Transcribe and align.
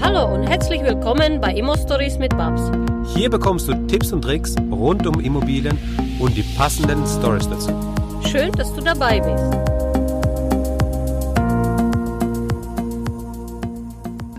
Hallo 0.00 0.32
und 0.32 0.46
herzlich 0.46 0.80
willkommen 0.82 1.40
bei 1.40 1.52
Immo 1.52 1.76
Stories 1.76 2.18
mit 2.18 2.30
Babs. 2.30 2.70
Hier 3.14 3.28
bekommst 3.28 3.66
du 3.66 3.74
Tipps 3.88 4.12
und 4.12 4.22
Tricks 4.22 4.54
rund 4.70 5.04
um 5.08 5.18
Immobilien 5.18 5.76
und 6.20 6.36
die 6.36 6.44
passenden 6.56 7.04
Stories 7.04 7.48
dazu. 7.48 7.70
Schön, 8.24 8.52
dass 8.52 8.72
du 8.72 8.80
dabei 8.80 9.18
bist. 9.18 9.44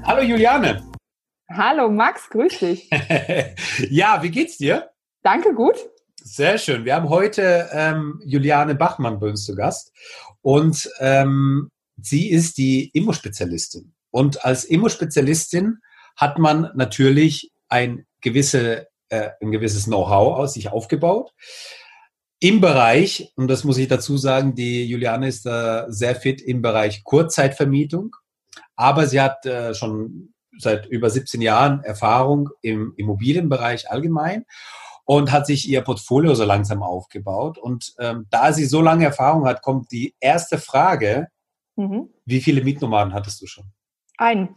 Hallo 0.05 0.21
Juliane. 0.21 0.81
Hallo 1.49 1.89
Max, 1.89 2.29
grüß 2.29 2.59
dich. 2.59 2.89
ja, 3.89 4.23
wie 4.23 4.31
geht's 4.31 4.57
dir? 4.57 4.89
Danke, 5.23 5.53
gut. 5.53 5.75
Sehr 6.15 6.57
schön. 6.57 6.85
Wir 6.85 6.95
haben 6.95 7.09
heute 7.09 7.69
ähm, 7.73 8.21
Juliane 8.23 8.75
Bachmann 8.75 9.19
bei 9.19 9.27
uns 9.27 9.43
zu 9.43 9.55
Gast 9.55 9.91
und 10.41 10.89
ähm, 10.99 11.69
sie 12.01 12.29
ist 12.29 12.57
die 12.57 12.89
Immo-Spezialistin. 12.93 13.93
Und 14.11 14.45
als 14.45 14.65
Immo-Spezialistin 14.65 15.79
hat 16.15 16.39
man 16.39 16.71
natürlich 16.75 17.51
ein, 17.69 18.05
gewisse, 18.21 18.87
äh, 19.09 19.29
ein 19.41 19.51
gewisses 19.51 19.85
Know-how 19.85 20.37
aus 20.37 20.53
sich 20.53 20.69
aufgebaut. 20.69 21.33
Im 22.39 22.61
Bereich, 22.61 23.33
und 23.35 23.49
das 23.49 23.63
muss 23.63 23.77
ich 23.77 23.87
dazu 23.89 24.17
sagen, 24.17 24.55
die 24.55 24.85
Juliane 24.85 25.27
ist 25.27 25.45
da 25.45 25.91
sehr 25.91 26.15
fit 26.15 26.41
im 26.41 26.61
Bereich 26.61 27.03
Kurzzeitvermietung, 27.03 28.15
aber 28.75 29.07
sie 29.07 29.19
hat 29.19 29.45
äh, 29.45 29.73
schon 29.73 30.33
seit 30.57 30.85
über 30.85 31.09
17 31.09 31.41
Jahren 31.41 31.83
Erfahrung 31.83 32.49
im 32.61 32.93
Immobilienbereich 32.95 33.91
allgemein 33.91 34.45
und 35.05 35.31
hat 35.31 35.47
sich 35.47 35.67
ihr 35.67 35.81
Portfolio 35.81 36.35
so 36.35 36.45
langsam 36.45 36.83
aufgebaut. 36.83 37.57
Und 37.57 37.93
ähm, 37.99 38.27
da 38.29 38.53
sie 38.53 38.65
so 38.65 38.81
lange 38.81 39.05
Erfahrung 39.05 39.45
hat, 39.45 39.61
kommt 39.61 39.91
die 39.91 40.15
erste 40.19 40.57
Frage, 40.57 41.27
mhm. 41.75 42.09
wie 42.25 42.41
viele 42.41 42.63
Mietnomaden 42.63 43.13
hattest 43.13 43.41
du 43.41 43.47
schon? 43.47 43.65
Einen. 44.19 44.49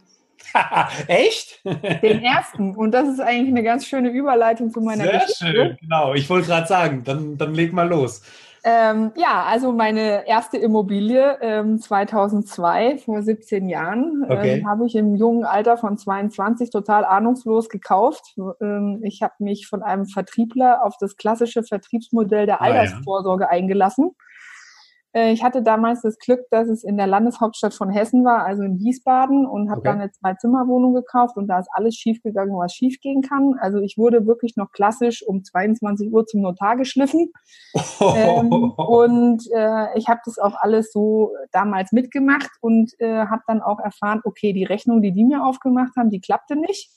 Echt? 1.07 1.63
Den 1.63 2.21
ersten. 2.21 2.75
Und 2.75 2.91
das 2.91 3.07
ist 3.07 3.21
eigentlich 3.21 3.49
eine 3.49 3.63
ganz 3.63 3.85
schöne 3.85 4.09
Überleitung 4.09 4.71
zu 4.71 4.81
meiner 4.81 5.05
Sehr 5.05 5.19
Geschichte. 5.19 5.45
schön, 5.45 5.77
genau. 5.79 6.13
Ich 6.13 6.29
wollte 6.29 6.47
gerade 6.47 6.67
sagen, 6.67 7.03
dann, 7.05 7.37
dann 7.37 7.55
leg 7.55 7.71
mal 7.71 7.87
los. 7.87 8.21
Ähm, 8.65 9.11
ja, 9.15 9.43
also 9.43 9.73
meine 9.73 10.27
erste 10.27 10.57
Immobilie 10.57 11.37
ähm, 11.41 11.79
2002, 11.79 12.97
vor 12.99 13.21
17 13.21 13.67
Jahren, 13.67 14.23
okay. 14.23 14.59
ähm, 14.59 14.69
habe 14.69 14.85
ich 14.85 14.95
im 14.95 15.15
jungen 15.15 15.43
Alter 15.43 15.77
von 15.77 15.97
22 15.97 16.69
total 16.69 17.03
ahnungslos 17.03 17.67
gekauft. 17.67 18.35
Ähm, 18.61 19.01
ich 19.03 19.21
habe 19.21 19.33
mich 19.39 19.67
von 19.67 19.81
einem 19.83 20.05
Vertriebler 20.05 20.85
auf 20.85 20.95
das 20.97 21.17
klassische 21.17 21.63
Vertriebsmodell 21.63 22.45
der 22.45 22.61
Altersvorsorge 22.61 23.49
ah, 23.49 23.53
ja. 23.53 23.59
eingelassen. 23.59 24.11
Äh, 25.13 25.31
ich 25.31 25.43
hatte 25.43 25.61
damals 25.61 26.01
das 26.01 26.17
Glück, 26.17 26.41
dass 26.49 26.67
es 26.67 26.83
in 26.83 26.97
der 26.97 27.07
Landeshauptstadt 27.07 27.73
von 27.73 27.89
Hessen 27.89 28.25
war, 28.25 28.43
also 28.45 28.63
in 28.63 28.79
Wiesbaden, 28.79 29.45
und 29.45 29.69
habe 29.69 29.79
okay. 29.79 29.89
dann 29.89 30.01
eine 30.01 30.11
Zwei-Zimmer-Wohnung 30.11 30.93
gekauft 30.93 31.37
und 31.37 31.47
da 31.47 31.59
ist 31.59 31.69
alles 31.71 31.95
schiefgegangen, 31.95 32.57
was 32.57 32.73
schiefgehen 32.73 33.21
kann. 33.21 33.55
Also 33.59 33.79
ich 33.79 33.97
wurde 33.97 34.25
wirklich 34.25 34.55
noch 34.57 34.71
klassisch 34.71 35.23
um 35.25 35.43
22 35.43 36.11
Uhr 36.11 36.25
zum 36.25 36.41
Notar 36.41 36.77
geschliffen. 36.77 37.31
Oh. 37.73 38.13
Ähm, 38.23 38.51
und 38.51 39.43
äh, 39.53 39.97
ich 39.97 40.07
habe 40.07 40.21
das 40.25 40.37
auch 40.37 40.55
alles 40.59 40.91
so 40.91 41.31
damals 41.51 41.91
mitgemacht 41.91 42.51
und 42.61 42.91
äh, 42.99 43.25
habe 43.25 43.41
dann 43.47 43.61
auch 43.61 43.79
erfahren, 43.79 44.21
okay, 44.23 44.53
die 44.53 44.63
Rechnung, 44.63 45.01
die 45.01 45.11
die 45.11 45.25
mir 45.25 45.43
aufgemacht 45.43 45.95
haben, 45.97 46.09
die 46.09 46.21
klappte 46.21 46.55
nicht. 46.55 46.91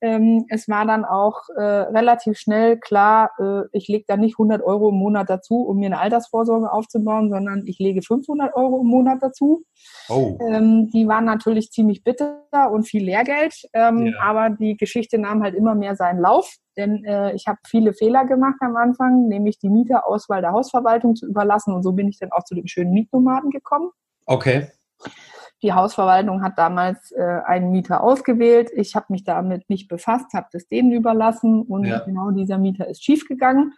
Ähm, 0.00 0.44
es 0.48 0.68
war 0.68 0.86
dann 0.86 1.04
auch 1.04 1.48
äh, 1.56 1.60
relativ 1.60 2.38
schnell 2.38 2.78
klar, 2.78 3.30
äh, 3.38 3.62
ich 3.72 3.88
lege 3.88 4.04
da 4.06 4.16
nicht 4.16 4.34
100 4.34 4.62
Euro 4.62 4.90
im 4.90 4.96
Monat 4.96 5.28
dazu, 5.28 5.62
um 5.66 5.78
mir 5.78 5.86
eine 5.86 5.98
Altersvorsorge 5.98 6.70
aufzubauen, 6.70 7.30
sondern 7.30 7.64
ich 7.66 7.78
lege 7.78 8.02
500 8.02 8.54
Euro 8.54 8.80
im 8.80 8.86
Monat 8.86 9.18
dazu. 9.20 9.64
Oh. 10.08 10.38
Ähm, 10.48 10.90
die 10.92 11.08
waren 11.08 11.24
natürlich 11.24 11.70
ziemlich 11.70 12.04
bitter 12.04 12.42
und 12.70 12.84
viel 12.84 13.04
Lehrgeld, 13.04 13.54
ähm, 13.72 14.06
ja. 14.06 14.12
aber 14.22 14.50
die 14.50 14.76
Geschichte 14.76 15.18
nahm 15.18 15.42
halt 15.42 15.54
immer 15.54 15.74
mehr 15.74 15.96
seinen 15.96 16.20
Lauf, 16.20 16.56
denn 16.76 17.04
äh, 17.04 17.34
ich 17.34 17.46
habe 17.48 17.58
viele 17.66 17.92
Fehler 17.92 18.24
gemacht 18.24 18.56
am 18.60 18.76
Anfang, 18.76 19.26
nämlich 19.26 19.58
die 19.58 19.68
Mieterauswahl 19.68 20.42
der 20.42 20.52
Hausverwaltung 20.52 21.16
zu 21.16 21.26
überlassen 21.26 21.74
und 21.74 21.82
so 21.82 21.92
bin 21.92 22.08
ich 22.08 22.18
dann 22.18 22.32
auch 22.32 22.44
zu 22.44 22.54
den 22.54 22.68
schönen 22.68 22.92
Mietnomaden 22.92 23.50
gekommen. 23.50 23.90
Okay. 24.26 24.68
Die 25.62 25.72
Hausverwaltung 25.72 26.42
hat 26.42 26.56
damals 26.56 27.10
äh, 27.12 27.40
einen 27.44 27.70
Mieter 27.70 28.02
ausgewählt. 28.02 28.70
Ich 28.74 28.94
habe 28.94 29.06
mich 29.08 29.24
damit 29.24 29.68
nicht 29.68 29.88
befasst, 29.88 30.32
habe 30.32 30.48
das 30.52 30.68
denen 30.68 30.92
überlassen 30.92 31.62
und 31.62 31.84
ja. 31.84 31.98
genau 32.00 32.30
dieser 32.30 32.58
Mieter 32.58 32.86
ist 32.86 33.04
schiefgegangen. 33.04 33.74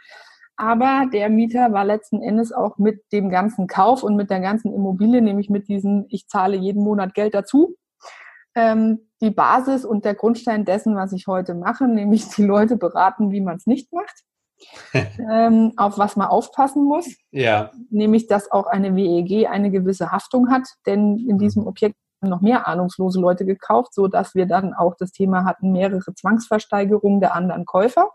Aber 0.56 1.06
der 1.10 1.30
Mieter 1.30 1.72
war 1.72 1.86
letzten 1.86 2.22
Endes 2.22 2.52
auch 2.52 2.76
mit 2.76 3.02
dem 3.12 3.30
ganzen 3.30 3.66
Kauf 3.66 4.02
und 4.02 4.14
mit 4.14 4.28
der 4.28 4.40
ganzen 4.40 4.74
Immobilie, 4.74 5.22
nämlich 5.22 5.48
mit 5.48 5.68
diesem, 5.68 6.04
ich 6.10 6.28
zahle 6.28 6.56
jeden 6.56 6.84
Monat 6.84 7.14
Geld 7.14 7.32
dazu, 7.32 7.76
ähm, 8.54 9.08
die 9.22 9.30
Basis 9.30 9.86
und 9.86 10.04
der 10.04 10.14
Grundstein 10.14 10.66
dessen, 10.66 10.96
was 10.96 11.12
ich 11.12 11.26
heute 11.26 11.54
mache, 11.54 11.88
nämlich 11.88 12.28
die 12.28 12.44
Leute 12.44 12.76
beraten, 12.76 13.30
wie 13.30 13.40
man 13.40 13.56
es 13.56 13.66
nicht 13.66 13.90
macht. 13.92 14.22
ähm, 15.30 15.72
auf 15.76 15.98
was 15.98 16.16
man 16.16 16.28
aufpassen 16.28 16.84
muss. 16.84 17.06
Ja. 17.30 17.70
Nämlich, 17.90 18.26
dass 18.26 18.50
auch 18.50 18.66
eine 18.66 18.94
WEG 18.96 19.48
eine 19.48 19.70
gewisse 19.70 20.12
Haftung 20.12 20.50
hat, 20.50 20.68
denn 20.86 21.18
in 21.18 21.36
mhm. 21.36 21.38
diesem 21.38 21.66
Objekt 21.66 21.96
haben 22.22 22.30
noch 22.30 22.40
mehr 22.40 22.68
ahnungslose 22.68 23.20
Leute 23.20 23.44
gekauft, 23.44 23.94
so 23.94 24.06
dass 24.06 24.34
wir 24.34 24.46
dann 24.46 24.74
auch 24.74 24.94
das 24.98 25.12
Thema 25.12 25.44
hatten, 25.44 25.72
mehrere 25.72 26.14
Zwangsversteigerungen 26.14 27.20
der 27.20 27.34
anderen 27.34 27.64
Käufer. 27.64 28.10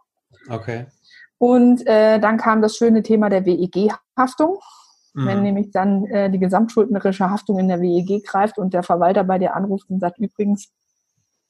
Okay. 0.49 0.85
Und 1.37 1.85
äh, 1.87 2.19
dann 2.19 2.37
kam 2.37 2.61
das 2.61 2.75
schöne 2.75 3.03
Thema 3.03 3.29
der 3.29 3.45
WEG-Haftung. 3.45 4.59
Mhm. 5.13 5.25
Wenn 5.25 5.43
nämlich 5.43 5.71
dann 5.71 6.05
äh, 6.05 6.29
die 6.29 6.39
gesamtschuldnerische 6.39 7.29
Haftung 7.29 7.57
in 7.59 7.67
der 7.67 7.81
WEG 7.81 8.23
greift 8.25 8.57
und 8.57 8.73
der 8.73 8.83
Verwalter 8.83 9.23
bei 9.23 9.39
dir 9.39 9.55
anruft 9.55 9.89
und 9.89 9.99
sagt, 9.99 10.19
übrigens, 10.19 10.71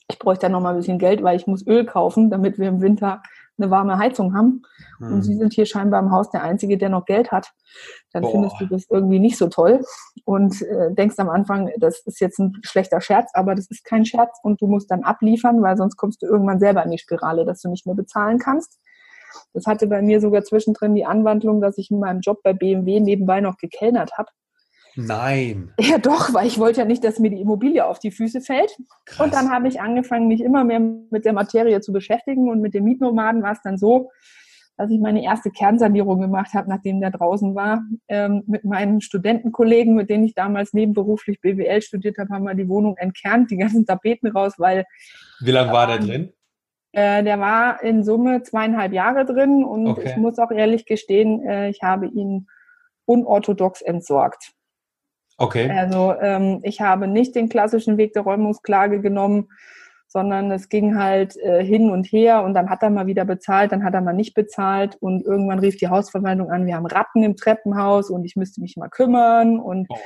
ich 0.10 0.20
bräuchte 0.20 0.46
ja 0.46 0.50
noch 0.50 0.62
mal 0.62 0.70
ein 0.70 0.78
bisschen 0.78 1.00
Geld, 1.00 1.24
weil 1.24 1.36
ich 1.36 1.48
muss 1.48 1.66
Öl 1.66 1.86
kaufen, 1.86 2.30
damit 2.30 2.60
wir 2.60 2.68
im 2.68 2.82
Winter 2.82 3.24
eine 3.58 3.72
warme 3.72 3.98
Heizung 3.98 4.36
haben 4.36 4.64
hm. 4.98 5.14
und 5.14 5.24
sie 5.24 5.36
sind 5.36 5.54
hier 5.54 5.66
scheinbar 5.66 6.02
im 6.02 6.12
Haus 6.12 6.30
der 6.30 6.44
Einzige, 6.44 6.78
der 6.78 6.90
noch 6.90 7.06
Geld 7.06 7.32
hat, 7.32 7.52
dann 8.12 8.24
Boah. 8.24 8.32
findest 8.32 8.56
du 8.60 8.66
das 8.68 8.86
irgendwie 8.90 9.20
nicht 9.20 9.38
so 9.38 9.48
toll 9.48 9.84
und 10.26 10.62
äh, 10.62 10.94
denkst 10.94 11.16
am 11.18 11.30
Anfang, 11.30 11.72
das 11.78 12.02
ist 12.06 12.20
jetzt 12.20 12.40
ein 12.40 12.54
schlechter 12.64 13.02
Scherz, 13.02 13.32
aber 13.34 13.56
das 13.56 13.68
ist 13.70 13.84
kein 13.86 14.06
Scherz 14.06 14.38
und 14.44 14.62
du 14.62 14.68
musst 14.68 14.92
dann 14.92 15.04
abliefern, 15.04 15.62
weil 15.62 15.78
sonst 15.78 15.98
kommst 15.98 16.22
du 16.22 16.28
irgendwann 16.28 16.60
selber 16.60 16.84
in 16.84 16.92
die 16.92 16.98
Spirale, 16.98 17.46
dass 17.46 17.62
du 17.62 17.70
nicht 17.70 17.86
mehr 17.86 17.96
bezahlen 17.96 18.40
kannst. 18.40 18.80
Das 19.54 19.66
hatte 19.66 19.88
bei 19.88 20.02
mir 20.02 20.22
sogar 20.22 20.44
zwischendrin 20.44 20.96
die 20.96 21.06
Anwandlung, 21.06 21.60
dass 21.60 21.78
ich 21.78 21.92
in 21.92 22.00
meinem 22.00 22.22
Job 22.22 22.42
bei 22.44 22.54
BMW 22.54 23.00
nebenbei 23.00 23.42
noch 23.42 23.58
gekellnert 23.58 24.18
habe 24.18 24.30
Nein. 24.96 25.74
Ja, 25.80 25.98
doch, 25.98 26.34
weil 26.34 26.48
ich 26.48 26.58
wollte 26.58 26.80
ja 26.80 26.86
nicht, 26.86 27.04
dass 27.04 27.20
mir 27.20 27.30
die 27.30 27.42
Immobilie 27.42 27.86
auf 27.86 28.00
die 28.00 28.12
Füße 28.12 28.42
fällt. 28.42 28.76
Krass. 29.06 29.26
Und 29.26 29.34
dann 29.34 29.52
habe 29.52 29.68
ich 29.68 29.82
angefangen, 29.82 30.28
mich 30.28 30.42
immer 30.42 30.64
mehr 30.64 30.80
mit 30.80 31.26
der 31.26 31.34
Materie 31.34 31.82
zu 31.82 31.92
beschäftigen. 31.92 32.50
Und 32.50 32.62
mit 32.62 32.74
den 32.74 32.86
Mietnomaden 32.86 33.44
war 33.44 33.52
es 33.52 33.62
dann 33.62 33.78
so, 33.78 34.10
dass 34.78 34.90
ich 34.92 35.00
meine 35.00 35.24
erste 35.24 35.52
Kernsanierung 35.52 36.20
gemacht 36.20 36.54
habe, 36.54 36.70
nachdem 36.70 37.02
der 37.02 37.12
draußen 37.12 37.56
war. 37.56 37.82
Ähm, 38.08 38.44
mit 38.48 38.64
meinen 38.64 39.02
Studentenkollegen, 39.02 39.96
mit 39.96 40.10
denen 40.10 40.26
ich 40.26 40.34
damals 40.34 40.74
nebenberuflich 40.74 41.42
BWL 41.42 41.82
studiert 41.82 42.18
habe, 42.18 42.34
haben 42.34 42.46
wir 42.46 42.56
die 42.56 42.68
Wohnung 42.70 42.98
entkernt, 42.98 43.52
die 43.52 43.58
ganzen 43.58 43.86
Tapeten 43.86 44.28
raus, 44.28 44.54
weil. 44.58 44.86
Wie 45.42 45.52
lange 45.52 45.72
war 45.72 45.88
der 45.88 46.00
drin? 46.00 46.34
Äh, 46.92 47.24
der 47.24 47.40
war 47.42 47.84
in 47.84 48.06
Summe 48.06 48.44
zweieinhalb 48.44 48.94
Jahre 48.94 49.26
drin 49.26 49.66
und 49.66 49.88
okay. 49.88 50.04
ich 50.06 50.16
muss 50.16 50.40
auch 50.40 50.52
ehrlich 50.52 50.86
gestehen, 50.86 51.46
äh, 51.46 51.70
ich 51.70 51.82
habe 51.84 52.08
ihn 52.08 52.48
unorthodox 53.06 53.82
entsorgt. 53.82 54.54
Okay. 55.38 55.70
Also 55.70 56.14
ähm, 56.22 56.60
ich 56.64 56.82
habe 56.82 57.08
nicht 57.08 57.36
den 57.36 57.50
klassischen 57.50 57.98
Weg 57.98 58.14
der 58.14 58.24
Räumungsklage 58.24 59.02
genommen, 59.02 59.50
sondern 60.08 60.50
es 60.52 60.70
ging 60.70 60.98
halt 60.98 61.36
äh, 61.38 61.64
hin 61.64 61.90
und 61.90 62.06
her 62.06 62.44
und 62.44 62.54
dann 62.54 62.70
hat 62.70 62.84
er 62.84 62.90
mal 62.90 63.06
wieder 63.08 63.26
bezahlt, 63.26 63.72
dann 63.72 63.84
hat 63.84 63.94
er 63.94 64.02
mal 64.02 64.14
nicht 64.14 64.34
bezahlt 64.34 64.96
und 65.02 65.26
irgendwann 65.26 65.60
rief 65.60 65.76
die 65.78 65.90
Hausverwaltung 65.90 66.50
an, 66.52 66.66
wir 66.66 66.76
haben 66.76 66.86
Ratten 66.86 67.24
im 67.24 67.36
Treppenhaus 67.36 68.10
und 68.10 68.24
ich 68.24 68.38
müsste 68.38 68.62
mich 68.62 68.78
mal 68.78 68.90
kümmern 68.90 69.60
und 69.60 69.90
Boah. 69.90 69.98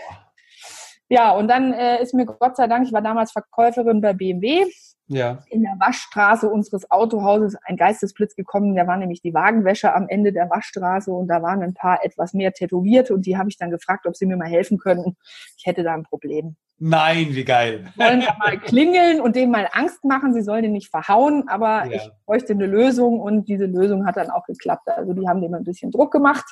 Ja, 1.10 1.32
und 1.32 1.48
dann 1.48 1.74
äh, 1.74 2.02
ist 2.02 2.14
mir 2.14 2.26
Gott 2.26 2.56
sei 2.56 2.68
Dank, 2.68 2.86
ich 2.88 2.94
war 2.94 3.02
damals 3.02 3.32
Verkäuferin 3.32 4.02
bei 4.02 4.14
BMW 4.14 4.66
ja. 5.10 5.40
in 5.50 5.64
der 5.64 5.76
Waschstraße 5.80 6.48
unseres 6.48 6.90
Autohauses 6.90 7.56
ein 7.64 7.76
Geistesblitz 7.76 8.36
gekommen. 8.36 8.76
Da 8.76 8.88
war 8.88 8.98
nämlich 8.98 9.22
die 9.22 9.34
Wagenwäsche 9.34 9.94
am 9.94 10.08
Ende 10.08 10.32
der 10.32 10.50
Waschstraße 10.50 11.12
und 11.12 11.28
da 11.28 11.42
waren 11.42 11.62
ein 11.62 11.74
paar 11.74 12.06
etwas 12.06 12.34
mehr 12.34 12.54
tätowiert 12.54 13.12
und 13.12 13.26
die 13.26 13.38
habe 13.38 13.50
ich 13.50 13.58
dann 13.58 13.72
gefragt, 13.72 14.06
ob 14.06 14.16
sie 14.16 14.26
mir 14.26 14.38
mal 14.38 14.48
helfen 14.48 14.78
könnten. 14.78 15.18
Ich 15.58 15.66
hätte 15.66 15.84
da 15.84 15.94
ein 15.94 16.04
Problem. 16.04 16.56
Nein, 16.82 17.28
wie 17.32 17.44
geil. 17.44 17.92
Wollen 17.98 18.22
wir 18.22 18.36
mal 18.40 18.58
klingeln 18.58 19.20
und 19.20 19.36
denen 19.36 19.52
mal 19.52 19.68
Angst 19.74 20.06
machen. 20.06 20.34
Sie 20.34 20.42
sollen 20.42 20.64
den 20.64 20.72
nicht 20.72 20.90
verhauen, 20.90 21.50
aber 21.50 21.86
ja. 21.86 21.98
ich 21.98 22.10
bräuchte 22.26 22.54
eine 22.54 22.68
Lösung 22.68 23.20
und 23.20 23.50
diese 23.50 23.66
Lösung 23.66 24.06
hat 24.06 24.16
dann 24.16 24.30
auch 24.30 24.46
geklappt. 24.46 24.88
Also 24.88 25.14
die 25.14 25.28
haben 25.28 25.42
dem 25.42 25.54
ein 25.56 25.66
bisschen 25.66 25.92
Druck 25.92 26.12
gemacht, 26.14 26.46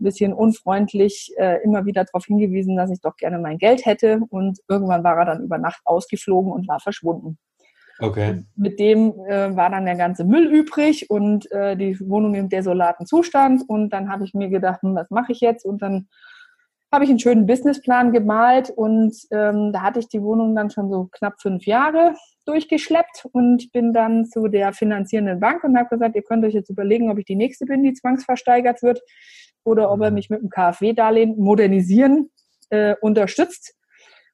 ein 0.00 0.04
bisschen 0.04 0.32
unfreundlich 0.32 1.32
äh, 1.38 1.62
immer 1.62 1.86
wieder 1.86 2.04
darauf 2.04 2.26
hingewiesen, 2.26 2.76
dass 2.76 2.90
ich 2.90 3.00
doch 3.00 3.16
gerne 3.16 3.38
mein 3.38 3.58
Geld 3.58 3.86
hätte 3.86 4.20
und 4.30 4.58
irgendwann 4.68 5.04
war 5.04 5.16
er 5.18 5.24
dann 5.24 5.42
über 5.42 5.58
Nacht 5.58 5.80
ausgeflogen 5.84 6.52
und 6.52 6.68
war 6.68 6.80
verschwunden. 6.80 7.38
Okay. 8.00 8.44
mit 8.56 8.80
dem 8.80 9.12
äh, 9.28 9.54
war 9.54 9.70
dann 9.70 9.84
der 9.84 9.94
ganze 9.94 10.24
Müll 10.24 10.46
übrig 10.46 11.10
und 11.10 11.50
äh, 11.52 11.76
die 11.76 11.96
Wohnung 12.00 12.34
im 12.34 12.48
desolaten 12.48 13.06
Zustand. 13.06 13.62
Und 13.68 13.90
dann 13.90 14.10
habe 14.10 14.24
ich 14.24 14.34
mir 14.34 14.48
gedacht, 14.48 14.82
hm, 14.82 14.96
was 14.96 15.10
mache 15.10 15.30
ich 15.30 15.40
jetzt? 15.40 15.64
Und 15.64 15.80
dann 15.80 16.08
habe 16.90 17.04
ich 17.04 17.10
einen 17.10 17.20
schönen 17.20 17.46
Businessplan 17.46 18.12
gemalt 18.12 18.70
und 18.70 19.14
ähm, 19.30 19.72
da 19.72 19.82
hatte 19.82 20.00
ich 20.00 20.08
die 20.08 20.22
Wohnung 20.22 20.54
dann 20.54 20.70
schon 20.70 20.90
so 20.90 21.08
knapp 21.12 21.40
fünf 21.40 21.66
Jahre 21.66 22.14
durchgeschleppt 22.46 23.26
und 23.32 23.72
bin 23.72 23.92
dann 23.92 24.26
zu 24.26 24.48
der 24.48 24.72
finanzierenden 24.72 25.40
Bank 25.40 25.64
und 25.64 25.78
habe 25.78 25.88
gesagt, 25.88 26.16
ihr 26.16 26.22
könnt 26.22 26.44
euch 26.44 26.54
jetzt 26.54 26.70
überlegen, 26.70 27.10
ob 27.10 27.18
ich 27.18 27.24
die 27.24 27.36
nächste 27.36 27.66
bin, 27.66 27.82
die 27.82 27.92
zwangsversteigert 27.92 28.82
wird 28.82 29.00
oder 29.64 29.90
ob 29.90 30.00
er 30.00 30.10
mhm. 30.10 30.14
mich 30.14 30.30
mit 30.30 30.42
dem 30.42 30.50
KfW-Darlehen 30.50 31.36
modernisieren 31.38 32.30
äh, 32.70 32.94
unterstützt. 33.00 33.74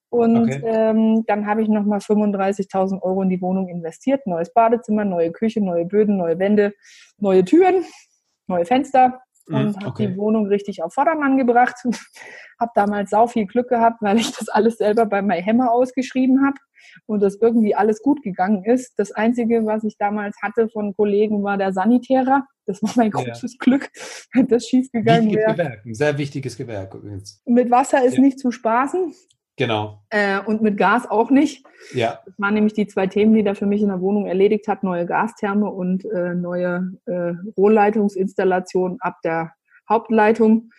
Und 0.08 0.36
okay. 0.36 0.60
ähm, 0.64 1.24
dann 1.26 1.46
habe 1.46 1.62
ich 1.62 1.68
nochmal 1.68 2.00
35.000 2.00 3.00
Euro 3.02 3.22
in 3.22 3.28
die 3.28 3.40
Wohnung 3.40 3.68
investiert. 3.68 4.26
Neues 4.26 4.52
Badezimmer, 4.52 5.04
neue 5.04 5.30
Küche, 5.30 5.60
neue 5.60 5.84
Böden, 5.84 6.16
neue 6.16 6.38
Wände, 6.40 6.74
neue 7.18 7.44
Türen, 7.44 7.84
neue 8.48 8.64
Fenster 8.64 9.20
mhm, 9.50 9.56
und 9.56 9.76
habe 9.76 9.86
okay. 9.86 10.06
die 10.08 10.16
Wohnung 10.16 10.46
richtig 10.46 10.82
auf 10.82 10.94
Vordermann 10.94 11.36
gebracht. 11.36 11.76
habe 12.60 12.72
damals 12.74 13.10
sau 13.10 13.26
viel 13.26 13.46
Glück 13.46 13.68
gehabt, 13.68 14.02
weil 14.02 14.18
ich 14.18 14.30
das 14.32 14.48
alles 14.48 14.78
selber 14.78 15.06
bei 15.06 15.22
MyHammer 15.22 15.72
ausgeschrieben 15.72 16.44
habe 16.44 16.56
und 17.06 17.20
das 17.22 17.36
irgendwie 17.36 17.74
alles 17.74 18.02
gut 18.02 18.22
gegangen 18.22 18.64
ist. 18.64 18.98
Das 18.98 19.12
Einzige, 19.12 19.64
was 19.64 19.84
ich 19.84 19.96
damals 19.96 20.36
hatte 20.42 20.68
von 20.68 20.94
Kollegen, 20.94 21.42
war 21.42 21.56
der 21.56 21.72
Sanitärer. 21.72 22.46
Das 22.66 22.82
war 22.82 22.90
mein 22.96 23.10
großes 23.10 23.54
ja. 23.54 23.58
Glück, 23.58 23.90
wenn 24.34 24.46
das 24.48 24.66
schief 24.66 24.90
gegangen 24.92 25.34
wäre. 25.34 25.52
Gewerk, 25.52 25.86
ein 25.86 25.94
sehr 25.94 26.16
wichtiges 26.18 26.56
Gewerk 26.56 26.94
übrigens. 26.94 27.42
Mit 27.46 27.70
Wasser 27.70 28.04
ist 28.04 28.16
ja. 28.16 28.22
nicht 28.22 28.38
zu 28.38 28.50
spaßen. 28.50 29.14
Genau. 29.60 30.00
Äh, 30.08 30.40
und 30.40 30.62
mit 30.62 30.78
Gas 30.78 31.06
auch 31.10 31.30
nicht. 31.30 31.66
Ja. 31.92 32.20
Das 32.24 32.34
waren 32.38 32.54
nämlich 32.54 32.72
die 32.72 32.86
zwei 32.86 33.06
Themen, 33.06 33.34
die 33.34 33.44
da 33.44 33.52
für 33.52 33.66
mich 33.66 33.82
in 33.82 33.88
der 33.88 34.00
Wohnung 34.00 34.24
erledigt 34.24 34.66
hat. 34.68 34.82
Neue 34.82 35.04
Gastherme 35.04 35.68
und 35.68 36.06
äh, 36.06 36.34
neue 36.34 36.94
äh, 37.04 37.34
Rohrleitungsinstallation 37.58 38.96
ab 39.00 39.18
der 39.22 39.52
Hauptleitung. 39.86 40.70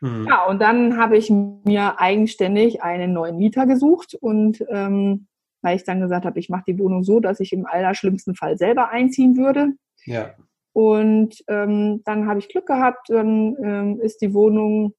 Mhm. 0.00 0.28
Ja, 0.28 0.44
und 0.44 0.62
dann 0.62 0.96
habe 0.98 1.16
ich 1.16 1.30
mir 1.30 1.98
eigenständig 1.98 2.80
einen 2.80 3.12
neuen 3.12 3.38
Mieter 3.38 3.66
gesucht 3.66 4.14
und 4.20 4.64
ähm, 4.68 5.26
weil 5.60 5.74
ich 5.74 5.82
dann 5.82 6.00
gesagt 6.00 6.24
habe, 6.24 6.38
ich 6.38 6.48
mache 6.48 6.62
die 6.68 6.78
Wohnung 6.78 7.02
so, 7.02 7.18
dass 7.18 7.40
ich 7.40 7.52
im 7.52 7.66
allerschlimmsten 7.66 8.36
Fall 8.36 8.56
selber 8.56 8.90
einziehen 8.90 9.36
würde. 9.36 9.72
Ja. 10.04 10.30
Und 10.72 11.42
ähm, 11.48 12.02
dann 12.04 12.28
habe 12.28 12.38
ich 12.38 12.48
Glück 12.48 12.66
gehabt, 12.66 13.10
dann 13.10 13.56
ähm, 13.60 14.00
ist 14.00 14.22
die 14.22 14.32
Wohnung 14.32 14.94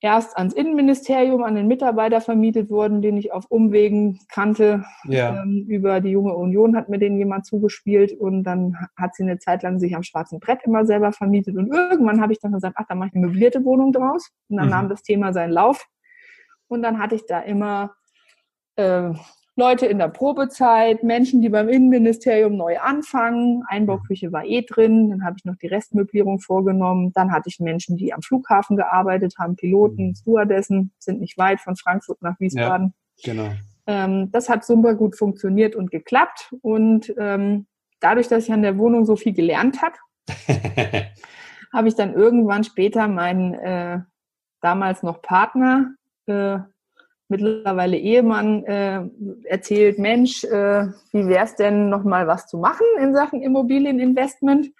erst 0.00 0.36
ans 0.36 0.54
Innenministerium, 0.54 1.42
an 1.42 1.54
den 1.54 1.66
Mitarbeiter 1.66 2.20
vermietet 2.20 2.70
worden, 2.70 3.02
den 3.02 3.16
ich 3.16 3.32
auf 3.32 3.46
Umwegen 3.50 4.20
kannte. 4.28 4.84
Ja. 5.04 5.42
Ähm, 5.42 5.66
über 5.68 6.00
die 6.00 6.10
junge 6.10 6.34
Union 6.34 6.76
hat 6.76 6.88
mir 6.88 6.98
den 6.98 7.18
jemand 7.18 7.46
zugespielt 7.46 8.12
und 8.12 8.44
dann 8.44 8.76
hat 8.96 9.14
sie 9.14 9.22
eine 9.22 9.38
Zeit 9.38 9.62
lang 9.62 9.78
sich 9.78 9.94
am 9.94 10.02
schwarzen 10.02 10.40
Brett 10.40 10.60
immer 10.64 10.86
selber 10.86 11.12
vermietet. 11.12 11.56
Und 11.56 11.68
irgendwann 11.68 12.20
habe 12.20 12.32
ich 12.32 12.40
dann 12.40 12.52
gesagt, 12.52 12.76
ach, 12.78 12.86
da 12.88 12.94
mache 12.94 13.08
ich 13.08 13.14
eine 13.14 13.26
möblierte 13.26 13.64
Wohnung 13.64 13.92
draus. 13.92 14.30
Und 14.48 14.56
dann 14.56 14.66
mhm. 14.66 14.70
nahm 14.70 14.88
das 14.88 15.02
Thema 15.02 15.32
seinen 15.32 15.52
Lauf. 15.52 15.86
Und 16.68 16.82
dann 16.82 16.98
hatte 16.98 17.16
ich 17.16 17.26
da 17.26 17.40
immer 17.40 17.92
äh, 18.76 19.12
Leute 19.56 19.86
in 19.86 19.98
der 19.98 20.08
Probezeit, 20.08 21.02
Menschen, 21.02 21.42
die 21.42 21.48
beim 21.48 21.68
Innenministerium 21.68 22.56
neu 22.56 22.78
anfangen. 22.78 23.62
Einbauküche 23.66 24.32
war 24.32 24.44
eh 24.44 24.62
drin. 24.62 25.10
Dann 25.10 25.24
habe 25.24 25.36
ich 25.38 25.44
noch 25.44 25.56
die 25.56 25.66
Restmöblierung 25.66 26.40
vorgenommen. 26.40 27.12
Dann 27.14 27.32
hatte 27.32 27.48
ich 27.48 27.60
Menschen, 27.60 27.96
die 27.96 28.14
am 28.14 28.22
Flughafen 28.22 28.76
gearbeitet 28.76 29.34
haben, 29.38 29.56
Piloten, 29.56 30.08
mhm. 30.08 30.14
Stewardessen, 30.14 30.92
sind 30.98 31.20
nicht 31.20 31.36
weit 31.36 31.60
von 31.60 31.76
Frankfurt 31.76 32.22
nach 32.22 32.38
Wiesbaden. 32.38 32.94
Ja, 33.18 33.32
genau. 33.32 33.50
Ähm, 33.86 34.30
das 34.30 34.48
hat 34.48 34.64
super 34.64 34.94
gut 34.94 35.16
funktioniert 35.16 35.74
und 35.74 35.90
geklappt. 35.90 36.54
Und 36.62 37.12
ähm, 37.18 37.66
dadurch, 37.98 38.28
dass 38.28 38.44
ich 38.44 38.52
an 38.52 38.62
der 38.62 38.78
Wohnung 38.78 39.04
so 39.04 39.16
viel 39.16 39.32
gelernt 39.32 39.82
habe, 39.82 39.96
habe 41.72 41.88
ich 41.88 41.96
dann 41.96 42.14
irgendwann 42.14 42.64
später 42.64 43.08
meinen 43.08 43.54
äh, 43.54 44.00
damals 44.60 45.02
noch 45.02 45.22
Partner 45.22 45.94
äh, 46.26 46.58
mittlerweile 47.30 47.96
Ehemann 47.96 48.64
äh, 48.64 49.02
erzählt, 49.44 49.98
Mensch, 49.98 50.44
äh, 50.44 50.88
wie 51.12 51.26
wäre 51.26 51.44
es 51.44 51.54
denn 51.56 51.88
noch 51.88 52.04
mal 52.04 52.26
was 52.26 52.46
zu 52.46 52.58
machen 52.58 52.86
in 53.00 53.14
Sachen 53.14 53.42
Immobilieninvestment? 53.42 54.72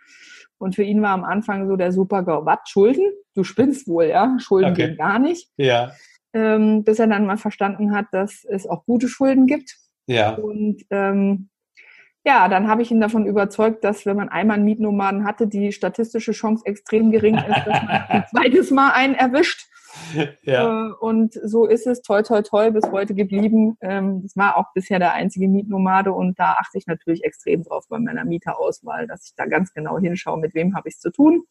Und 0.58 0.75
für 0.75 0.82
ihn 0.82 1.00
war 1.00 1.11
am 1.11 1.25
Anfang 1.25 1.69
so 1.69 1.76
der 1.76 1.93
Super-GAU, 1.93 2.44
was, 2.44 2.58
Schulden? 2.67 3.05
Du 3.35 3.44
spinnst 3.44 3.88
wohl, 3.88 4.06
ja? 4.06 4.37
Schulden 4.38 4.73
okay. 4.73 4.88
gehen 4.88 4.97
gar 4.97 5.19
nicht. 5.19 5.49
Ja. 5.56 5.93
Ähm, 6.35 6.85
bis 6.85 6.99
er 6.99 7.06
dann 7.06 7.26
mal 7.26 7.38
verstanden 7.38 7.94
hat, 7.94 8.06
dass 8.12 8.44
es 8.44 8.67
auch 8.67 8.85
gute 8.85 9.08
Schulden 9.08 9.46
gibt. 9.46 9.76
Ja. 10.06 10.35
Und 10.35 10.85
ähm, 10.91 11.49
ja, 12.25 12.49
dann 12.49 12.69
habe 12.69 12.82
ich 12.82 12.90
ihn 12.90 13.00
davon 13.00 13.26
überzeugt, 13.26 13.82
dass 13.82 14.05
wenn 14.05 14.17
man 14.17 14.28
einmal 14.28 14.56
einen 14.56 14.64
Mietnomaden 14.64 15.25
hatte, 15.25 15.46
die 15.46 15.72
statistische 15.72 16.32
Chance 16.32 16.64
extrem 16.67 17.11
gering 17.11 17.37
ist, 17.37 17.67
dass 17.67 17.82
man 17.82 17.88
ein 18.08 18.25
zweites 18.31 18.70
Mal 18.70 18.93
einen 18.93 19.14
erwischt. 19.14 19.67
Ja. 20.43 20.88
Äh, 20.88 20.93
und 21.00 21.34
so 21.43 21.67
ist 21.67 21.87
es 21.87 22.02
toi 22.02 22.22
toi 22.22 22.43
toi 22.43 22.70
bis 22.70 22.84
heute 22.90 23.14
geblieben. 23.14 23.76
Ähm, 23.81 24.22
das 24.22 24.37
war 24.37 24.56
auch 24.56 24.67
bisher 24.75 24.99
der 24.99 25.14
einzige 25.14 25.49
Mietnomade 25.49 26.12
und 26.12 26.38
da 26.38 26.56
achte 26.61 26.78
ich 26.78 26.87
natürlich 26.87 27.25
extrem 27.25 27.64
drauf 27.64 27.87
bei 27.88 27.99
meiner 27.99 28.25
Mieterauswahl, 28.25 29.06
dass 29.06 29.26
ich 29.26 29.34
da 29.37 29.46
ganz 29.46 29.72
genau 29.72 29.99
hinschaue, 29.99 30.38
mit 30.38 30.55
wem 30.55 30.76
habe 30.76 30.88
ich 30.88 30.96
es 30.96 31.00
zu 31.00 31.11
tun. 31.11 31.44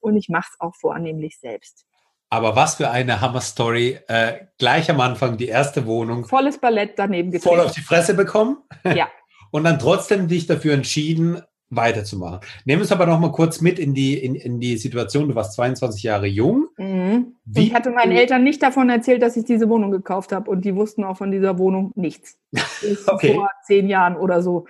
Und 0.00 0.16
ich 0.16 0.28
mache 0.28 0.48
es 0.52 0.60
auch 0.60 0.74
vornehmlich 0.76 1.38
selbst. 1.40 1.86
Aber 2.30 2.56
was 2.56 2.74
für 2.74 2.90
eine 2.90 3.20
Hammer-Story. 3.20 4.00
Äh, 4.06 4.46
gleich 4.58 4.90
am 4.90 5.00
Anfang 5.00 5.38
die 5.38 5.48
erste 5.48 5.86
Wohnung. 5.86 6.26
Volles 6.26 6.58
Ballett 6.58 6.98
daneben 6.98 7.30
getreten. 7.30 7.56
Voll 7.56 7.64
auf 7.64 7.72
die 7.72 7.80
Fresse 7.80 8.14
bekommen. 8.14 8.58
Ja. 8.84 9.08
Und 9.50 9.64
dann 9.64 9.78
trotzdem 9.78 10.28
dich 10.28 10.46
dafür 10.46 10.74
entschieden, 10.74 11.42
weiterzumachen. 11.70 12.40
Nehmen 12.64 12.82
uns 12.82 12.92
aber 12.92 13.06
noch 13.06 13.20
mal 13.20 13.32
kurz 13.32 13.60
mit 13.60 13.78
in 13.78 13.94
die, 13.94 14.16
in, 14.16 14.34
in 14.34 14.60
die 14.60 14.76
Situation. 14.76 15.28
Du 15.28 15.34
warst 15.34 15.52
22 15.54 16.02
Jahre 16.02 16.26
jung. 16.26 16.68
Mhm. 16.78 17.36
Wie 17.44 17.66
ich 17.66 17.74
hatte 17.74 17.90
meinen 17.90 18.12
Eltern 18.12 18.42
nicht 18.42 18.62
davon 18.62 18.88
erzählt, 18.88 19.22
dass 19.22 19.36
ich 19.36 19.44
diese 19.44 19.68
Wohnung 19.68 19.90
gekauft 19.90 20.32
habe 20.32 20.50
und 20.50 20.64
die 20.64 20.74
wussten 20.74 21.04
auch 21.04 21.16
von 21.16 21.30
dieser 21.30 21.58
Wohnung 21.58 21.92
nichts. 21.94 22.38
okay. 23.06 23.34
Vor 23.34 23.50
zehn 23.66 23.88
Jahren 23.88 24.16
oder 24.16 24.42
so. 24.42 24.66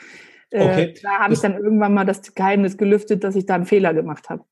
Äh, 0.50 0.64
okay. 0.64 0.94
Da 1.02 1.20
habe 1.20 1.34
ich 1.34 1.40
dann 1.40 1.56
irgendwann 1.56 1.94
mal 1.94 2.04
das 2.04 2.34
Geheimnis 2.34 2.76
gelüftet, 2.76 3.22
dass 3.22 3.36
ich 3.36 3.46
da 3.46 3.54
einen 3.54 3.66
Fehler 3.66 3.94
gemacht 3.94 4.31
habe. 4.31 4.44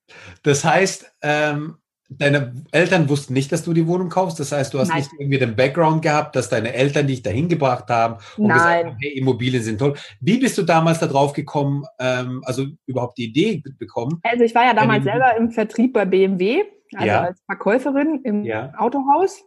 Das 0.43 0.65
heißt, 0.65 1.15
ähm, 1.23 1.79
Deine 2.09 2.55
Eltern 2.71 3.09
wussten 3.09 3.33
nicht, 3.33 3.51
dass 3.51 3.65
du 3.65 3.73
die 3.73 3.87
Wohnung 3.87 4.09
kaufst. 4.09 4.39
Das 4.39 4.53
heißt, 4.53 4.73
du 4.73 4.79
hast 4.79 4.89
Nein. 4.89 4.99
nicht 4.99 5.11
irgendwie 5.19 5.39
den 5.39 5.57
Background 5.57 6.03
gehabt, 6.03 6.37
dass 6.37 6.49
deine 6.49 6.73
Eltern 6.73 7.09
dich 7.09 7.23
dahin 7.23 7.49
gebracht 7.49 7.89
haben 7.89 8.17
und 8.37 8.47
Nein. 8.47 8.57
gesagt 8.57 8.87
haben, 8.87 8.97
hey, 9.01 9.19
Immobilien 9.19 9.63
sind 9.63 9.79
toll. 9.79 9.95
Wie 10.21 10.39
bist 10.39 10.57
du 10.57 10.63
damals 10.63 11.01
darauf 11.01 11.33
gekommen, 11.33 11.85
ähm, 11.99 12.43
also 12.45 12.67
überhaupt 12.87 13.19
die 13.19 13.25
Idee 13.25 13.63
bekommen? 13.79 14.21
Also 14.23 14.45
ich 14.45 14.55
war 14.55 14.65
ja 14.65 14.75
damals 14.75 15.05
selber 15.05 15.37
im 15.37 15.51
Vertrieb 15.51 15.93
bei 15.95 16.05
BMW, 16.05 16.63
also 16.95 17.07
ja. 17.07 17.23
als 17.23 17.41
Verkäuferin 17.47 18.21
im 18.23 18.45
ja. 18.45 18.73
Autohaus. 18.79 19.45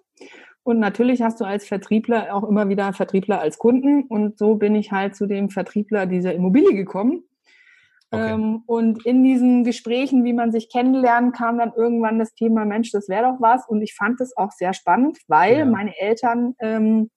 Und 0.64 0.80
natürlich 0.80 1.22
hast 1.22 1.40
du 1.40 1.46
als 1.46 1.66
Vertriebler 1.66 2.36
auch 2.36 2.44
immer 2.44 2.70
wieder 2.70 2.94
Vertriebler 2.94 3.40
als 3.40 3.58
Kunden. 3.58 4.04
Und 4.04 4.38
so 4.38 4.56
bin 4.56 4.76
ich 4.76 4.92
halt 4.92 5.16
zu 5.16 5.26
dem 5.26 5.50
Vertriebler 5.50 6.06
dieser 6.06 6.34
Immobilie 6.34 6.76
gekommen. 6.76 7.24
Okay. 8.12 8.32
Ähm, 8.32 8.64
und 8.66 9.06
in 9.06 9.24
diesen 9.24 9.64
Gesprächen, 9.64 10.24
wie 10.24 10.34
man 10.34 10.52
sich 10.52 10.72
kennenlernen, 10.72 11.32
kam 11.32 11.60
dann 11.60 11.74
irgendwann 11.76 12.18
das 12.18 12.34
Thema, 12.34 12.66
Mensch, 12.66 12.92
das 12.92 13.08
wäre 13.08 13.24
doch 13.24 13.40
was. 13.40 13.68
Und 13.68 13.82
ich 13.82 13.94
fand 13.94 14.20
es 14.20 14.36
auch 14.36 14.52
sehr 14.52 14.74
spannend, 14.74 15.20
weil 15.28 15.60
ja. 15.60 15.66
meine 15.66 15.96
Eltern 16.00 16.56
ähm, 16.60 17.12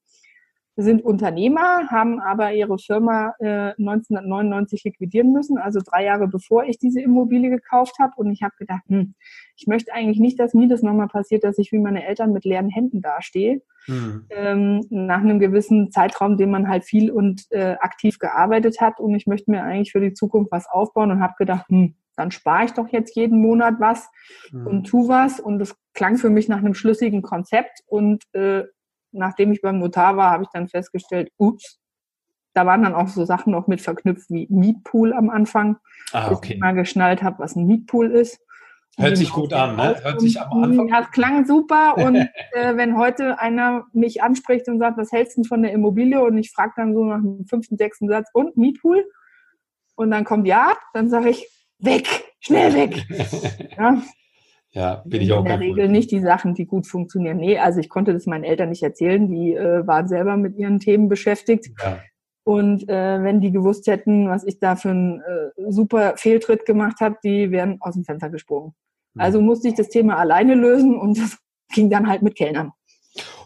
sind 0.77 1.05
Unternehmer, 1.05 1.89
haben 1.91 2.19
aber 2.19 2.53
ihre 2.53 2.79
Firma 2.79 3.35
äh, 3.41 3.73
1999 3.79 4.85
liquidieren 4.85 5.33
müssen, 5.33 5.59
also 5.59 5.81
drei 5.85 6.05
Jahre 6.05 6.29
bevor 6.29 6.65
ich 6.65 6.79
diese 6.79 7.01
Immobilie 7.01 7.51
gekauft 7.51 7.97
habe. 8.01 8.13
Und 8.17 8.33
ich 8.33 8.43
habe 8.43 8.55
gedacht, 8.59 8.83
hm, 8.89 9.15
ich 9.57 9.67
möchte 9.67 9.93
eigentlich 9.93 10.19
nicht, 10.19 10.41
dass 10.41 10.55
mir 10.55 10.69
das 10.69 10.83
nochmal 10.83 11.09
passiert, 11.09 11.45
dass 11.45 11.59
ich 11.59 11.73
wie 11.73 11.79
meine 11.79 12.07
Eltern 12.07 12.33
mit 12.33 12.45
leeren 12.45 12.71
Händen 12.71 13.03
dastehe. 13.03 13.61
Mhm. 13.87 14.27
Ähm, 14.31 14.87
nach 14.91 15.21
einem 15.21 15.41
gewissen 15.41 15.91
Zeitraum, 15.91 16.39
den 16.39 16.51
man 16.51 16.69
halt 16.69 16.85
viel 16.85 17.11
und 17.11 17.47
äh, 17.51 17.77
aktiv 17.81 18.19
gearbeitet 18.19 18.81
hat. 18.81 18.99
Und 18.99 19.15
ich 19.15 19.27
möchte 19.27 19.51
mir 19.51 19.63
eigentlich 19.63 19.93
für 19.93 20.01
die 20.01 20.15
Zukunft 20.15 20.53
was 20.53 20.67
aufbauen 20.69 21.11
und 21.11 21.21
habe 21.21 21.35
gedacht, 21.37 21.67
hm, 21.69 21.97
dann 22.17 22.31
spare 22.31 22.65
ich 22.65 22.73
doch 22.73 22.89
jetzt 22.89 23.15
jeden 23.17 23.41
Monat 23.41 23.75
was 23.79 24.09
mhm. 24.51 24.67
und 24.67 24.85
tu 24.85 25.09
was. 25.09 25.39
Und 25.39 25.59
das 25.59 25.77
klang 25.93 26.17
für 26.17 26.31
mich 26.31 26.49
nach 26.49 26.59
einem 26.59 26.75
schlüssigen 26.75 27.21
Konzept. 27.21 27.83
Und 27.87 28.25
äh, 28.33 28.65
nachdem 29.13 29.53
ich 29.53 29.61
beim 29.61 29.79
Notar 29.79 30.17
war, 30.17 30.31
habe 30.31 30.45
ich 30.45 30.51
dann 30.53 30.69
festgestellt, 30.69 31.31
ups, 31.37 31.79
da 32.55 32.67
waren 32.67 32.83
dann 32.83 32.95
auch 32.95 33.09
so 33.09 33.25
Sachen 33.25 33.53
noch 33.53 33.67
mit 33.67 33.81
verknüpft 33.81 34.31
wie 34.31 34.47
Mietpool 34.51 35.13
am 35.13 35.31
Anfang, 35.31 35.79
ah, 36.13 36.31
okay. 36.31 36.41
bis 36.41 36.51
ich 36.51 36.61
mal 36.61 36.75
geschnallt 36.75 37.23
habe, 37.23 37.39
was 37.39 37.57
ein 37.57 37.67
Mietpool 37.67 38.11
ist. 38.11 38.41
Hört 38.99 39.17
sich 39.17 39.33
gut 39.33 39.55
an, 39.55 39.77
ne? 39.77 39.97
Hört 40.03 40.21
sich 40.21 40.39
am 40.39 40.63
Anfang. 40.63 40.89
Ja, 40.89 41.01
es 41.01 41.11
klang 41.13 41.47
super. 41.47 41.97
Und 41.97 42.17
äh, 42.17 42.77
wenn 42.77 42.99
heute 42.99 43.39
einer 43.39 43.87
mich 43.95 44.23
anspricht 44.23 44.69
und 44.69 44.79
sagt, 44.79 44.99
was 44.99 45.13
hältst 45.13 45.39
du 45.39 45.45
von 45.45 45.63
der 45.63 45.73
Immobilie? 45.73 46.21
Und 46.21 46.37
ich 46.37 46.51
frage 46.51 46.73
dann 46.77 46.93
so 46.93 47.03
nach 47.05 47.21
dem 47.21 47.47
fünften, 47.47 47.79
sechsten 47.79 48.09
Satz, 48.09 48.29
und 48.35 48.57
Mietpool? 48.59 49.05
Und 49.95 50.11
dann 50.11 50.25
kommt 50.25 50.47
ja, 50.47 50.75
dann 50.93 51.09
sage 51.09 51.31
ich, 51.31 51.49
weg, 51.79 52.07
schnell 52.41 52.75
weg. 52.75 53.07
ja. 53.79 54.03
Ja, 54.73 55.03
bin 55.05 55.21
ich 55.21 55.33
auch. 55.33 55.41
In 55.41 55.45
der 55.45 55.61
Regel 55.61 55.89
nicht 55.89 56.11
die 56.11 56.21
Sachen, 56.21 56.55
die 56.55 56.65
gut 56.65 56.87
funktionieren. 56.87 57.37
Nee, 57.37 57.59
also 57.59 57.79
ich 57.79 57.91
konnte 57.91 58.13
das 58.13 58.27
meinen 58.27 58.45
Eltern 58.45 58.71
nicht 58.71 58.83
erzählen. 58.83 59.29
Die 59.29 59.55
äh, 59.55 59.87
waren 59.87 60.09
selber 60.09 60.37
mit 60.37 60.57
ihren 60.57 60.81
Themen 60.81 61.09
beschäftigt. 61.09 61.71
Ja. 61.83 62.01
Und 62.45 62.89
äh, 62.89 63.23
wenn 63.23 63.41
die 63.41 63.53
gewusst 63.53 63.87
hätten, 63.87 64.29
was 64.29 64.45
ich 64.45 64.59
da 64.59 64.75
für 64.77 64.91
einen 64.91 65.21
äh, 65.21 65.71
super 65.71 66.15
Fehltritt 66.17 66.65
gemacht 66.65 67.01
habe, 67.01 67.17
die 67.23 67.51
wären 67.51 67.79
aus 67.81 67.95
dem 67.95 68.05
Fenster 68.05 68.31
gesprungen. 68.31 68.75
Mhm. 69.15 69.21
Also 69.21 69.41
musste 69.43 69.69
ich 69.69 69.75
das 69.75 69.91
Thema 69.91 70.17
alleine 70.17 70.55
lösen 70.55 70.97
und 70.97 71.19
das 71.23 71.39
ging 71.75 71.91
dann 71.91 72.09
halt 72.09 72.23
mit 72.23 72.35
Kellnern. 72.35 72.73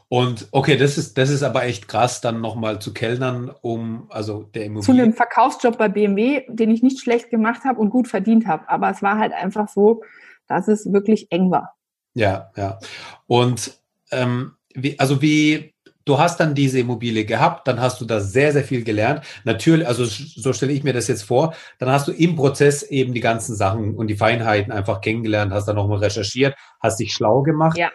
Und 0.09 0.47
okay, 0.53 0.77
das 0.77 0.97
ist, 0.99 1.19
das 1.19 1.31
ist 1.31 1.43
aber 1.43 1.65
echt 1.65 1.89
krass, 1.89 2.21
dann 2.21 2.41
nochmal 2.41 2.81
zu 2.81 2.95
Kellnern, 2.95 3.53
um, 3.61 4.07
also 4.09 4.45
der 4.45 4.67
Immobilie. 4.67 4.85
Zu 4.85 5.03
einem 5.03 5.13
Verkaufsjob 5.13 5.77
bei 5.77 5.89
BMW, 5.89 6.45
den 6.49 6.71
ich 6.71 6.85
nicht 6.85 7.01
schlecht 7.01 7.29
gemacht 7.29 7.65
habe 7.65 7.81
und 7.81 7.91
gut 7.91 8.07
verdient 8.07 8.47
habe. 8.47 8.69
Aber 8.69 8.89
es 8.89 9.03
war 9.03 9.19
halt 9.19 9.33
einfach 9.33 9.69
so, 9.69 10.03
dass 10.49 10.69
es 10.69 10.93
wirklich 10.93 11.31
eng 11.31 11.51
war. 11.51 11.75
Ja, 12.15 12.51
ja. 12.57 12.79
Und 13.27 13.79
ähm, 14.11 14.53
wie, 14.75 14.99
also 14.99 15.21
wie, 15.23 15.75
du 16.07 16.19
hast 16.19 16.41
dann 16.41 16.55
diese 16.55 16.79
Immobilie 16.79 17.27
gehabt, 17.27 17.69
dann 17.69 17.81
hast 17.81 18.01
du 18.01 18.07
da 18.07 18.21
sehr, 18.21 18.53
sehr 18.53 18.65
viel 18.65 18.85
gelernt. 18.85 19.23
Natürlich, 19.45 19.87
also 19.87 20.05
so 20.05 20.53
stelle 20.53 20.73
ich 20.73 20.85
mir 20.85 20.93
das 20.93 21.09
jetzt 21.09 21.25
vor, 21.25 21.55
dann 21.79 21.91
hast 21.91 22.09
du 22.09 22.13
im 22.13 22.37
Prozess 22.37 22.83
eben 22.83 23.13
die 23.13 23.21
ganzen 23.21 23.55
Sachen 23.55 23.95
und 23.97 24.07
die 24.07 24.17
Feinheiten 24.17 24.73
einfach 24.73 25.01
kennengelernt, 25.01 25.53
hast 25.53 25.67
dann 25.67 25.77
nochmal 25.77 25.99
recherchiert, 25.99 26.55
hast 26.81 27.01
dich 27.01 27.13
schlau 27.13 27.43
gemacht. 27.43 27.77
Ja. 27.77 27.91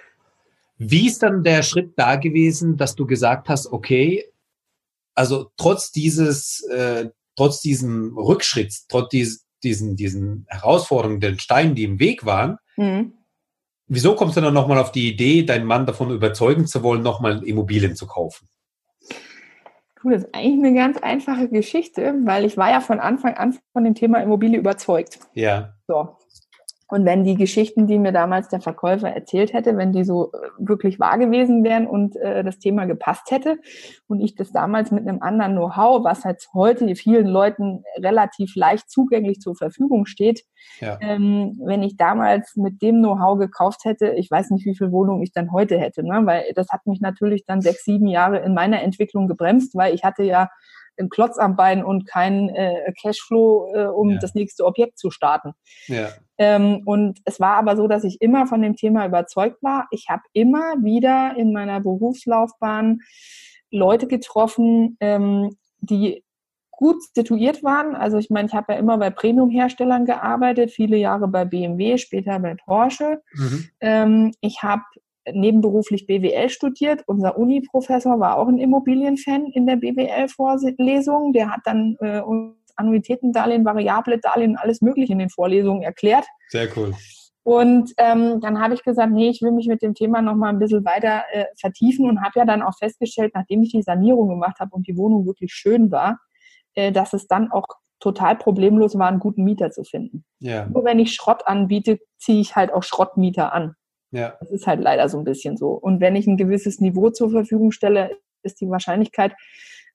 Wie 0.77 1.08
ist 1.08 1.24
dann 1.24 1.43
der 1.43 1.63
Schritt 1.63 1.93
da 1.96 2.15
gewesen, 2.15 2.77
dass 2.77 2.96
du 2.96 3.05
gesagt 3.05 3.50
hast, 3.50 3.72
okay, 3.72 4.25
also 5.15 5.51
trotz 5.58 5.91
dieses, 5.91 6.63
äh, 6.70 7.10
trotz 7.36 7.62
diesem 7.62 8.17
Rückschritt, 8.17 8.74
trotz 8.89 9.10
dies, 9.10 9.46
diesen, 9.63 9.96
diesen 9.96 10.46
Herausforderungen, 10.50 11.20
den 11.20 11.39
Steinen, 11.39 11.75
die 11.75 11.84
im 11.84 12.00
Weg 12.00 12.25
waren, 12.25 12.58
mhm. 12.77 13.13
wieso 13.88 14.15
kommst 14.15 14.38
du 14.38 14.41
dann 14.41 14.53
nochmal 14.53 14.80
auf 14.80 14.91
die 14.91 15.10
Idee, 15.12 15.44
deinen 15.44 15.65
Mann 15.65 15.86
davon 15.86 16.12
überzeugen 16.12 16.68
zu 16.68 16.84
wollen, 16.84 17.01
nochmal 17.01 17.44
Immobilien 17.44 17.96
zu 17.96 18.08
kaufen? 18.08 18.48
das 20.03 20.24
ist 20.24 20.34
eigentlich 20.34 20.65
eine 20.65 20.74
ganz 20.74 20.98
einfache 20.98 21.48
Geschichte, 21.48 22.15
weil 22.24 22.46
ich 22.46 22.58
war 22.58 22.72
ja 22.72 22.82
von 22.82 23.00
Anfang 23.00 23.36
an 23.36 23.58
von 23.72 23.84
dem 23.84 23.94
Thema 23.94 24.20
Immobilie 24.20 24.58
überzeugt. 24.58 25.20
Ja. 25.34 25.75
So. 25.88 26.18
Und 26.91 27.05
wenn 27.05 27.24
die 27.24 27.36
Geschichten, 27.36 27.88
die 27.88 27.98
mir 27.98 28.12
damals 28.12 28.50
der 28.50 28.60
Verkäufer 28.60 29.10
erzählt 29.10 29.53
hätte, 29.53 29.77
wenn 29.77 29.93
die 29.93 30.03
so 30.03 30.33
äh, 30.33 30.50
wirklich 30.57 31.00
wahr 31.00 31.17
gewesen 31.17 31.63
wären 31.63 31.88
und 31.88 32.17
äh, 32.17 32.43
das 32.43 32.60
Thema 32.60 32.83
gepasst 32.83 33.31
hätte 33.31 33.60
und 34.07 34.19
ich 34.19 34.36
das 34.36 34.51
damals 34.51 34.91
mit 34.91 35.07
einem 35.07 35.21
anderen 35.21 35.53
Know-how, 35.53 36.03
was 36.03 36.25
halt 36.25 36.45
heute 36.53 36.93
vielen 36.95 37.27
Leuten 37.27 37.86
relativ 37.98 38.57
leicht 38.57 38.89
zugänglich 38.89 39.39
zur 39.39 39.55
Verfügung 39.55 40.05
steht, 40.05 40.43
ja. 40.81 40.98
ähm, 41.00 41.57
wenn 41.63 41.81
ich 41.81 41.95
damals 41.95 42.57
mit 42.57 42.81
dem 42.81 42.98
Know-how 42.98 43.39
gekauft 43.39 43.86
hätte, 43.86 44.10
ich 44.17 44.29
weiß 44.29 44.50
nicht, 44.50 44.65
wie 44.65 44.75
viel 44.75 44.91
Wohnung 44.91 45.24
ich 45.24 45.31
dann 45.31 45.53
heute 45.53 45.79
hätte, 45.79 46.03
ne? 46.03 46.25
weil 46.25 46.51
das 46.55 46.67
hat 46.71 46.86
mich 46.88 47.00
natürlich 47.00 47.45
dann 47.45 47.62
sechs, 47.62 47.86
sieben 47.86 48.07
Jahre 48.07 48.39
in 48.39 48.53
meiner 48.53 48.81
Entwicklung 48.81 49.29
gebremst, 49.29 49.75
weil 49.75 49.95
ich 49.95 50.03
hatte 50.03 50.24
ja 50.24 50.50
einen 51.01 51.10
Klotz 51.10 51.38
am 51.38 51.55
Bein 51.55 51.84
und 51.84 52.08
keinen 52.08 52.50
äh, 52.50 52.93
Cashflow, 53.01 53.74
äh, 53.74 53.86
um 53.86 54.12
ja. 54.12 54.20
das 54.20 54.34
nächste 54.34 54.65
Objekt 54.65 54.98
zu 54.98 55.12
starten. 55.12 55.53
Ja. 55.88 56.10
Ähm, 56.38 56.81
und 56.86 57.20
es 57.25 57.39
war 57.39 57.58
aber 57.58 57.75
so, 57.75 57.88
dass 57.88 58.03
ich 58.03 58.22
immer 58.22 58.48
von 58.48 58.62
dem 58.62 58.75
Thema 58.75 59.05
überzeugt 59.05 59.62
war. 59.62 59.88
Ich 59.91 60.08
habe 60.10 60.24
immer 60.34 60.75
wieder 60.81 61.36
in 61.38 61.53
meiner 61.53 61.79
Berufslaufbahn 61.81 63.00
Leute 63.70 64.08
getroffen, 64.08 64.98
ähm, 65.00 65.58
die 65.79 66.24
gut 66.81 66.98
situiert 67.13 67.63
waren. 67.63 67.96
Also 67.96 68.17
ich 68.17 68.31
meine, 68.31 68.48
ich 68.48 68.55
habe 68.55 68.74
ja 68.74 68.79
immer 68.79 68.98
bei 68.98 69.12
Premium-Herstellern 69.12 70.05
gearbeitet, 70.05 70.72
viele 70.72 70.98
Jahre 70.98 71.27
bei 71.27 71.46
BMW, 71.46 72.00
später 72.00 72.39
bei 72.39 72.55
Porsche. 72.55 73.22
Mhm. 73.34 73.70
Ähm, 73.81 74.31
ich 74.41 74.63
habe 74.63 74.81
nebenberuflich 75.32 76.08
BWL 76.08 76.50
studiert. 76.50 77.04
Unser 77.06 77.38
Uni-Professor 77.38 78.20
war 78.20 78.38
auch 78.38 78.48
ein 78.48 78.58
Immobilienfan 78.58 79.48
in 79.48 79.68
der 79.68 79.75
BWL-Vorlesung. 79.75 81.34
Der 81.34 81.51
hat 81.51 81.62
dann 81.66 81.98
äh, 82.00 82.22
uns 82.22 82.56
Annuitätendarlehen, 82.75 83.66
variable 83.66 84.20
Darlehen, 84.20 84.58
alles 84.58 84.82
Mögliche 84.82 85.13
in 85.13 85.20
den 85.20 85.30
Vorlesungen 85.30 85.84
erklärt. 85.84 86.25
Sehr 86.50 86.68
cool. 86.75 86.94
Und 87.44 87.92
ähm, 87.98 88.40
dann 88.40 88.62
habe 88.62 88.75
ich 88.75 88.84
gesagt, 88.84 89.12
nee, 89.12 89.30
ich 89.30 89.42
will 89.42 89.51
mich 89.51 89.68
mit 89.68 89.82
dem 89.82 89.96
Thema 89.96 90.22
noch 90.22 90.36
mal 90.36 90.50
ein 90.50 90.60
bisschen 90.60 90.86
weiter 90.86 91.24
äh, 91.32 91.46
vertiefen 91.60 92.08
und 92.08 92.22
habe 92.22 92.40
ja 92.40 92.46
dann 92.46 92.62
auch 92.62 92.78
festgestellt, 92.78 93.32
nachdem 93.34 93.63
ich 93.63 93.72
die 93.72 93.82
Sanierung 93.82 94.30
gemacht 94.30 94.60
habe 94.60 94.75
und 94.75 94.88
die 94.88 94.96
Wohnung 94.96 95.25
wirklich 95.25 95.51
schön 95.51 95.92
war, 95.92 96.20
äh, 96.75 96.92
dass 96.92 97.13
es 97.13 97.28
dann 97.28 97.51
auch 97.51 97.66
total 98.00 98.36
problemlos 98.36 98.98
war, 98.98 99.08
einen 99.08 99.20
guten 99.20 99.44
Mieter 99.44 99.72
zu 99.72 99.84
finden. 99.84 100.24
Ja. 100.40 100.68
Nur 100.68 100.84
wenn 100.86 101.00
ich 101.00 101.13
Schrott 101.13 101.48
anbiete, 101.48 102.00
ziehe 102.18 102.42
ich 102.42 102.56
halt 102.56 102.72
auch 102.74 102.84
Schrottmieter 102.84 103.54
an. 103.54 103.75
Ja. 104.12 104.36
Das 104.39 104.51
ist 104.51 104.68
halt 104.68 104.82
leider 104.82 105.10
so 105.10 105.18
ein 105.18 105.24
bisschen 105.24 105.58
so. 105.58 105.70
Und 105.70 106.01
wenn 106.01 106.15
ich 106.15 106.27
ein 106.27 106.38
gewisses 106.38 106.80
Niveau 106.80 107.10
zur 107.10 107.32
Verfügung 107.32 107.72
stelle, 107.72 108.12
ist 108.44 108.60
die 108.62 108.70
Wahrscheinlichkeit, 108.70 109.34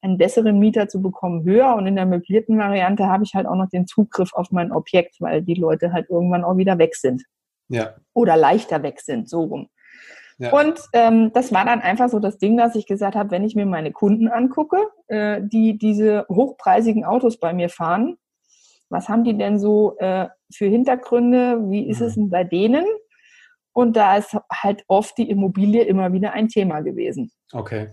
einen 0.02 0.18
besseren 0.18 0.58
Mieter 0.58 0.88
zu 0.88 1.00
bekommen, 1.00 1.44
höher. 1.44 1.75
Und 1.75 1.87
in 1.87 1.96
der 1.96 2.06
möblierten 2.06 2.58
Variante 2.58 3.06
habe 3.06 3.25
ich 3.25 3.35
halt 3.35 3.46
auch 3.46 3.56
noch 3.56 3.68
den 3.68 3.87
Zugriff 3.87 4.32
auf 4.32 4.50
mein 4.50 4.73
Objekt, 4.73 5.16
weil 5.20 5.42
die 5.42 5.54
Leute 5.54 5.92
halt 5.92 6.08
irgendwann 6.11 6.44
auch 6.44 6.56
wieder 6.56 6.78
weg 6.78 6.94
sind. 6.96 7.25
Ja. 7.68 7.94
Oder 8.14 8.37
leichter 8.37 8.82
weg 8.82 9.00
sind, 9.00 9.28
so 9.28 9.42
rum. 9.42 9.68
Ja. 10.38 10.52
Und 10.52 10.78
ähm, 10.92 11.32
das 11.32 11.52
war 11.52 11.64
dann 11.64 11.80
einfach 11.80 12.11
so 12.11 12.18
das 12.18 12.37
Ding, 12.38 12.56
dass 12.56 12.76
ich 12.76 12.87
gesagt 12.87 13.16
habe, 13.16 13.30
wenn 13.30 13.44
ich 13.44 13.54
mir 13.54 13.64
meine 13.64 13.90
Kunden 13.90 14.28
angucke, 14.28 14.78
äh, 15.08 15.40
die 15.42 15.78
diese 15.78 16.26
hochpreisigen 16.28 17.04
Autos 17.04 17.38
bei 17.38 17.54
mir 17.54 17.70
fahren, 17.70 18.18
was 18.90 19.08
haben 19.08 19.25
die 19.25 19.37
denn 19.37 19.58
so 19.58 19.96
äh, 19.99 20.28
für 20.52 20.66
Hintergründe? 20.66 21.70
Wie 21.70 21.88
ist 21.88 22.00
mhm. 22.00 22.06
es 22.06 22.14
denn 22.14 22.30
bei 22.30 22.44
denen? 22.44 22.85
Und 23.76 23.95
da 23.95 24.16
ist 24.16 24.35
halt 24.50 24.85
oft 24.88 25.18
die 25.18 25.28
Immobilie 25.28 25.83
immer 25.83 26.11
wieder 26.14 26.33
ein 26.33 26.49
Thema 26.49 26.80
gewesen. 26.80 27.30
Okay. 27.52 27.90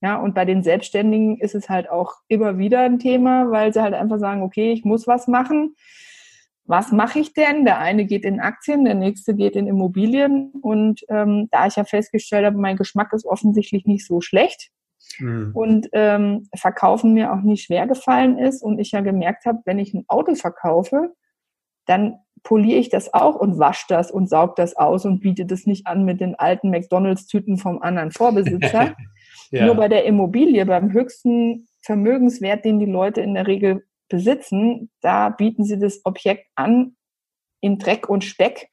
Ja, 0.00 0.16
und 0.16 0.34
bei 0.34 0.44
den 0.44 0.64
Selbstständigen 0.64 1.38
ist 1.38 1.54
es 1.54 1.68
halt 1.68 1.88
auch 1.88 2.14
immer 2.26 2.58
wieder 2.58 2.80
ein 2.80 2.98
Thema, 2.98 3.48
weil 3.52 3.72
sie 3.72 3.80
halt 3.80 3.94
einfach 3.94 4.18
sagen, 4.18 4.42
okay, 4.42 4.72
ich 4.72 4.84
muss 4.84 5.06
was 5.06 5.28
machen. 5.28 5.76
Was 6.64 6.90
mache 6.90 7.20
ich 7.20 7.34
denn? 7.34 7.64
Der 7.64 7.78
eine 7.78 8.04
geht 8.04 8.24
in 8.24 8.40
Aktien, 8.40 8.84
der 8.84 8.96
nächste 8.96 9.36
geht 9.36 9.54
in 9.54 9.68
Immobilien. 9.68 10.50
Und 10.60 11.02
ähm, 11.08 11.46
da 11.52 11.68
ich 11.68 11.76
ja 11.76 11.84
festgestellt 11.84 12.44
habe, 12.44 12.58
mein 12.58 12.76
Geschmack 12.76 13.12
ist 13.12 13.24
offensichtlich 13.24 13.86
nicht 13.86 14.04
so 14.04 14.20
schlecht 14.20 14.72
mhm. 15.20 15.52
und 15.54 15.88
ähm, 15.92 16.48
Verkaufen 16.52 17.12
mir 17.12 17.32
auch 17.32 17.42
nicht 17.42 17.66
schwer 17.66 17.86
gefallen 17.86 18.38
ist 18.38 18.60
und 18.60 18.80
ich 18.80 18.90
ja 18.90 19.02
gemerkt 19.02 19.44
habe, 19.46 19.60
wenn 19.66 19.78
ich 19.78 19.94
ein 19.94 20.04
Auto 20.08 20.34
verkaufe, 20.34 21.14
dann 21.86 22.18
poliere 22.42 22.78
ich 22.78 22.88
das 22.88 23.14
auch 23.14 23.36
und 23.36 23.58
wasche 23.58 23.86
das 23.88 24.10
und 24.10 24.28
saug 24.28 24.56
das 24.56 24.76
aus 24.76 25.04
und 25.04 25.20
biete 25.20 25.46
das 25.46 25.66
nicht 25.66 25.86
an 25.86 26.04
mit 26.04 26.20
den 26.20 26.34
alten 26.34 26.70
McDonalds-Tüten 26.70 27.56
vom 27.56 27.80
anderen 27.80 28.10
Vorbesitzer. 28.10 28.94
ja. 29.50 29.66
Nur 29.66 29.76
bei 29.76 29.88
der 29.88 30.04
Immobilie, 30.04 30.64
beim 30.66 30.92
höchsten 30.92 31.68
Vermögenswert, 31.82 32.64
den 32.64 32.78
die 32.78 32.86
Leute 32.86 33.20
in 33.20 33.34
der 33.34 33.46
Regel 33.46 33.84
besitzen, 34.08 34.90
da 35.00 35.30
bieten 35.30 35.64
sie 35.64 35.78
das 35.78 36.04
Objekt 36.04 36.46
an 36.54 36.96
in 37.60 37.78
Dreck 37.78 38.08
und 38.08 38.24
Speck. 38.24 38.68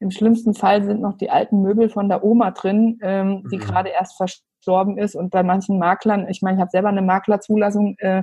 Im 0.00 0.10
schlimmsten 0.10 0.54
Fall 0.54 0.84
sind 0.84 1.00
noch 1.00 1.16
die 1.16 1.30
alten 1.30 1.62
Möbel 1.62 1.88
von 1.88 2.08
der 2.08 2.22
Oma 2.22 2.52
drin, 2.52 2.98
ähm, 3.02 3.42
die 3.50 3.56
mhm. 3.56 3.60
gerade 3.60 3.88
erst 3.88 4.16
verstorben 4.16 4.96
ist. 4.96 5.16
Und 5.16 5.30
bei 5.30 5.42
manchen 5.42 5.78
Maklern, 5.78 6.28
ich 6.28 6.42
meine, 6.42 6.56
ich 6.56 6.60
habe 6.60 6.70
selber 6.70 6.88
eine 6.88 7.02
Maklerzulassung, 7.02 7.96
äh, 7.98 8.22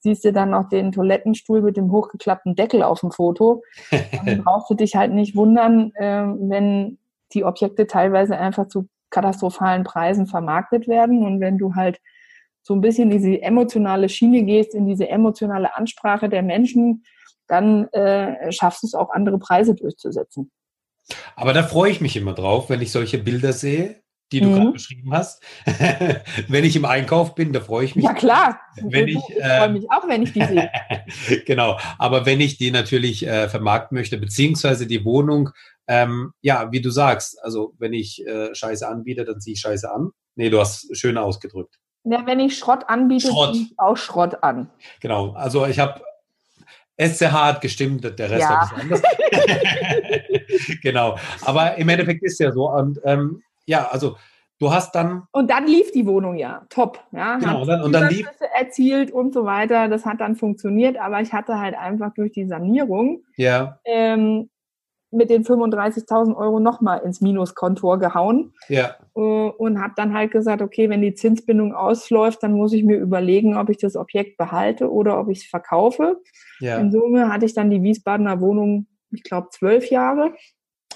siehst 0.00 0.24
du 0.24 0.32
dann 0.32 0.50
noch 0.50 0.68
den 0.68 0.92
Toilettenstuhl 0.92 1.62
mit 1.62 1.76
dem 1.76 1.92
hochgeklappten 1.92 2.54
Deckel 2.54 2.82
auf 2.82 3.00
dem 3.00 3.10
Foto. 3.10 3.62
Dann 4.24 4.42
brauchst 4.42 4.70
du 4.70 4.74
dich 4.74 4.96
halt 4.96 5.12
nicht 5.12 5.36
wundern, 5.36 5.92
äh, 5.94 6.24
wenn 6.24 6.98
die 7.32 7.44
Objekte 7.44 7.86
teilweise 7.86 8.36
einfach 8.36 8.66
zu 8.68 8.88
katastrophalen 9.10 9.84
Preisen 9.84 10.26
vermarktet 10.26 10.88
werden. 10.88 11.24
Und 11.24 11.40
wenn 11.40 11.58
du 11.58 11.74
halt 11.74 12.00
so 12.62 12.74
ein 12.74 12.80
bisschen 12.80 13.10
in 13.10 13.18
diese 13.18 13.42
emotionale 13.42 14.08
Schiene 14.08 14.42
gehst, 14.42 14.74
in 14.74 14.86
diese 14.86 15.08
emotionale 15.08 15.76
Ansprache 15.76 16.28
der 16.28 16.42
Menschen, 16.42 17.04
dann 17.46 17.88
äh, 17.88 18.52
schaffst 18.52 18.82
du 18.82 18.86
es 18.86 18.94
auch, 18.94 19.10
andere 19.10 19.38
Preise 19.38 19.74
durchzusetzen. 19.74 20.50
Aber 21.34 21.52
da 21.52 21.62
freue 21.62 21.90
ich 21.90 22.00
mich 22.00 22.16
immer 22.16 22.34
drauf, 22.34 22.70
wenn 22.70 22.80
ich 22.80 22.92
solche 22.92 23.18
Bilder 23.18 23.52
sehe, 23.52 24.02
die 24.32 24.40
du 24.40 24.48
mhm. 24.48 24.54
gerade 24.54 24.72
beschrieben 24.72 25.12
hast. 25.12 25.42
wenn 26.48 26.64
ich 26.64 26.76
im 26.76 26.84
Einkauf 26.84 27.34
bin, 27.34 27.52
da 27.52 27.60
freue 27.60 27.84
ich 27.84 27.96
mich. 27.96 28.04
Ja 28.04 28.14
klar, 28.14 28.60
wenn 28.82 29.08
ich, 29.08 29.16
ich 29.16 29.36
freue 29.36 29.70
mich 29.70 29.90
auch, 29.90 30.08
wenn 30.08 30.22
ich 30.22 30.32
die 30.32 30.44
sehe. 30.44 30.70
genau, 31.46 31.78
aber 31.98 32.26
wenn 32.26 32.40
ich 32.40 32.58
die 32.58 32.70
natürlich 32.70 33.26
äh, 33.26 33.48
vermarkten 33.48 33.96
möchte, 33.96 34.18
beziehungsweise 34.18 34.86
die 34.86 35.04
Wohnung, 35.04 35.50
ähm, 35.88 36.32
ja, 36.40 36.70
wie 36.70 36.80
du 36.80 36.90
sagst, 36.90 37.42
also 37.42 37.74
wenn 37.78 37.92
ich 37.92 38.24
äh, 38.26 38.54
Scheiße 38.54 38.86
anbiete, 38.86 39.24
dann 39.24 39.40
ziehe 39.40 39.54
ich 39.54 39.60
Scheiße 39.60 39.90
an. 39.90 40.10
Nee, 40.36 40.50
du 40.50 40.60
hast 40.60 40.96
schön 40.96 41.18
ausgedrückt. 41.18 41.76
Ja, 42.04 42.24
wenn 42.26 42.40
ich 42.40 42.56
Schrott 42.56 42.84
anbiete, 42.86 43.28
Schrott. 43.28 43.54
ziehe 43.54 43.66
ich 43.66 43.78
auch 43.78 43.96
Schrott 43.96 44.42
an. 44.42 44.70
Genau, 45.00 45.32
also 45.32 45.66
ich 45.66 45.78
habe 45.78 46.00
SCH 47.00 47.32
hat 47.32 47.60
gestimmt, 47.60 48.04
der 48.04 48.30
Rest 48.30 48.42
ja. 48.42 48.60
bisschen 48.60 48.80
anders. 48.82 49.02
genau, 50.82 51.18
aber 51.42 51.76
im 51.76 51.88
Endeffekt 51.88 52.22
ist 52.22 52.38
ja 52.38 52.52
so 52.52 52.70
und 52.70 53.00
ähm, 53.04 53.42
ja, 53.70 53.88
also 53.88 54.16
du 54.58 54.72
hast 54.72 54.94
dann. 54.94 55.22
Und 55.30 55.48
dann 55.48 55.66
lief 55.66 55.92
die 55.92 56.06
Wohnung 56.06 56.36
ja, 56.36 56.66
top. 56.68 57.02
Ja, 57.12 57.38
genau, 57.38 57.62
und 57.62 57.68
dann, 57.68 57.82
und 57.82 57.92
dann 57.92 58.08
lief. 58.10 58.28
erzielt 58.58 59.12
und 59.12 59.32
so 59.32 59.44
weiter. 59.44 59.88
Das 59.88 60.04
hat 60.04 60.20
dann 60.20 60.34
funktioniert, 60.34 60.98
aber 60.98 61.20
ich 61.20 61.32
hatte 61.32 61.58
halt 61.58 61.76
einfach 61.76 62.12
durch 62.14 62.32
die 62.32 62.46
Sanierung 62.46 63.22
ja. 63.36 63.78
ähm, 63.84 64.50
mit 65.12 65.30
den 65.30 65.44
35.000 65.44 66.36
Euro 66.36 66.58
nochmal 66.58 67.00
ins 67.00 67.20
Minuskontor 67.20 68.00
gehauen. 68.00 68.52
Ja. 68.68 68.96
Äh, 69.14 69.20
und 69.20 69.80
habe 69.80 69.94
dann 69.96 70.14
halt 70.14 70.32
gesagt, 70.32 70.62
okay, 70.62 70.90
wenn 70.90 71.00
die 71.00 71.14
Zinsbindung 71.14 71.72
ausläuft, 71.72 72.42
dann 72.42 72.52
muss 72.52 72.72
ich 72.72 72.82
mir 72.82 72.96
überlegen, 72.96 73.56
ob 73.56 73.70
ich 73.70 73.78
das 73.78 73.94
Objekt 73.94 74.36
behalte 74.36 74.90
oder 74.90 75.20
ob 75.20 75.28
ich 75.28 75.38
es 75.38 75.46
verkaufe. 75.46 76.20
Ja. 76.58 76.78
In 76.78 76.90
Summe 76.90 77.32
hatte 77.32 77.46
ich 77.46 77.54
dann 77.54 77.70
die 77.70 77.82
Wiesbadener 77.82 78.40
Wohnung, 78.40 78.88
ich 79.12 79.22
glaube, 79.22 79.48
zwölf 79.50 79.90
Jahre. 79.90 80.34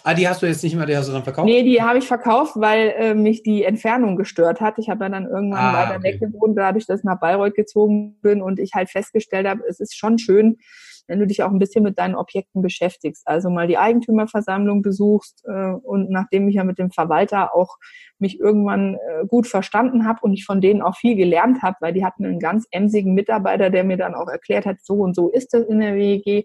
Ah, 0.06 0.12
die 0.12 0.28
hast 0.28 0.42
du 0.42 0.46
jetzt 0.46 0.62
nicht 0.62 0.76
mehr, 0.76 0.84
die 0.84 0.94
hast 0.94 1.08
du 1.08 1.12
dann 1.14 1.25
verkauft? 1.25 1.46
Nee, 1.46 1.62
die 1.62 1.80
habe 1.80 1.96
ich 1.96 2.06
verkauft, 2.06 2.52
weil 2.56 2.92
äh, 2.99 3.14
mich 3.14 3.42
die 3.42 3.64
Entfernung 3.64 4.16
gestört 4.16 4.61
hat. 4.61 4.78
Ich 4.78 4.90
habe 4.90 5.04
ja 5.04 5.08
dann 5.08 5.25
irgendwann 5.25 5.64
ah, 5.64 5.73
weiter 5.73 5.96
okay. 5.96 6.12
weg 6.12 6.20
gewohnt, 6.20 6.58
dadurch, 6.58 6.84
dass 6.84 7.00
ich 7.00 7.04
nach 7.04 7.18
Bayreuth 7.18 7.54
gezogen 7.54 8.20
bin 8.20 8.42
und 8.42 8.61
ich 8.61 8.75
halt 8.75 8.90
festgestellt 8.90 9.46
habe, 9.46 9.62
es 9.66 9.80
ist 9.80 9.96
schon 9.96 10.18
schön, 10.18 10.58
wenn 11.06 11.20
du 11.20 11.26
dich 11.26 11.42
auch 11.42 11.50
ein 11.50 11.58
bisschen 11.58 11.82
mit 11.82 11.99
deinen 11.99 12.16
Objekten 12.16 12.61
beschäftigst. 12.61 13.26
Also 13.26 13.49
mal 13.49 13.66
die 13.66 13.78
Eigentümerversammlung 13.78 14.82
besuchst 14.82 15.42
äh, 15.46 15.73
und 15.73 16.11
nachdem 16.11 16.49
ich 16.50 16.56
ja 16.56 16.64
mit 16.64 16.78
dem 16.78 16.90
Verwalter 16.90 17.54
auch 17.54 17.78
mich 18.18 18.38
irgendwann 18.38 18.96
äh, 18.96 19.26
gut 19.26 19.46
verstanden 19.46 20.06
habe 20.06 20.18
und 20.20 20.34
ich 20.34 20.44
von 20.44 20.61
denen 20.61 20.82
auch 20.82 20.96
viel 20.96 21.16
gelernt 21.16 21.62
habe, 21.62 21.76
weil 21.80 21.94
die 21.94 22.04
hatten 22.04 22.26
einen 22.26 22.40
ganz 22.40 22.66
emsigen 22.70 23.14
Mitarbeiter, 23.14 23.70
der 23.70 23.84
mir 23.84 23.96
dann 23.96 24.14
auch 24.14 24.28
erklärt 24.28 24.66
hat, 24.66 24.76
so 24.82 24.96
und 24.96 25.16
so 25.16 25.30
ist 25.30 25.54
das 25.54 25.64
in 25.64 25.80
der 25.80 25.94
WEG. 25.94 26.44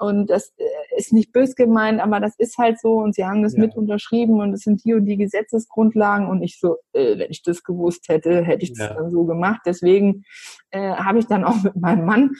Und 0.00 0.30
das 0.30 0.54
äh, 0.56 0.64
ist 0.96 1.12
nicht 1.12 1.30
bös 1.30 1.54
gemeint, 1.54 2.00
aber 2.00 2.20
das 2.20 2.34
ist 2.38 2.56
halt 2.56 2.80
so. 2.80 2.94
Und 2.94 3.14
sie 3.14 3.26
haben 3.26 3.42
das 3.42 3.52
ja. 3.52 3.60
mit 3.60 3.76
unterschrieben 3.76 4.40
und 4.40 4.54
es 4.54 4.62
sind 4.62 4.82
die 4.82 4.94
und 4.94 5.04
die 5.04 5.18
Gesetzesgrundlagen. 5.18 6.26
Und 6.26 6.42
ich 6.42 6.58
so, 6.58 6.78
äh, 6.94 7.18
wenn 7.18 7.30
ich 7.30 7.42
das 7.42 7.62
gewusst 7.62 8.08
hätte, 8.08 8.42
hätte 8.42 8.64
ich 8.64 8.72
das 8.72 8.88
ja. 8.88 8.94
dann 8.94 9.10
so 9.10 9.24
gemacht. 9.24 9.60
Deswegen 9.66 10.24
äh, 10.70 10.94
habe 10.94 11.18
ich 11.18 11.26
dann 11.26 11.44
auch 11.50 11.62
mit 11.62 11.76
meinem 11.76 12.06
Mann 12.06 12.30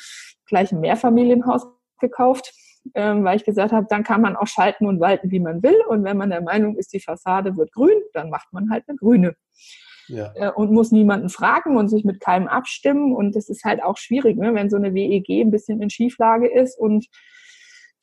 gleich 0.47 0.73
ein 0.73 0.81
Mehrfamilienhaus 0.81 1.67
gekauft, 2.01 2.55
ähm, 2.95 3.25
weil 3.25 3.37
ich 3.37 3.45
gesagt 3.45 3.73
habe, 3.73 3.87
dann 3.91 4.05
kann 4.05 4.23
man 4.23 4.37
auch 4.37 4.47
schalten 4.47 4.87
und 4.87 4.99
walten, 4.99 5.31
wie 5.31 5.41
man 5.41 5.63
will. 5.63 5.77
Und 5.87 6.03
wenn 6.03 6.17
man 6.17 6.31
der 6.31 6.41
Meinung 6.41 6.77
ist, 6.77 6.95
die 6.95 7.01
Fassade 7.01 7.59
wird 7.59 7.73
grün, 7.73 8.01
dann 8.15 8.31
macht 8.31 8.55
man 8.55 8.71
halt 8.71 8.85
eine 8.89 8.97
grüne. 8.97 9.35
Ja. 10.09 10.33
Äh, 10.35 10.51
und 10.51 10.73
muss 10.73 10.93
niemanden 10.93 11.29
fragen 11.29 11.77
und 11.77 11.89
sich 11.89 12.05
mit 12.05 12.21
keinem 12.21 12.49
abstimmen. 12.49 13.15
Und 13.15 13.37
das 13.37 13.51
ist 13.51 13.65
halt 13.65 13.83
auch 13.83 13.99
schwierig, 13.99 14.39
ne? 14.39 14.55
wenn 14.55 14.71
so 14.71 14.77
eine 14.77 14.95
WEG 14.95 15.29
ein 15.29 15.51
bisschen 15.51 15.83
in 15.83 15.91
Schieflage 15.91 16.49
ist 16.49 16.79
und 16.79 17.07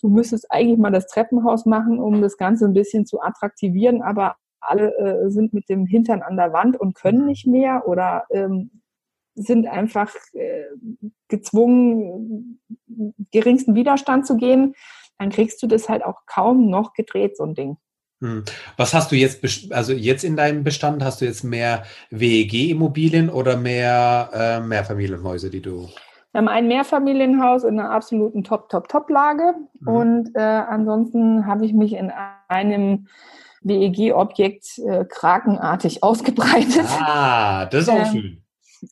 du 0.01 0.09
müsstest 0.09 0.51
eigentlich 0.51 0.77
mal 0.77 0.91
das 0.91 1.07
Treppenhaus 1.07 1.65
machen, 1.65 1.99
um 1.99 2.21
das 2.21 2.37
Ganze 2.37 2.65
ein 2.65 2.73
bisschen 2.73 3.05
zu 3.05 3.21
attraktivieren, 3.21 4.01
aber 4.01 4.35
alle 4.59 4.95
äh, 4.97 5.29
sind 5.29 5.53
mit 5.53 5.69
dem 5.69 5.85
Hintern 5.85 6.21
an 6.21 6.37
der 6.37 6.53
Wand 6.53 6.79
und 6.79 6.95
können 6.95 7.25
nicht 7.25 7.47
mehr 7.47 7.87
oder 7.87 8.25
ähm, 8.31 8.81
sind 9.35 9.67
einfach 9.67 10.13
äh, 10.33 10.63
gezwungen, 11.27 12.59
geringsten 13.31 13.75
Widerstand 13.75 14.25
zu 14.25 14.35
gehen, 14.35 14.73
dann 15.19 15.29
kriegst 15.29 15.61
du 15.61 15.67
das 15.67 15.89
halt 15.89 16.03
auch 16.03 16.25
kaum 16.25 16.69
noch 16.69 16.93
gedreht, 16.93 17.37
so 17.37 17.43
ein 17.43 17.53
Ding. 17.53 17.77
Hm. 18.19 18.45
Was 18.77 18.95
hast 18.95 19.11
du 19.11 19.15
jetzt, 19.15 19.71
also 19.71 19.93
jetzt 19.93 20.23
in 20.23 20.35
deinem 20.35 20.63
Bestand, 20.63 21.03
hast 21.03 21.21
du 21.21 21.25
jetzt 21.25 21.43
mehr 21.43 21.83
WEG-Immobilien 22.09 23.29
oder 23.29 23.57
mehr 23.57 24.31
äh, 24.33 24.59
Mehrfamilienhäuser, 24.59 25.49
die 25.49 25.61
du? 25.61 25.87
Wir 26.37 26.41
haben 26.41 26.49
ein 26.49 26.67
Mehrfamilienhaus 26.67 27.63
in 27.63 27.79
einer 27.79 27.89
absoluten 27.89 28.43
Top-Top-Top-Lage 28.43 29.55
mhm. 29.79 29.87
und 29.87 30.35
äh, 30.35 30.39
ansonsten 30.39 31.47
habe 31.47 31.65
ich 31.65 31.73
mich 31.73 31.93
in 31.93 32.11
einem 32.47 33.07
WEG-Objekt 33.63 34.77
äh, 34.85 35.05
krakenartig 35.05 36.03
ausgebreitet. 36.03 36.85
Ah, 37.01 37.65
das 37.65 37.81
ist 37.85 37.89
auch 37.89 37.97
ähm, 37.97 38.05
schön. 38.05 38.43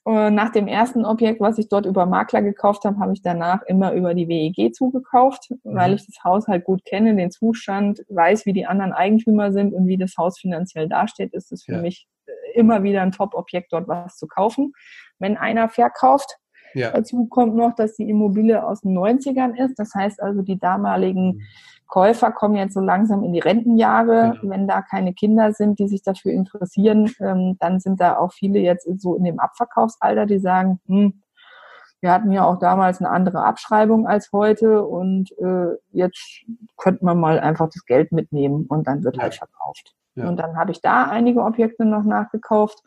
Und 0.06 0.34
nach 0.34 0.54
dem 0.54 0.68
ersten 0.68 1.06
Objekt, 1.06 1.40
was 1.40 1.60
ich 1.60 1.70
dort 1.70 1.86
über 1.86 2.08
Makler 2.08 2.42
gekauft 2.42 2.84
habe, 2.84 2.98
habe 2.98 3.14
ich 3.14 3.22
danach 3.22 3.62
immer 3.68 3.94
über 3.94 4.16
die 4.16 4.28
WEG 4.28 4.74
zugekauft, 4.74 5.52
mhm. 5.52 5.76
weil 5.76 5.94
ich 5.94 6.04
das 6.04 6.24
Haus 6.24 6.48
halt 6.48 6.64
gut 6.64 6.84
kenne, 6.84 7.16
den 7.16 7.30
Zustand, 7.30 8.04
weiß, 8.10 8.48
wie 8.48 8.54
die 8.54 8.66
anderen 8.66 8.92
Eigentümer 8.92 9.52
sind 9.52 9.72
und 9.76 9.86
wie 9.86 9.98
das 9.98 10.18
Haus 10.18 10.40
finanziell 10.40 10.90
dasteht, 10.90 11.32
ist 11.36 11.52
es 11.52 11.66
für 11.66 11.74
ja. 11.74 11.82
mich 11.82 12.08
äh, 12.26 12.60
immer 12.60 12.82
wieder 12.82 13.04
ein 13.04 13.12
Top-Objekt, 13.12 13.72
dort 13.72 13.88
was 13.88 14.18
zu 14.18 14.26
kaufen. 14.26 14.74
Wenn 15.20 15.38
einer 15.38 15.70
verkauft, 15.70 16.40
ja. 16.76 16.92
dazu 16.92 17.26
kommt 17.26 17.56
noch, 17.56 17.74
dass 17.74 17.96
die 17.96 18.10
Immobilie 18.10 18.64
aus 18.64 18.82
den 18.82 18.98
90ern 18.98 19.56
ist. 19.56 19.80
Das 19.80 19.94
heißt 19.96 20.22
also, 20.22 20.42
die 20.42 20.60
damaligen 20.60 21.38
mhm. 21.38 21.42
Käufer 21.88 22.32
kommen 22.32 22.56
jetzt 22.56 22.74
so 22.74 22.82
langsam 22.82 23.24
in 23.24 23.34
die 23.34 23.40
Rentenjahre. 23.40 24.38
Genau. 24.40 24.54
Wenn 24.54 24.68
da 24.68 24.82
keine 24.82 25.14
Kinder 25.14 25.54
sind, 25.54 25.80
die 25.80 25.88
sich 25.88 26.04
dafür 26.04 26.32
interessieren, 26.32 27.12
ähm, 27.20 27.58
dann 27.60 27.80
sind 27.80 28.02
da 28.02 28.18
auch 28.18 28.34
viele 28.34 28.60
jetzt 28.60 28.88
so 29.00 29.16
in 29.16 29.24
dem 29.24 29.40
Abverkaufsalter, 29.40 30.26
die 30.26 30.40
sagen, 30.40 30.80
hm, 30.88 31.22
wir 32.02 32.12
hatten 32.12 32.32
ja 32.32 32.46
auch 32.46 32.60
damals 32.60 33.02
eine 33.02 33.10
andere 33.10 33.44
Abschreibung 33.44 34.08
als 34.08 34.32
heute 34.32 34.86
und 34.86 35.32
äh, 35.40 35.76
jetzt 35.92 36.46
könnte 36.78 37.04
man 37.04 37.20
mal 37.20 37.40
einfach 37.40 37.70
das 37.70 37.86
Geld 37.86 38.12
mitnehmen 38.12 38.66
und 38.68 38.86
dann 38.88 39.04
wird 39.04 39.18
ja. 39.18 39.24
halt 39.24 39.36
verkauft. 39.36 39.96
Ja. 40.16 40.28
Und 40.28 40.38
dann 40.38 40.56
habe 40.56 40.72
ich 40.72 40.82
da 40.82 41.06
einige 41.06 41.44
Objekte 41.44 41.86
noch 41.86 42.04
nachgekauft. 42.04 42.82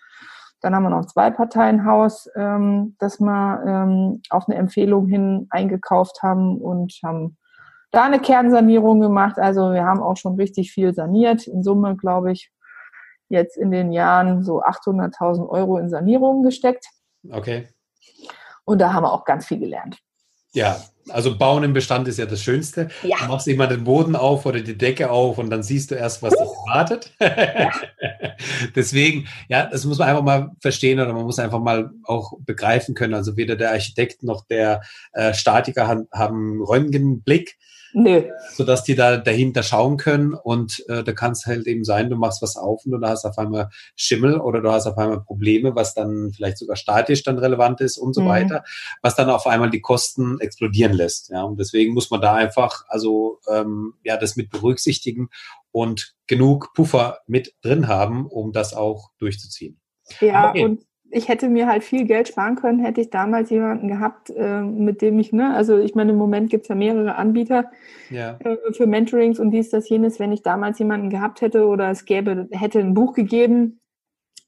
Dann 0.60 0.74
haben 0.74 0.82
wir 0.82 0.90
noch 0.90 1.02
ein 1.02 1.08
Zwei-Parteien-Haus, 1.08 2.28
ähm, 2.34 2.96
das 2.98 3.20
wir 3.20 3.62
ähm, 3.66 4.22
auf 4.30 4.48
eine 4.48 4.58
Empfehlung 4.58 5.06
hin 5.06 5.46
eingekauft 5.50 6.22
haben 6.22 6.58
und 6.58 6.98
haben 7.04 7.36
da 7.90 8.04
eine 8.04 8.20
Kernsanierung 8.20 9.00
gemacht. 9.00 9.38
Also 9.38 9.72
wir 9.72 9.84
haben 9.84 10.02
auch 10.02 10.16
schon 10.16 10.34
richtig 10.34 10.72
viel 10.72 10.92
saniert. 10.94 11.46
In 11.46 11.62
Summe, 11.62 11.96
glaube 11.96 12.32
ich, 12.32 12.52
jetzt 13.28 13.56
in 13.56 13.70
den 13.70 13.92
Jahren 13.92 14.42
so 14.42 14.62
800.000 14.62 15.48
Euro 15.48 15.78
in 15.78 15.88
Sanierungen 15.88 16.42
gesteckt. 16.42 16.86
Okay. 17.30 17.68
Und 18.64 18.80
da 18.80 18.92
haben 18.92 19.04
wir 19.04 19.12
auch 19.12 19.24
ganz 19.24 19.46
viel 19.46 19.58
gelernt. 19.58 19.98
Ja, 20.52 20.76
also 21.10 21.36
Bauen 21.36 21.64
im 21.64 21.72
Bestand 21.72 22.08
ist 22.08 22.18
ja 22.18 22.26
das 22.26 22.42
Schönste. 22.42 22.88
Ja. 23.02 23.16
Du 23.20 23.26
machst 23.26 23.48
immer 23.48 23.66
den 23.66 23.84
Boden 23.84 24.16
auf 24.16 24.46
oder 24.46 24.60
die 24.60 24.76
Decke 24.76 25.10
auf 25.10 25.38
und 25.38 25.50
dann 25.50 25.62
siehst 25.62 25.90
du 25.90 25.94
erst, 25.94 26.22
was 26.22 26.32
dich 26.32 26.48
erwartet. 26.66 27.12
Ja. 27.20 27.70
Deswegen, 28.74 29.26
ja, 29.48 29.66
das 29.66 29.84
muss 29.84 29.98
man 29.98 30.08
einfach 30.08 30.22
mal 30.22 30.50
verstehen 30.60 31.00
oder 31.00 31.12
man 31.12 31.24
muss 31.24 31.38
einfach 31.38 31.60
mal 31.60 31.90
auch 32.04 32.32
begreifen 32.40 32.94
können. 32.94 33.14
Also 33.14 33.36
weder 33.36 33.56
der 33.56 33.72
Architekt 33.72 34.22
noch 34.22 34.46
der 34.46 34.82
äh, 35.12 35.34
Statiker 35.34 35.86
haben, 35.86 36.06
haben 36.12 36.62
Röntgenblick. 36.62 37.57
Nö. 37.92 38.22
Sodass 38.54 38.84
die 38.84 38.94
da 38.94 39.16
dahinter 39.16 39.62
schauen 39.62 39.96
können 39.96 40.34
und 40.34 40.84
äh, 40.88 41.02
da 41.02 41.12
kann 41.12 41.32
es 41.32 41.46
halt 41.46 41.66
eben 41.66 41.84
sein, 41.84 42.10
du 42.10 42.16
machst 42.16 42.42
was 42.42 42.56
auf 42.56 42.84
und 42.84 42.92
du 42.92 43.06
hast 43.06 43.24
auf 43.24 43.38
einmal 43.38 43.70
Schimmel 43.96 44.38
oder 44.38 44.60
du 44.60 44.70
hast 44.70 44.86
auf 44.86 44.98
einmal 44.98 45.20
Probleme, 45.20 45.74
was 45.74 45.94
dann 45.94 46.32
vielleicht 46.34 46.58
sogar 46.58 46.76
statisch 46.76 47.22
dann 47.22 47.38
relevant 47.38 47.80
ist 47.80 47.96
und 47.96 48.14
so 48.14 48.22
mhm. 48.22 48.28
weiter, 48.28 48.64
was 49.02 49.16
dann 49.16 49.30
auf 49.30 49.46
einmal 49.46 49.70
die 49.70 49.80
Kosten 49.80 50.38
explodieren 50.40 50.92
lässt. 50.92 51.30
Ja, 51.30 51.42
und 51.42 51.58
deswegen 51.58 51.94
muss 51.94 52.10
man 52.10 52.20
da 52.20 52.34
einfach 52.34 52.84
also 52.88 53.40
ähm, 53.48 53.94
ja 54.04 54.16
das 54.16 54.36
mit 54.36 54.50
berücksichtigen 54.50 55.30
und 55.70 56.14
genug 56.26 56.74
Puffer 56.74 57.20
mit 57.26 57.54
drin 57.62 57.88
haben, 57.88 58.26
um 58.26 58.52
das 58.52 58.74
auch 58.74 59.10
durchzuziehen. 59.18 59.80
Ja, 60.20 60.50
okay. 60.50 60.64
und 60.64 60.87
ich 61.10 61.28
hätte 61.28 61.48
mir 61.48 61.66
halt 61.66 61.84
viel 61.84 62.04
Geld 62.04 62.28
sparen 62.28 62.56
können, 62.56 62.80
hätte 62.80 63.00
ich 63.00 63.10
damals 63.10 63.50
jemanden 63.50 63.88
gehabt, 63.88 64.30
äh, 64.30 64.60
mit 64.60 65.00
dem 65.02 65.18
ich, 65.18 65.32
ne, 65.32 65.54
also 65.54 65.78
ich 65.78 65.94
meine, 65.94 66.12
im 66.12 66.18
Moment 66.18 66.50
gibt 66.50 66.64
es 66.64 66.68
ja 66.68 66.74
mehrere 66.74 67.16
Anbieter 67.16 67.70
ja. 68.10 68.38
äh, 68.40 68.56
für 68.72 68.86
Mentorings 68.86 69.38
und 69.38 69.50
dies, 69.50 69.70
das, 69.70 69.88
jenes, 69.88 70.18
wenn 70.18 70.32
ich 70.32 70.42
damals 70.42 70.78
jemanden 70.78 71.10
gehabt 71.10 71.40
hätte 71.40 71.66
oder 71.66 71.90
es 71.90 72.04
gäbe, 72.04 72.48
hätte 72.50 72.80
ein 72.80 72.94
Buch 72.94 73.14
gegeben. 73.14 73.80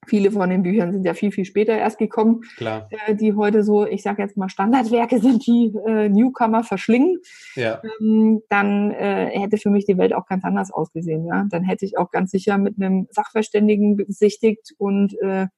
Viele 0.07 0.31
von 0.31 0.49
den 0.49 0.63
Büchern 0.63 0.93
sind 0.93 1.05
ja 1.05 1.13
viel, 1.13 1.31
viel 1.31 1.45
später 1.45 1.77
erst 1.77 1.99
gekommen, 1.99 2.41
äh, 2.59 3.15
die 3.15 3.35
heute 3.35 3.63
so, 3.63 3.87
ich 3.87 4.03
sage 4.03 4.23
jetzt 4.23 4.37
mal, 4.37 4.49
Standardwerke 4.49 5.19
sind, 5.21 5.47
die 5.47 5.73
äh, 5.87 6.09
Newcomer 6.09 6.65
verschlingen. 6.65 7.19
Ja. 7.55 7.83
Ähm, 8.01 8.43
dann 8.49 8.93
äh, 8.93 9.27
hätte 9.39 9.59
für 9.59 9.71
mich 9.71 9.85
die 9.85 9.99
Welt 9.99 10.15
auch 10.15 10.27
ganz 10.27 10.45
anders 10.45 10.71
ausgesehen. 10.71 11.27
Ja? 11.27 11.47
Dann 11.51 11.65
hätte 11.65 11.85
ich 11.85 11.99
auch 11.99 12.11
ganz 12.11 12.31
sicher 12.31 12.57
mit 12.57 12.77
einem 12.81 13.09
Sachverständigen 13.11 13.97
besichtigt 13.97 14.75
und 14.79 15.19
äh, 15.21 15.49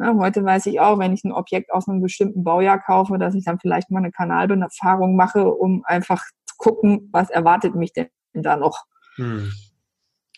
na, 0.00 0.14
heute 0.16 0.42
weiß 0.42 0.64
ich 0.64 0.80
auch, 0.80 0.98
wenn 0.98 1.12
ich 1.12 1.24
ein 1.24 1.32
Objekt 1.32 1.70
aus 1.74 1.86
einem 1.86 2.00
bestimmten 2.00 2.42
Baujahr 2.42 2.80
kaufe, 2.80 3.18
dass 3.18 3.34
ich 3.34 3.44
dann 3.44 3.60
vielleicht 3.60 3.90
mal 3.90 3.98
eine 3.98 4.10
Kanalbefahrung 4.10 5.14
mache, 5.14 5.46
um 5.46 5.84
einfach 5.84 6.24
zu 6.46 6.54
gucken, 6.56 7.10
was 7.12 7.28
erwartet 7.28 7.74
mich 7.74 7.92
denn 7.92 8.08
da 8.32 8.56
noch. 8.56 8.86
Hm. 9.16 9.52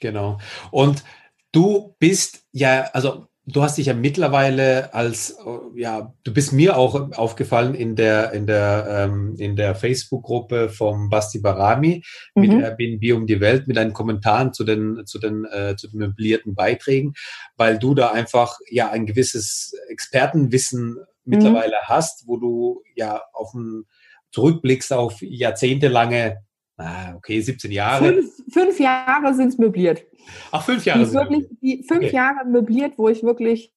Genau. 0.01 0.39
Und 0.73 1.05
du 1.53 1.95
bist 2.01 2.45
ja, 2.51 2.91
also 2.93 3.29
du 3.47 3.63
hast 3.63 3.79
dich 3.79 3.87
ja 3.87 3.95
mittlerweile 3.95 4.95
als, 4.95 5.37
ja, 5.75 6.15
du 6.23 6.33
bist 6.33 6.53
mir 6.53 6.77
auch 6.77 7.13
aufgefallen 7.13 7.75
in 7.75 7.97
der, 7.97 8.33
in 8.33 8.47
der, 8.47 8.87
ähm, 8.89 9.35
in 9.37 9.57
der 9.57 9.75
Facebook-Gruppe 9.75 10.69
vom 10.69 11.09
Basti 11.11 11.41
Barami 11.41 12.05
mit 12.35 12.53
mhm. 12.53 12.61
Airbnb 12.61 13.17
um 13.17 13.27
die 13.27 13.41
Welt 13.41 13.67
mit 13.67 13.77
deinen 13.77 13.93
Kommentaren 13.93 14.53
zu 14.53 14.65
den, 14.65 15.05
zu 15.07 15.19
den, 15.19 15.45
äh, 15.45 15.75
zu 15.77 15.89
den 15.89 15.99
möblierten 15.99 16.55
Beiträgen, 16.55 17.15
weil 17.57 17.79
du 17.79 17.95
da 17.95 18.13
einfach 18.13 18.59
ja 18.71 18.91
ein 18.91 19.07
gewisses 19.07 19.75
Expertenwissen 19.89 20.99
mittlerweile 21.25 21.77
mhm. 21.83 21.89
hast, 21.89 22.27
wo 22.27 22.37
du 22.37 22.83
ja 22.95 23.23
auf 23.33 23.55
ein, 23.55 23.85
zurückblickst 24.31 24.93
auf 24.93 25.21
jahrzehntelange 25.21 26.39
Ah, 26.83 27.15
okay, 27.17 27.41
17 27.41 27.71
Jahre. 27.71 28.15
Fünf, 28.15 28.43
fünf 28.53 28.81
Jahre 28.81 29.35
sind 29.35 29.49
es 29.49 29.59
möbliert. 29.59 30.05
Ach, 30.51 30.65
fünf 30.65 30.85
Jahre 30.85 31.07
sind 31.07 31.21
wirklich, 31.21 31.49
die 31.61 31.85
Fünf 31.87 32.05
okay. 32.05 32.15
Jahre 32.15 32.47
möbliert, 32.47 32.95
wo 32.97 33.09
ich 33.09 33.23
wirklich 33.23 33.73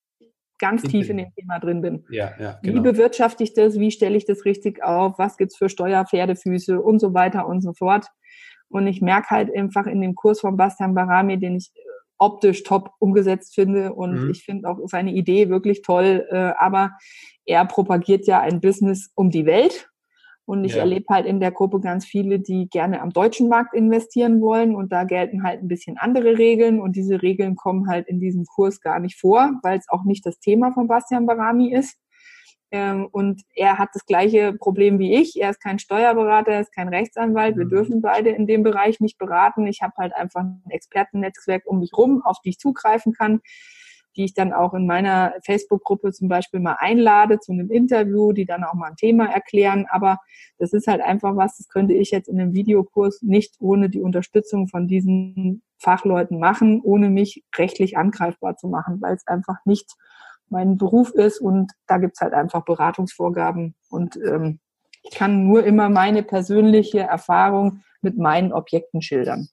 ganz 0.60 0.84
in 0.84 0.90
tief 0.90 1.10
in 1.10 1.18
dem 1.18 1.34
Thema 1.36 1.60
drin 1.60 1.82
bin. 1.82 2.06
Ja, 2.10 2.34
ja, 2.40 2.60
genau. 2.62 2.78
Wie 2.78 2.92
bewirtschafte 2.92 3.44
ich 3.44 3.54
das? 3.54 3.80
Wie 3.80 3.92
stelle 3.92 4.18
ich 4.18 4.26
das 4.26 4.46
richtig 4.46 4.84
auf? 4.84 5.18
Was 5.18 5.38
gibt 5.38 5.52
es 5.52 5.58
für 5.58 5.70
Steuerpferdefüße 5.70 6.82
und 6.82 7.00
so 7.00 7.14
weiter 7.14 7.48
und 7.48 7.62
so 7.62 7.74
fort? 7.74 8.08
Und 8.70 8.88
ich 8.88 9.02
merke 9.02 9.30
halt 9.30 9.56
einfach 9.56 9.86
in 9.86 10.02
dem 10.02 10.16
Kurs 10.16 10.40
von 10.40 10.58
Bastian 10.58 10.96
Barami, 10.96 11.38
den 11.38 11.58
ich 11.58 11.72
optisch 12.18 12.64
top 12.64 12.92
umgesetzt 13.00 13.56
finde 13.56 13.94
und 13.94 14.24
mhm. 14.24 14.30
ich 14.30 14.44
finde 14.44 14.70
auch 14.70 14.80
seine 14.86 15.12
Idee 15.12 15.50
wirklich 15.50 15.82
toll, 15.82 16.26
äh, 16.30 16.54
aber 16.58 16.92
er 17.46 17.66
propagiert 17.66 18.26
ja 18.26 18.40
ein 18.40 18.62
Business 18.62 19.12
um 19.16 19.30
die 19.30 19.46
Welt 19.46 19.90
Und 20.46 20.64
ich 20.64 20.74
ja. 20.74 20.80
erlebe 20.80 21.06
halt 21.10 21.26
in 21.26 21.40
der 21.40 21.52
Gruppe 21.52 21.80
ganz 21.80 22.06
viele, 22.06 22.40
die 22.40 22.70
gerne 22.70 23.02
am 23.02 23.10
deutschen 23.10 23.50
Markt 23.50 23.74
investieren 23.74 24.42
wollen. 24.42 24.76
Und 24.76 24.92
da 24.92 25.04
gelten 25.04 25.44
halt 25.44 25.62
ein 25.62 25.68
bisschen 25.68 25.98
andere 25.98 26.38
Regeln. 26.38 26.80
Und 26.80 26.96
diese 26.96 27.22
Regeln 27.22 27.56
kommen 27.56 27.88
halt 27.90 28.08
in 28.08 28.20
diesem 28.20 28.46
Kurs 28.46 28.80
gar 28.80 29.00
nicht 29.00 29.20
vor, 29.20 29.54
weil 29.64 29.80
es 29.80 29.90
auch 29.90 30.04
nicht 30.04 30.26
das 30.26 30.40
Thema 30.40 30.72
von 30.72 30.88
Bastian 30.88 31.26
Barami 31.26 31.74
ist. 31.74 31.98
Ähm, 32.72 33.08
und 33.12 33.42
er 33.56 33.80
hat 33.80 33.90
das 33.94 34.06
gleiche 34.06 34.54
Problem 34.54 35.00
wie 35.00 35.16
ich. 35.16 35.40
Er 35.42 35.50
ist 35.50 35.62
kein 35.62 35.80
Steuerberater, 35.80 36.52
er 36.52 36.62
ist 36.62 36.74
kein 36.74 36.90
Rechtsanwalt. 36.90 37.58
Wir 37.58 37.66
mhm. 37.66 37.70
dürfen 37.70 38.02
beide 38.02 38.30
in 38.30 38.46
dem 38.46 38.62
Bereich 38.62 39.00
nicht 39.00 39.18
beraten. 39.18 39.66
Ich 39.66 39.82
habe 39.82 39.94
halt 39.98 40.14
einfach 40.16 40.42
ein 40.42 40.62
Expertennetzwerk 40.70 41.64
um 41.66 41.80
mich 41.80 41.92
rum, 41.98 42.22
auf 42.24 42.38
die 42.44 42.50
ich 42.50 42.60
zugreifen 42.60 43.14
kann 43.14 43.42
die 44.16 44.26
ich 44.26 44.34
dann 44.34 44.54
auch 44.54 44.74
in 44.74 44.86
meiner 44.86 45.34
Facebook-Gruppe 45.46 46.12
zum 46.12 46.28
Beispiel 46.28 46.60
mal 46.60 46.78
einlade 46.80 47.40
zu 47.40 47.52
einem 47.52 47.70
Interview, 47.70 48.32
die 48.32 48.46
dann 48.46 48.64
auch 48.64 48.74
mal 48.74 48.90
ein 48.90 48.96
Thema 48.96 49.26
erklären. 49.26 49.86
Aber 49.90 50.20
das 50.58 50.74
ist 50.74 50.88
halt 50.88 51.02
einfach 51.02 51.36
was, 51.36 51.58
das 51.58 51.68
könnte 51.68 51.94
ich 51.94 52.12
jetzt 52.12 52.28
in 52.28 52.40
einem 52.40 52.54
Videokurs 52.54 53.22
nicht 53.22 53.56
ohne 53.60 53.90
die 53.90 54.02
Unterstützung 54.02 54.68
von 54.68 54.88
diesen 54.88 55.64
Fachleuten 55.78 56.40
machen, 56.40 56.82
ohne 56.84 57.10
mich 57.10 57.44
rechtlich 57.58 57.98
angreifbar 57.98 58.56
zu 58.58 58.68
machen, 58.68 59.02
weil 59.02 59.16
es 59.16 59.28
einfach 59.28 59.58
nicht 59.66 59.94
mein 60.50 60.78
Beruf 60.78 61.12
ist 61.12 61.40
und 61.40 61.72
da 61.88 61.98
gibt's 61.98 62.22
halt 62.22 62.34
einfach 62.34 62.64
Beratungsvorgaben 62.66 63.76
und 63.90 64.16
ähm, 64.18 64.60
ich 65.04 65.12
kann 65.12 65.46
nur 65.48 65.64
immer 65.64 65.90
meine 65.90 66.24
persönliche 66.24 67.00
Erfahrung 67.00 67.82
mit 68.02 68.18
meinen 68.18 68.54
Objekten 68.54 69.02
schildern. 69.02 69.50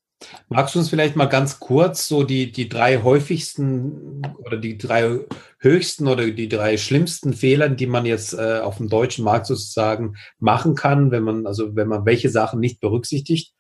Magst 0.49 0.75
du 0.75 0.79
uns 0.79 0.89
vielleicht 0.91 1.17
mal 1.17 1.27
ganz 1.27 1.61
kurz 1.61 2.09
so 2.09 2.23
die, 2.23 2.53
die 2.53 2.69
drei 2.69 3.03
häufigsten 3.03 4.23
oder 4.45 4.57
die 4.57 4.79
drei 4.79 5.21
höchsten 5.59 6.09
oder 6.09 6.31
die 6.31 6.49
drei 6.49 6.77
schlimmsten 6.77 7.33
Fehler, 7.33 7.69
die 7.69 7.87
man 7.87 8.07
jetzt 8.07 8.35
äh, 8.35 8.61
auf 8.61 8.77
dem 8.77 8.89
deutschen 8.89 9.25
Markt 9.25 9.47
sozusagen 9.47 10.17
machen 10.39 10.75
kann, 10.75 11.11
wenn 11.11 11.23
man, 11.23 11.47
also 11.47 11.75
wenn 11.77 11.89
man 11.89 12.05
welche 12.05 12.29
Sachen 12.29 12.61
nicht 12.61 12.81
berücksichtigt? 12.81 13.55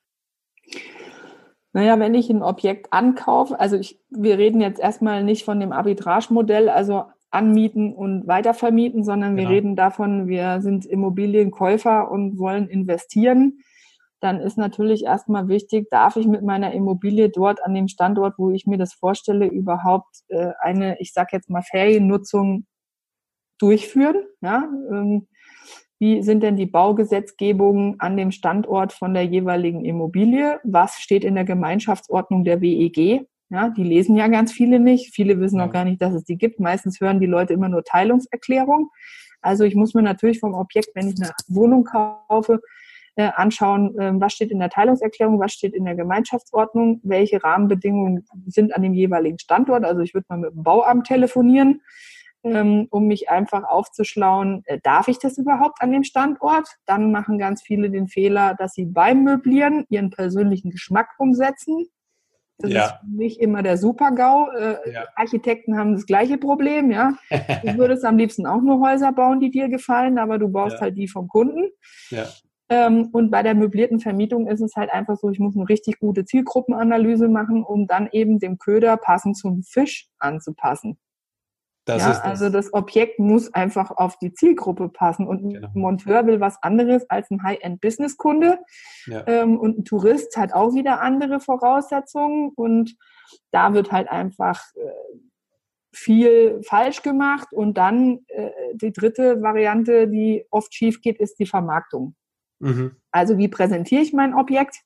Naja, 1.72 1.98
wenn 1.98 2.14
ich 2.14 2.29
ein 2.29 2.42
Objekt 2.42 2.92
ankaufe, 2.92 3.59
also 3.59 3.77
ich, 3.77 3.98
wir 4.11 4.37
reden 4.37 4.61
jetzt 4.61 4.79
erstmal 4.79 5.25
nicht 5.25 5.44
von 5.44 5.59
dem 5.59 5.72
Arbitrage-Modell, 5.72 6.68
also 6.68 7.05
anmieten 7.31 7.94
und 7.94 8.27
weitervermieten, 8.27 9.05
sondern 9.05 9.37
wir 9.37 9.44
genau. 9.44 9.55
reden 9.55 9.77
davon, 9.77 10.29
wir 10.29 10.61
sind 10.61 10.85
Immobilienkäufer 10.85 12.11
und 12.11 12.38
wollen 12.38 12.68
investieren 12.68 13.61
dann 14.23 14.41
ist 14.41 14.57
natürlich 14.57 15.05
erstmal 15.05 15.49
wichtig, 15.49 15.89
darf 15.91 16.17
ich 16.17 16.27
mit 16.27 16.43
meiner 16.43 16.73
Immobilie 16.73 17.29
dort 17.29 17.65
an 17.65 17.75
dem 17.75 17.89
Standort, 17.89 18.35
wo 18.39 18.51
ich 18.51 18.67
mir 18.67 18.79
das 18.79 18.95
vorstelle, 18.95 19.47
überhaupt 19.47 20.23
äh, 20.29 20.53
eine, 20.61 21.01
ich 21.01 21.13
sage 21.13 21.31
jetzt 21.33 21.51
mal, 21.51 21.63
Feriennutzung 21.63 22.67
durchführen? 23.59 24.23
Ja? 24.41 24.69
Ähm, 24.91 25.27
wie 25.99 26.23
sind 26.23 26.43
denn 26.43 26.57
die 26.57 26.67
Baugesetzgebungen 26.67 28.01
an 28.01 28.17
dem 28.17 28.33
Standort 28.33 28.93
von 28.93 29.15
der 29.15 29.25
jeweiligen 29.25 29.85
Immobilie? 29.85 30.61
Was 30.65 31.01
steht 31.01 31.25
in 31.25 31.35
der 31.35 31.45
Gemeinschaftsordnung 31.45 32.45
der 32.45 32.61
WEG? 32.61 33.27
Ja, 33.51 33.69
die 33.69 33.85
lesen 33.85 34.17
ja 34.17 34.29
ganz 34.29 34.53
viele 34.53 34.81
nicht. 34.81 35.15
Viele 35.15 35.39
wissen 35.39 35.61
auch 35.61 35.71
gar 35.71 35.85
nicht, 35.85 36.01
dass 36.01 36.15
es 36.15 36.25
die 36.25 36.39
gibt. 36.39 36.59
Meistens 36.59 37.01
hören 37.01 37.21
die 37.21 37.27
Leute 37.27 37.53
immer 37.53 37.69
nur 37.69 37.85
Teilungserklärung. 37.85 38.91
Also 39.43 39.65
ich 39.65 39.75
muss 39.75 39.95
mir 39.95 40.03
natürlich 40.03 40.41
vom 40.41 40.55
Objekt, 40.55 40.89
wenn 40.95 41.09
ich 41.09 41.17
eine 41.21 41.33
Wohnung 41.49 41.85
kaufe, 41.85 42.61
äh, 43.16 43.31
anschauen, 43.35 43.98
äh, 43.98 44.12
was 44.14 44.33
steht 44.33 44.51
in 44.51 44.59
der 44.59 44.70
Teilungserklärung, 44.70 45.38
was 45.38 45.53
steht 45.53 45.75
in 45.75 45.85
der 45.85 45.94
Gemeinschaftsordnung, 45.94 47.01
welche 47.03 47.42
Rahmenbedingungen 47.42 48.27
sind 48.46 48.75
an 48.75 48.83
dem 48.83 48.94
jeweiligen 48.94 49.38
Standort. 49.38 49.85
Also 49.85 50.01
ich 50.01 50.14
würde 50.14 50.27
mal 50.29 50.38
mit 50.38 50.53
dem 50.53 50.62
Bauamt 50.62 51.07
telefonieren, 51.07 51.83
ähm, 52.44 52.88
um 52.90 53.07
mich 53.07 53.31
einfach 53.31 53.64
aufzuschlauen, 53.64 54.62
äh, 54.66 54.79
darf 54.83 55.09
ich 55.09 55.18
das 55.18 55.38
überhaupt 55.38 55.81
an 55.81 55.92
dem 55.92 56.05
Standort? 56.05 56.68
Dann 56.87 57.12
machen 57.12 57.38
ganz 57.38 57.62
viele 57.62 57.90
den 57.90 58.09
Fehler, 58.09 58.55
dass 58.59 58.72
sie 58.72 58.87
beim 58.87 59.22
Möblieren 59.22 59.85
ihren 59.90 60.11
persönlichen 60.11 60.70
Geschmack 60.70 61.09
umsetzen. 61.18 61.87
Das 62.59 62.72
ja. 62.72 62.85
ist 62.85 62.94
nicht 63.09 63.40
immer 63.40 63.62
der 63.62 63.77
Super-GAU. 63.77 64.51
Äh, 64.53 64.92
ja. 64.92 65.05
Architekten 65.16 65.79
haben 65.79 65.94
das 65.94 66.07
gleiche 66.07 66.38
Problem, 66.38 66.90
ja. 66.90 67.14
Du 67.62 67.77
würdest 67.77 68.05
am 68.05 68.16
liebsten 68.16 68.46
auch 68.46 68.61
nur 68.61 68.81
Häuser 68.81 69.12
bauen, 69.12 69.40
die 69.40 69.51
dir 69.51 69.68
gefallen, 69.68 70.18
aber 70.18 70.38
du 70.38 70.48
baust 70.48 70.77
ja. 70.77 70.83
halt 70.83 70.96
die 70.96 71.09
vom 71.09 71.29
Kunden. 71.29 71.70
Ähm, 72.73 73.11
und 73.13 73.31
bei 73.31 73.43
der 73.43 73.55
möblierten 73.55 74.01
Vermietung 74.01 74.47
ist 74.47 74.63
es 74.63 74.77
halt 74.77 74.91
einfach 74.91 75.19
so, 75.19 75.29
ich 75.29 75.39
muss 75.39 75.55
eine 75.55 75.69
richtig 75.69 75.99
gute 75.99 76.25
Zielgruppenanalyse 76.25 77.29
machen, 77.29 77.63
um 77.63 77.87
dann 77.87 78.09
eben 78.13 78.39
dem 78.39 78.57
Köder 78.57 78.97
passend 78.97 79.37
zum 79.37 79.63
Fisch 79.63 80.09
anzupassen. 80.19 80.99
Das 81.85 82.01
ja, 82.01 82.09
das. 82.09 82.21
Also 82.23 82.49
das 82.49 82.73
Objekt 82.73 83.19
muss 83.19 83.53
einfach 83.53 83.91
auf 83.91 84.17
die 84.17 84.33
Zielgruppe 84.33 84.89
passen 84.89 85.27
und 85.27 85.53
genau. 85.53 85.69
ein 85.69 85.79
Monteur 85.79 86.27
will 86.27 86.41
was 86.41 86.63
anderes 86.63 87.05
als 87.11 87.31
ein 87.31 87.43
High-End-Business-Kunde 87.43 88.61
ja. 89.07 89.27
ähm, 89.27 89.59
und 89.59 89.79
ein 89.79 89.85
Tourist 89.85 90.37
hat 90.39 90.55
auch 90.55 90.73
wieder 90.75 91.03
andere 91.03 91.41
Voraussetzungen 91.41 92.53
und 92.55 92.97
da 93.51 93.75
wird 93.75 93.93
halt 93.93 94.09
einfach 94.09 94.63
äh, 94.77 95.19
viel 95.93 96.63
falsch 96.63 97.03
gemacht 97.03 97.49
und 97.53 97.77
dann 97.77 98.21
äh, 98.29 98.51
die 98.75 98.93
dritte 98.93 99.43
Variante, 99.43 100.09
die 100.09 100.47
oft 100.51 100.73
schief 100.73 101.03
geht, 101.03 101.19
ist 101.19 101.39
die 101.39 101.47
Vermarktung. 101.47 102.15
Mhm. 102.62 102.92
Also 103.11 103.38
wie 103.38 103.48
präsentiere 103.48 104.03
ich 104.03 104.12
mein 104.12 104.35
Objekt? 104.35 104.77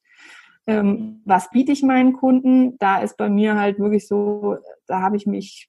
Ähm, 0.67 1.21
was 1.25 1.51
biete 1.51 1.73
ich 1.73 1.83
meinen 1.83 2.15
Kunden? 2.15 2.77
Da 2.79 2.99
ist 2.99 3.17
bei 3.17 3.29
mir 3.29 3.59
halt 3.59 3.79
wirklich 3.79 4.09
so, 4.09 4.57
da 4.87 5.01
habe 5.01 5.17
ich 5.17 5.27
mich 5.27 5.69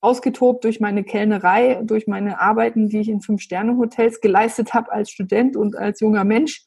ausgetobt 0.00 0.64
durch 0.64 0.80
meine 0.80 1.02
Kellnerei, 1.02 1.80
durch 1.82 2.06
meine 2.06 2.40
Arbeiten, 2.40 2.88
die 2.88 3.00
ich 3.00 3.08
in 3.08 3.20
Fünf-Sterne-Hotels 3.20 4.20
geleistet 4.20 4.72
habe 4.72 4.92
als 4.92 5.10
Student 5.10 5.56
und 5.56 5.76
als 5.76 6.00
junger 6.00 6.24
Mensch. 6.24 6.64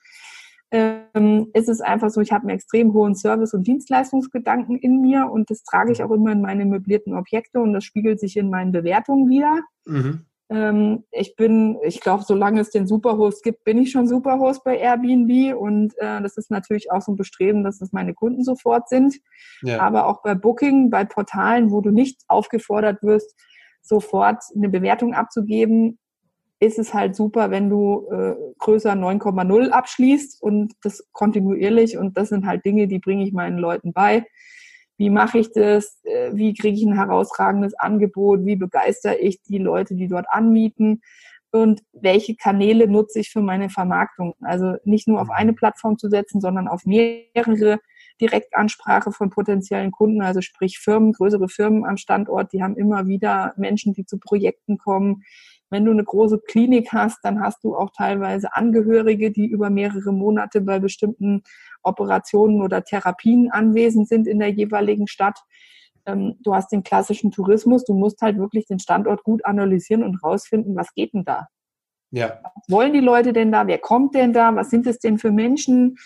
Ähm, 0.72 1.52
ist 1.54 1.70
es 1.70 1.82
einfach 1.82 2.10
so, 2.10 2.20
ich 2.20 2.32
habe 2.32 2.44
einen 2.44 2.56
extrem 2.58 2.94
hohen 2.94 3.14
Service- 3.14 3.54
und 3.54 3.68
Dienstleistungsgedanken 3.68 4.78
in 4.80 5.02
mir 5.02 5.30
und 5.32 5.52
das 5.52 5.64
trage 5.64 5.92
ich 5.92 6.04
auch 6.04 6.10
immer 6.10 6.32
in 6.32 6.42
meine 6.42 6.66
möblierten 6.66 7.14
Objekte 7.14 7.60
und 7.60 7.74
das 7.74 7.84
spiegelt 7.84 8.20
sich 8.20 8.38
in 8.38 8.50
meinen 8.50 8.72
Bewertungen 8.72 9.30
wieder. 9.30 9.62
Mhm. 9.86 10.26
Ähm, 10.50 11.06
ich 11.12 11.36
bin, 11.36 11.78
ich 11.84 12.00
glaube, 12.02 12.24
solange 12.24 12.62
es 12.62 12.70
den 12.70 12.88
Superhost 12.88 13.44
gibt, 13.44 13.64
bin 13.64 13.78
ich 13.78 13.92
schon 13.92 14.08
Superhost 14.08 14.64
bei 14.64 14.78
Airbnb 14.78 15.56
und 15.58 15.94
äh, 15.98 16.22
das 16.22 16.38
ist 16.38 16.52
natürlich 16.52 16.92
auch 16.92 17.02
so 17.02 17.14
ein 17.14 17.18
Bestreben, 17.18 17.64
dass 17.64 17.80
das 17.80 17.92
meine 17.92 18.14
Kunden 18.14 18.44
sofort 18.44 18.90
sind. 18.90 19.16
Ja. 19.62 19.80
Aber 19.80 20.08
auch 20.08 20.22
bei 20.22 20.36
Booking, 20.36 20.90
bei 20.90 21.06
Portalen, 21.06 21.72
wo 21.72 21.82
du 21.82 21.92
nicht 21.92 22.22
aufgefordert 22.28 23.02
wirst, 23.04 23.36
sofort 23.82 24.44
eine 24.56 24.70
Bewertung 24.70 25.14
abzugeben, 25.14 25.98
ist 26.60 26.80
es 26.80 26.94
halt 26.94 27.16
super, 27.16 27.52
wenn 27.52 27.70
du 27.70 28.08
äh, 28.10 28.36
größer 28.60 28.94
9,0 28.94 29.70
abschließt 29.70 30.42
und 30.42 30.74
das 30.82 31.06
kontinuierlich 31.12 31.98
und 31.98 32.18
das 32.18 32.30
sind 32.30 32.46
halt 32.46 32.66
Dinge, 32.66 32.88
die 32.88 33.00
bringe 33.00 33.24
ich 33.26 33.34
meinen 33.34 33.58
Leuten 33.58 33.92
bei 33.92 34.26
wie 34.98 35.10
mache 35.10 35.40
ich 35.40 35.52
das, 35.52 36.00
äh, 36.04 36.32
wie 36.34 36.54
kriege 36.54 36.78
ich 36.78 36.84
ein 36.84 36.96
herausragendes 36.96 37.74
Angebot, 37.76 38.46
wie 38.46 38.56
begeitere 38.56 39.16
ich 39.16 39.42
die 39.42 39.58
Leute, 39.58 39.96
die 39.96 40.08
dort 40.08 40.28
anmieten 40.30 41.02
und 41.52 41.84
welche 41.94 42.36
Kanäle 42.36 42.88
nutze 42.88 43.20
ich 43.20 43.30
für 43.30 43.42
meine 43.42 43.70
Vermarktung. 43.70 44.34
Also 44.42 44.76
nicht 44.86 45.08
nur 45.08 45.22
auf 45.22 45.28
mhm. 45.28 45.34
eine 45.36 45.54
Plattform 45.54 45.98
zu 45.98 46.10
setzen, 46.10 46.42
sondern 46.42 46.68
auf 46.68 46.86
mehrere 46.86 47.80
Direktansprache 48.22 49.12
von 49.12 49.30
potenziellen 49.30 49.92
Kunden, 49.92 50.22
also 50.22 50.42
sprich 50.42 50.80
Firmen, 50.80 51.14
größere 51.14 51.50
Firmen 51.50 51.86
am 51.86 51.98
Standort, 51.98 52.54
die 52.54 52.64
haben 52.64 52.76
immer 52.76 53.08
wieder 53.08 53.54
Menschen, 53.58 53.94
die 53.94 54.06
zu 54.06 54.18
Projekten 54.18 54.78
kommen. 54.78 55.24
Wenn 55.70 55.86
du 55.86 55.92
eine 55.92 56.04
große 56.04 56.40
Klinik 56.40 56.92
hast, 56.92 57.20
dann 57.24 57.42
hast 57.42 57.64
du 57.64 57.76
auch 57.76 57.92
teilweise 57.96 58.56
Angehörige, 58.56 59.32
die 59.32 59.48
über 59.48 59.70
mehrere 59.70 60.12
Monate 60.12 60.62
bei 60.62 60.80
bestimmten 60.80 61.44
Operationen 61.84 62.62
oder 62.62 62.84
Therapien 62.84 63.52
anwesend 63.52 64.08
sind 64.08 64.28
in 64.28 64.40
der 64.40 64.50
jeweiligen 64.50 65.08
Stadt. 65.08 65.40
Ähm, 66.06 66.36
du 66.44 66.54
hast 66.54 66.72
den 66.72 66.84
klassischen 66.84 67.32
Tourismus, 67.32 67.86
du 67.86 67.94
musst 67.94 68.22
halt 68.22 68.38
wirklich 68.38 68.66
den 68.66 68.80
Standort 68.80 69.24
gut 69.24 69.46
analysieren 69.46 70.04
und 70.04 70.22
rausfinden, 70.24 70.76
was 70.76 70.94
geht 70.94 71.14
denn 71.14 71.24
da? 71.24 71.48
Ja. 72.12 72.40
Was 72.44 72.64
wollen 72.70 72.94
die 72.94 73.00
Leute 73.00 73.34
denn 73.34 73.52
da? 73.52 73.68
Wer 73.68 73.80
kommt 73.80 74.14
denn 74.16 74.34
da? 74.34 74.56
Was 74.56 74.70
sind 74.70 74.86
es 74.86 75.00
denn 75.00 75.18
für 75.18 75.32
Menschen? 75.32 75.98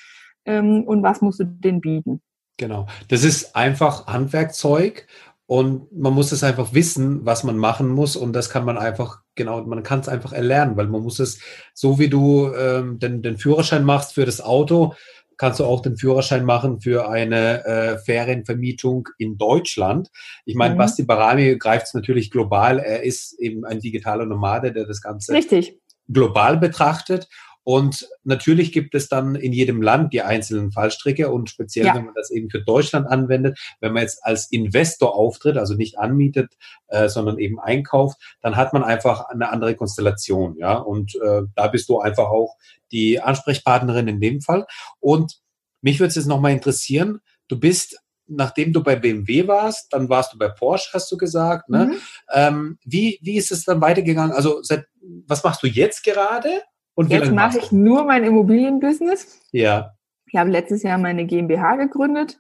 Ähm, 0.46 0.84
und 0.86 1.04
was 1.04 1.22
musst 1.22 1.40
du 1.40 1.46
denen 1.46 1.82
bieten? 1.82 2.22
Genau. 2.58 2.88
Das 3.10 3.24
ist 3.24 3.56
einfach 3.56 4.08
Handwerkzeug 4.08 5.08
und 5.46 5.92
man 5.96 6.14
muss 6.14 6.32
es 6.32 6.44
einfach 6.44 6.74
wissen, 6.74 7.26
was 7.26 7.44
man 7.44 7.58
machen 7.58 7.90
muss 7.90 8.16
und 8.16 8.34
das 8.34 8.50
kann 8.50 8.66
man 8.66 8.78
einfach, 8.78 9.22
genau, 9.36 9.64
man 9.64 9.84
kann 9.84 10.00
es 10.00 10.10
einfach 10.10 10.34
erlernen, 10.34 10.76
weil 10.76 10.88
man 10.88 11.02
muss 11.02 11.20
es, 11.20 11.40
so 11.74 12.00
wie 12.00 12.10
du 12.10 12.54
ähm, 12.54 13.00
den, 13.00 13.22
den 13.22 13.38
Führerschein 13.38 13.84
machst 13.84 14.14
für 14.14 14.26
das 14.26 14.42
Auto, 14.42 14.94
kannst 15.38 15.60
du 15.60 15.66
auch 15.66 15.82
den 15.82 15.98
Führerschein 15.98 16.46
machen 16.46 16.82
für 16.82 17.10
eine 17.10 17.66
äh, 17.66 17.98
Ferienvermietung 18.00 19.08
in 19.18 19.38
Deutschland. 19.38 20.10
Ich 20.46 20.56
meine, 20.56 20.74
mhm. 20.74 20.80
Basti 20.80 21.04
Barami 21.04 21.58
greift 21.58 21.88
es 21.88 21.94
natürlich 21.94 22.32
global. 22.32 22.80
Er 22.80 23.04
ist 23.04 23.40
eben 23.40 23.66
ein 23.66 23.80
digitaler 23.80 24.26
Nomade, 24.26 24.74
der 24.74 24.86
das 24.86 25.02
Ganze 25.02 25.34
Richtig. 25.34 25.80
global 26.08 26.58
betrachtet. 26.58 27.28
Und 27.68 28.08
natürlich 28.24 28.72
gibt 28.72 28.96
es 28.96 29.10
dann 29.10 29.36
in 29.36 29.52
jedem 29.52 29.82
Land 29.82 30.14
die 30.14 30.22
einzelnen 30.22 30.72
Fallstricke 30.72 31.30
und 31.30 31.50
speziell, 31.50 31.88
ja. 31.88 31.96
wenn 31.96 32.06
man 32.06 32.14
das 32.14 32.32
eben 32.32 32.50
für 32.50 32.62
Deutschland 32.62 33.08
anwendet, 33.08 33.60
wenn 33.82 33.92
man 33.92 34.04
jetzt 34.04 34.24
als 34.24 34.50
Investor 34.54 35.14
auftritt, 35.14 35.58
also 35.58 35.74
nicht 35.74 36.00
anmietet, 36.00 36.54
äh, 36.88 37.10
sondern 37.10 37.40
eben 37.40 37.60
einkauft, 37.60 38.22
dann 38.40 38.56
hat 38.56 38.72
man 38.72 38.86
einfach 38.86 39.28
eine 39.28 39.50
andere 39.50 39.76
Konstellation, 39.76 40.56
ja. 40.58 40.78
Und 40.78 41.16
äh, 41.16 41.42
da 41.56 41.68
bist 41.68 41.90
du 41.90 42.00
einfach 42.00 42.30
auch 42.30 42.56
die 42.94 43.20
Ansprechpartnerin 43.20 44.08
in 44.08 44.22
dem 44.22 44.40
Fall. 44.40 44.66
Und 45.02 45.42
mich 45.82 46.00
würde 46.00 46.08
es 46.08 46.16
jetzt 46.16 46.28
nochmal 46.28 46.54
interessieren, 46.54 47.20
du 47.50 47.60
bist 47.60 48.00
nachdem 48.30 48.72
du 48.72 48.82
bei 48.82 48.96
BMW 48.96 49.46
warst, 49.46 49.92
dann 49.92 50.08
warst 50.08 50.34
du 50.34 50.38
bei 50.38 50.48
Porsche, 50.48 50.92
hast 50.94 51.12
du 51.12 51.18
gesagt. 51.18 51.68
Ne? 51.68 51.86
Mhm. 51.86 51.98
Ähm, 52.34 52.80
wie, 52.86 53.20
wie 53.22 53.36
ist 53.36 53.52
es 53.52 53.66
dann 53.66 53.82
weitergegangen? 53.82 54.34
Also 54.34 54.62
seit, 54.64 54.86
was 55.02 55.44
machst 55.44 55.64
du 55.64 55.68
jetzt 55.68 56.06
gerade? 56.06 56.62
Und 56.98 57.12
jetzt 57.12 57.32
mache 57.32 57.60
ich 57.60 57.72
nur 57.72 58.06
mein 58.06 58.24
Immobilienbusiness. 58.24 59.40
Ja. 59.52 59.94
Ich 60.26 60.36
habe 60.36 60.50
letztes 60.50 60.84
Jahr 60.84 60.98
meine 60.98 61.26
GmbH 61.26 61.76
gegründet, 61.76 62.40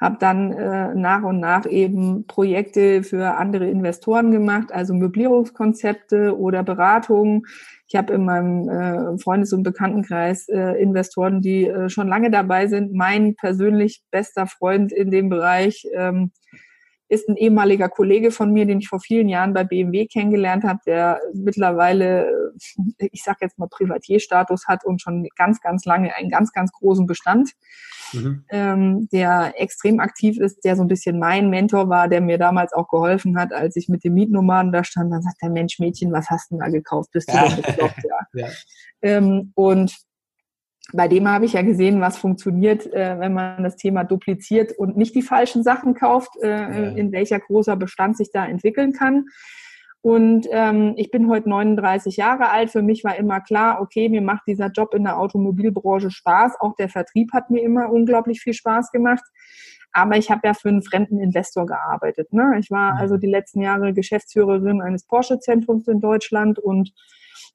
habe 0.00 0.16
dann 0.18 0.52
äh, 0.52 0.94
nach 0.94 1.22
und 1.22 1.40
nach 1.40 1.64
eben 1.64 2.26
Projekte 2.26 3.02
für 3.02 3.36
andere 3.36 3.70
Investoren 3.70 4.30
gemacht, 4.30 4.72
also 4.72 4.94
Möblierungskonzepte 4.94 6.36
oder 6.36 6.62
Beratungen 6.62 7.44
ich 7.86 7.96
habe 7.96 8.14
in 8.14 8.24
meinem 8.24 8.68
äh, 8.68 9.18
Freundes- 9.18 9.52
und 9.52 9.62
Bekanntenkreis 9.62 10.48
äh, 10.48 10.82
Investoren, 10.82 11.40
die 11.40 11.66
äh, 11.66 11.88
schon 11.88 12.08
lange 12.08 12.30
dabei 12.30 12.66
sind. 12.66 12.92
Mein 12.92 13.36
persönlich 13.36 14.02
bester 14.10 14.46
Freund 14.46 14.90
in 14.90 15.10
dem 15.10 15.28
Bereich 15.28 15.86
ähm, 15.94 16.32
ist 17.08 17.28
ein 17.28 17.36
ehemaliger 17.36 17.88
Kollege 17.88 18.30
von 18.30 18.52
mir, 18.52 18.66
den 18.66 18.78
ich 18.78 18.88
vor 18.88 19.00
vielen 19.00 19.28
Jahren 19.28 19.52
bei 19.52 19.64
BMW 19.64 20.06
kennengelernt 20.06 20.64
habe, 20.64 20.80
der 20.86 21.20
mittlerweile, 21.34 22.26
äh, 22.98 23.08
ich 23.12 23.22
sage 23.22 23.38
jetzt 23.42 23.58
mal, 23.58 23.68
Privatierstatus 23.68 24.66
hat 24.66 24.84
und 24.84 25.00
schon 25.00 25.28
ganz, 25.36 25.60
ganz 25.60 25.84
lange 25.84 26.14
einen 26.14 26.30
ganz, 26.30 26.52
ganz 26.52 26.72
großen 26.72 27.06
Bestand 27.06 27.50
mhm. 28.14 28.44
ähm, 28.50 29.08
der 29.12 29.54
extrem 29.60 30.00
aktiv 30.00 30.38
ist, 30.38 30.64
der 30.64 30.76
so 30.76 30.82
ein 30.82 30.88
bisschen 30.88 31.18
mein 31.18 31.50
Mentor 31.50 31.88
war, 31.88 32.08
der 32.08 32.20
mir 32.20 32.38
damals 32.38 32.72
auch 32.72 32.88
geholfen 32.88 33.38
hat, 33.38 33.52
als 33.52 33.76
ich 33.76 33.88
mit 33.88 34.04
dem 34.04 34.14
Mietnomaden 34.14 34.72
da 34.72 34.84
stand. 34.84 35.12
Dann 35.12 35.22
sagt 35.22 35.42
der 35.42 35.50
Mensch, 35.50 35.78
Mädchen, 35.78 36.12
was 36.12 36.30
hast 36.30 36.50
du 36.50 36.56
denn 36.56 36.64
da 36.64 36.70
gekauft? 36.70 37.10
Bist 37.12 37.28
du 37.30 37.36
ja. 37.36 37.48
denn 37.48 37.62
bekloppt? 37.62 38.04
Ja. 38.04 38.26
ja. 38.46 38.48
Ähm, 39.02 39.52
und 39.54 39.94
bei 40.92 41.08
dem 41.08 41.28
habe 41.28 41.46
ich 41.46 41.54
ja 41.54 41.62
gesehen, 41.62 42.00
was 42.00 42.18
funktioniert, 42.18 42.92
äh, 42.92 43.18
wenn 43.18 43.32
man 43.32 43.62
das 43.62 43.76
Thema 43.76 44.04
dupliziert 44.04 44.72
und 44.72 44.96
nicht 44.96 45.14
die 45.14 45.22
falschen 45.22 45.62
Sachen 45.62 45.94
kauft, 45.94 46.36
äh, 46.42 46.48
ja. 46.48 46.66
in 46.90 47.10
welcher 47.12 47.40
großer 47.40 47.76
Bestand 47.76 48.16
sich 48.16 48.30
da 48.30 48.46
entwickeln 48.46 48.92
kann. 48.92 49.26
Und 50.02 50.46
ähm, 50.50 50.92
ich 50.98 51.10
bin 51.10 51.30
heute 51.30 51.48
39 51.48 52.18
Jahre 52.18 52.50
alt. 52.50 52.70
Für 52.70 52.82
mich 52.82 53.04
war 53.04 53.16
immer 53.16 53.40
klar, 53.40 53.80
okay, 53.80 54.10
mir 54.10 54.20
macht 54.20 54.42
dieser 54.46 54.68
Job 54.70 54.92
in 54.92 55.04
der 55.04 55.18
Automobilbranche 55.18 56.10
Spaß. 56.10 56.60
Auch 56.60 56.74
der 56.76 56.90
Vertrieb 56.90 57.32
hat 57.32 57.48
mir 57.48 57.62
immer 57.62 57.90
unglaublich 57.90 58.42
viel 58.42 58.52
Spaß 58.52 58.90
gemacht. 58.90 59.24
Aber 59.92 60.18
ich 60.18 60.30
habe 60.30 60.42
ja 60.44 60.52
für 60.52 60.68
einen 60.68 60.82
fremden 60.82 61.20
Investor 61.20 61.64
gearbeitet. 61.64 62.34
Ne? 62.34 62.56
Ich 62.60 62.70
war 62.70 62.98
also 62.98 63.16
die 63.16 63.28
letzten 63.28 63.62
Jahre 63.62 63.94
Geschäftsführerin 63.94 64.82
eines 64.82 65.06
Porsche-Zentrums 65.06 65.88
in 65.88 66.00
Deutschland 66.00 66.58
und 66.58 66.92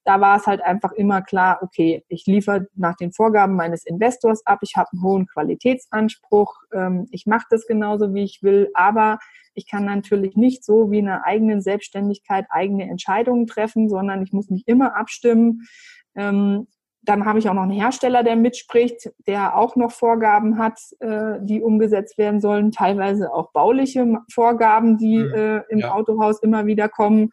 da 0.05 0.21
war 0.21 0.37
es 0.37 0.47
halt 0.47 0.61
einfach 0.61 0.91
immer 0.93 1.21
klar, 1.21 1.59
okay, 1.61 2.03
ich 2.07 2.25
liefere 2.25 2.67
nach 2.75 2.95
den 2.95 3.11
Vorgaben 3.11 3.55
meines 3.55 3.85
Investors 3.85 4.45
ab, 4.45 4.59
ich 4.61 4.75
habe 4.75 4.89
einen 4.93 5.03
hohen 5.03 5.27
Qualitätsanspruch, 5.27 6.55
ähm, 6.73 7.07
ich 7.11 7.25
mache 7.25 7.45
das 7.49 7.67
genauso, 7.67 8.13
wie 8.13 8.23
ich 8.23 8.41
will, 8.41 8.69
aber 8.73 9.19
ich 9.53 9.67
kann 9.67 9.85
natürlich 9.85 10.35
nicht 10.35 10.63
so 10.63 10.89
wie 10.89 10.99
in 10.99 11.09
einer 11.09 11.25
eigenen 11.25 11.61
Selbstständigkeit 11.61 12.45
eigene 12.49 12.89
Entscheidungen 12.89 13.45
treffen, 13.45 13.89
sondern 13.89 14.23
ich 14.23 14.31
muss 14.31 14.49
mich 14.49 14.63
immer 14.67 14.95
abstimmen. 14.95 15.67
Ähm, 16.15 16.67
dann 17.01 17.25
habe 17.25 17.39
ich 17.39 17.49
auch 17.49 17.53
noch 17.53 17.63
einen 17.63 17.71
Hersteller, 17.71 18.23
der 18.23 18.35
mitspricht, 18.35 19.11
der 19.25 19.57
auch 19.57 19.75
noch 19.75 19.91
Vorgaben 19.91 20.57
hat, 20.57 20.79
äh, 20.99 21.39
die 21.41 21.61
umgesetzt 21.61 22.17
werden 22.17 22.41
sollen, 22.41 22.71
teilweise 22.71 23.33
auch 23.33 23.51
bauliche 23.51 24.05
Vorgaben, 24.31 24.97
die 24.97 25.17
mhm. 25.17 25.33
äh, 25.33 25.57
im 25.69 25.79
ja. 25.79 25.93
Autohaus 25.93 26.41
immer 26.41 26.65
wieder 26.65 26.89
kommen 26.89 27.31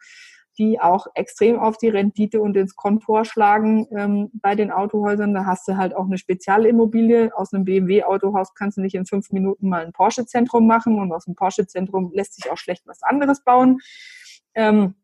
die 0.57 0.79
auch 0.79 1.07
extrem 1.13 1.59
auf 1.59 1.77
die 1.77 1.89
Rendite 1.89 2.41
und 2.41 2.57
ins 2.57 2.75
Kontor 2.75 3.25
schlagen 3.25 3.87
ähm, 3.95 4.29
bei 4.33 4.55
den 4.55 4.71
Autohäusern. 4.71 5.33
Da 5.33 5.45
hast 5.45 5.67
du 5.67 5.77
halt 5.77 5.95
auch 5.95 6.05
eine 6.05 6.17
Spezialimmobilie. 6.17 7.31
Aus 7.35 7.53
einem 7.53 7.65
BMW-Autohaus 7.65 8.53
kannst 8.55 8.77
du 8.77 8.81
nicht 8.81 8.95
in 8.95 9.05
fünf 9.05 9.31
Minuten 9.31 9.69
mal 9.69 9.85
ein 9.85 9.93
Porsche-Zentrum 9.93 10.65
machen 10.67 10.99
und 10.99 11.11
aus 11.11 11.25
dem 11.25 11.35
Porsche-Zentrum 11.35 12.11
lässt 12.13 12.35
sich 12.35 12.51
auch 12.51 12.57
schlecht 12.57 12.83
was 12.85 13.03
anderes 13.03 13.43
bauen. 13.43 13.79
Ähm, 14.55 14.95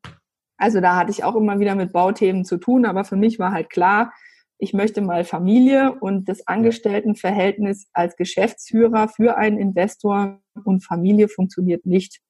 also 0.57 0.81
da 0.81 0.95
hatte 0.95 1.11
ich 1.11 1.23
auch 1.23 1.35
immer 1.35 1.59
wieder 1.59 1.75
mit 1.75 1.93
Bauthemen 1.93 2.45
zu 2.45 2.57
tun, 2.57 2.85
aber 2.85 3.03
für 3.03 3.15
mich 3.15 3.39
war 3.39 3.51
halt 3.51 3.69
klar, 3.69 4.13
ich 4.57 4.73
möchte 4.73 5.01
mal 5.01 5.25
Familie 5.25 5.93
und 5.99 6.29
das 6.29 6.47
Angestelltenverhältnis 6.47 7.89
als 7.91 8.15
Geschäftsführer 8.15 9.09
für 9.09 9.35
einen 9.35 9.57
Investor 9.57 10.39
und 10.63 10.85
Familie 10.85 11.27
funktioniert 11.27 11.85
nicht. 11.85 12.21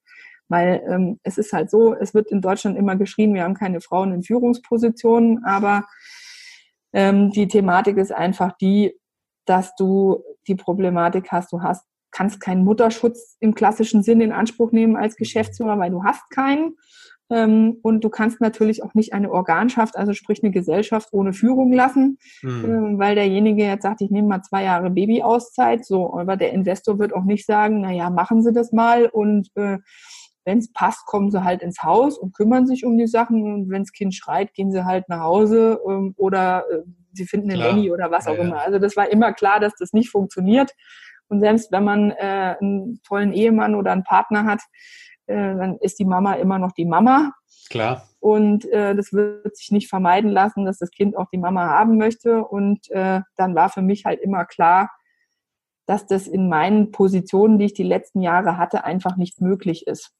Weil 0.49 0.83
ähm, 0.87 1.19
es 1.23 1.37
ist 1.37 1.53
halt 1.53 1.69
so, 1.69 1.95
es 1.95 2.13
wird 2.13 2.31
in 2.31 2.41
Deutschland 2.41 2.77
immer 2.77 2.95
geschrien, 2.95 3.33
wir 3.33 3.43
haben 3.43 3.53
keine 3.53 3.81
Frauen 3.81 4.13
in 4.13 4.23
Führungspositionen, 4.23 5.43
aber 5.45 5.85
ähm, 6.93 7.31
die 7.31 7.47
Thematik 7.47 7.97
ist 7.97 8.11
einfach 8.11 8.55
die, 8.57 8.93
dass 9.45 9.75
du 9.75 10.23
die 10.47 10.55
Problematik 10.55 11.31
hast, 11.31 11.51
du 11.51 11.61
hast, 11.61 11.85
kannst 12.11 12.39
keinen 12.39 12.63
Mutterschutz 12.63 13.37
im 13.39 13.55
klassischen 13.55 14.03
Sinn 14.03 14.21
in 14.21 14.31
Anspruch 14.31 14.71
nehmen 14.71 14.95
als 14.95 15.15
Geschäftsführer, 15.15 15.79
weil 15.79 15.91
du 15.91 16.03
hast 16.03 16.29
keinen. 16.29 16.75
Ähm, 17.29 17.77
und 17.81 18.03
du 18.03 18.09
kannst 18.09 18.41
natürlich 18.41 18.83
auch 18.83 18.93
nicht 18.93 19.13
eine 19.13 19.31
Organschaft, 19.31 19.97
also 19.97 20.13
sprich 20.13 20.43
eine 20.43 20.51
Gesellschaft 20.51 21.09
ohne 21.13 21.33
Führung 21.33 21.71
lassen, 21.71 22.19
mhm. 22.41 22.65
ähm, 22.65 22.99
weil 22.99 23.15
derjenige 23.15 23.63
jetzt 23.63 23.83
sagt, 23.83 24.01
ich 24.01 24.11
nehme 24.11 24.27
mal 24.27 24.43
zwei 24.43 24.63
Jahre 24.63 24.91
Babyauszeit. 24.91 25.85
So, 25.85 26.13
aber 26.13 26.37
der 26.37 26.51
Investor 26.51 26.99
wird 26.99 27.13
auch 27.13 27.23
nicht 27.23 27.45
sagen, 27.45 27.81
na 27.81 27.91
ja, 27.91 28.09
machen 28.09 28.43
Sie 28.43 28.53
das 28.53 28.71
mal 28.71 29.07
und 29.07 29.49
äh, 29.55 29.79
wenn 30.45 30.57
es 30.57 30.71
passt, 30.71 31.05
kommen 31.05 31.31
sie 31.31 31.43
halt 31.43 31.61
ins 31.61 31.83
Haus 31.83 32.17
und 32.17 32.33
kümmern 32.33 32.67
sich 32.67 32.85
um 32.85 32.97
die 32.97 33.07
Sachen. 33.07 33.43
Und 33.43 33.69
wenn 33.69 33.83
das 33.83 33.91
Kind 33.91 34.13
schreit, 34.13 34.53
gehen 34.53 34.71
sie 34.71 34.85
halt 34.85 35.07
nach 35.09 35.21
Hause 35.21 35.79
ähm, 35.87 36.13
oder 36.17 36.65
äh, 36.69 36.83
sie 37.13 37.25
finden 37.25 37.51
eine 37.51 37.61
Nanny 37.61 37.91
oder 37.91 38.11
was 38.11 38.27
auch 38.27 38.37
ja, 38.37 38.43
immer. 38.43 38.61
Also 38.61 38.79
das 38.79 38.95
war 38.97 39.09
immer 39.09 39.33
klar, 39.33 39.59
dass 39.59 39.73
das 39.75 39.93
nicht 39.93 40.09
funktioniert. 40.09 40.71
Und 41.27 41.39
selbst 41.39 41.71
wenn 41.71 41.83
man 41.83 42.11
äh, 42.11 42.55
einen 42.59 43.01
tollen 43.03 43.33
Ehemann 43.33 43.75
oder 43.75 43.91
einen 43.91 44.03
Partner 44.03 44.45
hat, 44.45 44.61
äh, 45.27 45.35
dann 45.35 45.77
ist 45.77 45.99
die 45.99 46.05
Mama 46.05 46.33
immer 46.33 46.59
noch 46.59 46.73
die 46.73 46.85
Mama. 46.85 47.31
Klar. 47.69 48.07
Und 48.19 48.65
äh, 48.71 48.95
das 48.95 49.13
wird 49.13 49.55
sich 49.55 49.71
nicht 49.71 49.89
vermeiden 49.89 50.29
lassen, 50.29 50.65
dass 50.65 50.77
das 50.77 50.91
Kind 50.91 51.17
auch 51.17 51.27
die 51.31 51.37
Mama 51.37 51.67
haben 51.67 51.97
möchte. 51.97 52.43
Und 52.43 52.89
äh, 52.91 53.21
dann 53.35 53.55
war 53.55 53.69
für 53.69 53.81
mich 53.81 54.05
halt 54.05 54.19
immer 54.19 54.45
klar, 54.45 54.89
dass 55.85 56.05
das 56.05 56.27
in 56.27 56.49
meinen 56.49 56.91
Positionen, 56.91 57.57
die 57.57 57.65
ich 57.65 57.73
die 57.73 57.83
letzten 57.83 58.21
Jahre 58.21 58.57
hatte, 58.57 58.83
einfach 58.83 59.17
nicht 59.17 59.41
möglich 59.41 59.87
ist. 59.87 60.13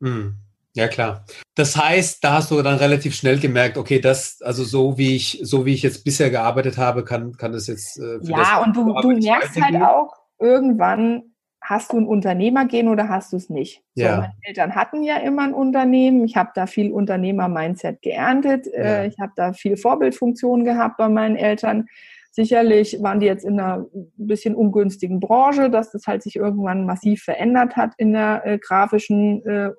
Hm. 0.00 0.36
Ja, 0.74 0.86
klar. 0.86 1.24
Das 1.56 1.76
heißt, 1.76 2.22
da 2.22 2.34
hast 2.34 2.50
du 2.50 2.62
dann 2.62 2.78
relativ 2.78 3.14
schnell 3.14 3.40
gemerkt, 3.40 3.76
okay, 3.78 4.00
das, 4.00 4.40
also 4.42 4.62
so 4.62 4.96
wie 4.96 5.16
ich, 5.16 5.40
so 5.42 5.66
wie 5.66 5.74
ich 5.74 5.82
jetzt 5.82 6.04
bisher 6.04 6.30
gearbeitet 6.30 6.78
habe, 6.78 7.04
kann, 7.04 7.36
kann 7.36 7.52
das 7.52 7.66
jetzt. 7.66 7.98
Äh, 7.98 8.18
ja, 8.22 8.62
und 8.62 8.76
du, 8.76 8.94
du 9.00 9.08
merkst 9.08 9.60
halt 9.60 9.82
auch, 9.82 10.14
irgendwann 10.38 11.34
hast 11.60 11.92
du 11.92 11.98
ein 11.98 12.06
Unternehmergehen 12.06 12.88
oder 12.88 13.08
hast 13.08 13.32
du 13.32 13.36
es 13.36 13.50
nicht? 13.50 13.82
Ja. 13.94 14.14
So, 14.14 14.20
meine 14.20 14.34
Eltern 14.42 14.74
hatten 14.74 15.02
ja 15.02 15.16
immer 15.16 15.42
ein 15.42 15.54
Unternehmen. 15.54 16.24
Ich 16.24 16.36
habe 16.36 16.50
da 16.54 16.66
viel 16.66 16.92
Unternehmer-Mindset 16.92 18.00
geerntet. 18.00 18.66
Äh, 18.68 19.02
ja. 19.02 19.04
Ich 19.04 19.18
habe 19.18 19.32
da 19.36 19.52
viel 19.52 19.76
Vorbildfunktion 19.76 20.64
gehabt 20.64 20.96
bei 20.96 21.08
meinen 21.08 21.36
Eltern. 21.36 21.86
Sicherlich 22.30 22.98
waren 23.02 23.20
die 23.20 23.26
jetzt 23.26 23.44
in 23.44 23.58
einer 23.58 23.86
bisschen 24.16 24.54
ungünstigen 24.54 25.18
Branche, 25.18 25.70
dass 25.70 25.90
das 25.90 26.06
halt 26.06 26.22
sich 26.22 26.36
irgendwann 26.36 26.86
massiv 26.86 27.22
verändert 27.22 27.76
hat 27.76 27.94
in 27.96 28.12
der 28.12 28.46
äh, 28.46 28.58
grafischen, 28.58 29.44
äh, 29.44 29.70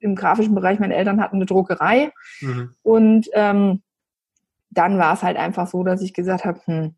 im 0.00 0.14
grafischen 0.14 0.54
Bereich. 0.54 0.78
Meine 0.78 0.96
Eltern 0.96 1.20
hatten 1.20 1.36
eine 1.36 1.46
Druckerei 1.46 2.12
mhm. 2.40 2.70
und 2.82 3.28
ähm, 3.32 3.82
dann 4.70 4.98
war 4.98 5.14
es 5.14 5.22
halt 5.22 5.36
einfach 5.36 5.68
so, 5.68 5.84
dass 5.84 6.02
ich 6.02 6.12
gesagt 6.12 6.44
habe, 6.44 6.60
hm, 6.64 6.94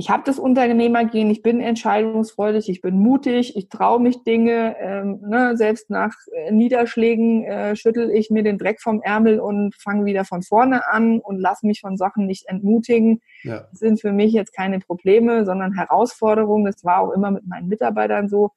ich 0.00 0.10
habe 0.10 0.22
das 0.24 0.38
Unternehmergehen, 0.38 1.28
ich 1.28 1.42
bin 1.42 1.60
entscheidungsfreudig, 1.60 2.68
ich 2.68 2.80
bin 2.80 3.00
mutig, 3.00 3.56
ich 3.56 3.68
traue 3.68 3.98
mich 3.98 4.22
Dinge. 4.22 4.76
Ähm, 4.78 5.18
ne, 5.26 5.56
selbst 5.56 5.90
nach 5.90 6.14
äh, 6.32 6.52
Niederschlägen 6.52 7.42
äh, 7.42 7.74
schüttel 7.74 8.08
ich 8.12 8.30
mir 8.30 8.44
den 8.44 8.58
Dreck 8.58 8.80
vom 8.80 9.02
Ärmel 9.02 9.40
und 9.40 9.74
fange 9.74 10.04
wieder 10.04 10.24
von 10.24 10.42
vorne 10.42 10.86
an 10.86 11.18
und 11.18 11.40
lasse 11.40 11.66
mich 11.66 11.80
von 11.80 11.96
Sachen 11.96 12.26
nicht 12.26 12.46
entmutigen. 12.46 13.20
Ja. 13.42 13.66
Das 13.72 13.80
sind 13.80 14.00
für 14.00 14.12
mich 14.12 14.32
jetzt 14.32 14.54
keine 14.54 14.78
Probleme, 14.78 15.44
sondern 15.44 15.74
Herausforderungen. 15.74 16.66
Das 16.66 16.84
war 16.84 17.00
auch 17.00 17.10
immer 17.10 17.32
mit 17.32 17.48
meinen 17.48 17.66
Mitarbeitern 17.66 18.28
so. 18.28 18.52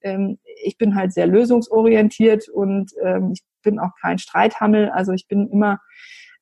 Ähm, 0.00 0.38
ich 0.64 0.78
bin 0.78 0.94
halt 0.94 1.12
sehr 1.12 1.26
lösungsorientiert 1.26 2.48
und 2.48 2.92
ähm, 3.02 3.32
ich 3.34 3.42
bin 3.62 3.78
auch 3.78 3.92
kein 4.00 4.16
Streithammel. 4.16 4.88
Also 4.88 5.12
ich 5.12 5.28
bin 5.28 5.50
immer 5.50 5.78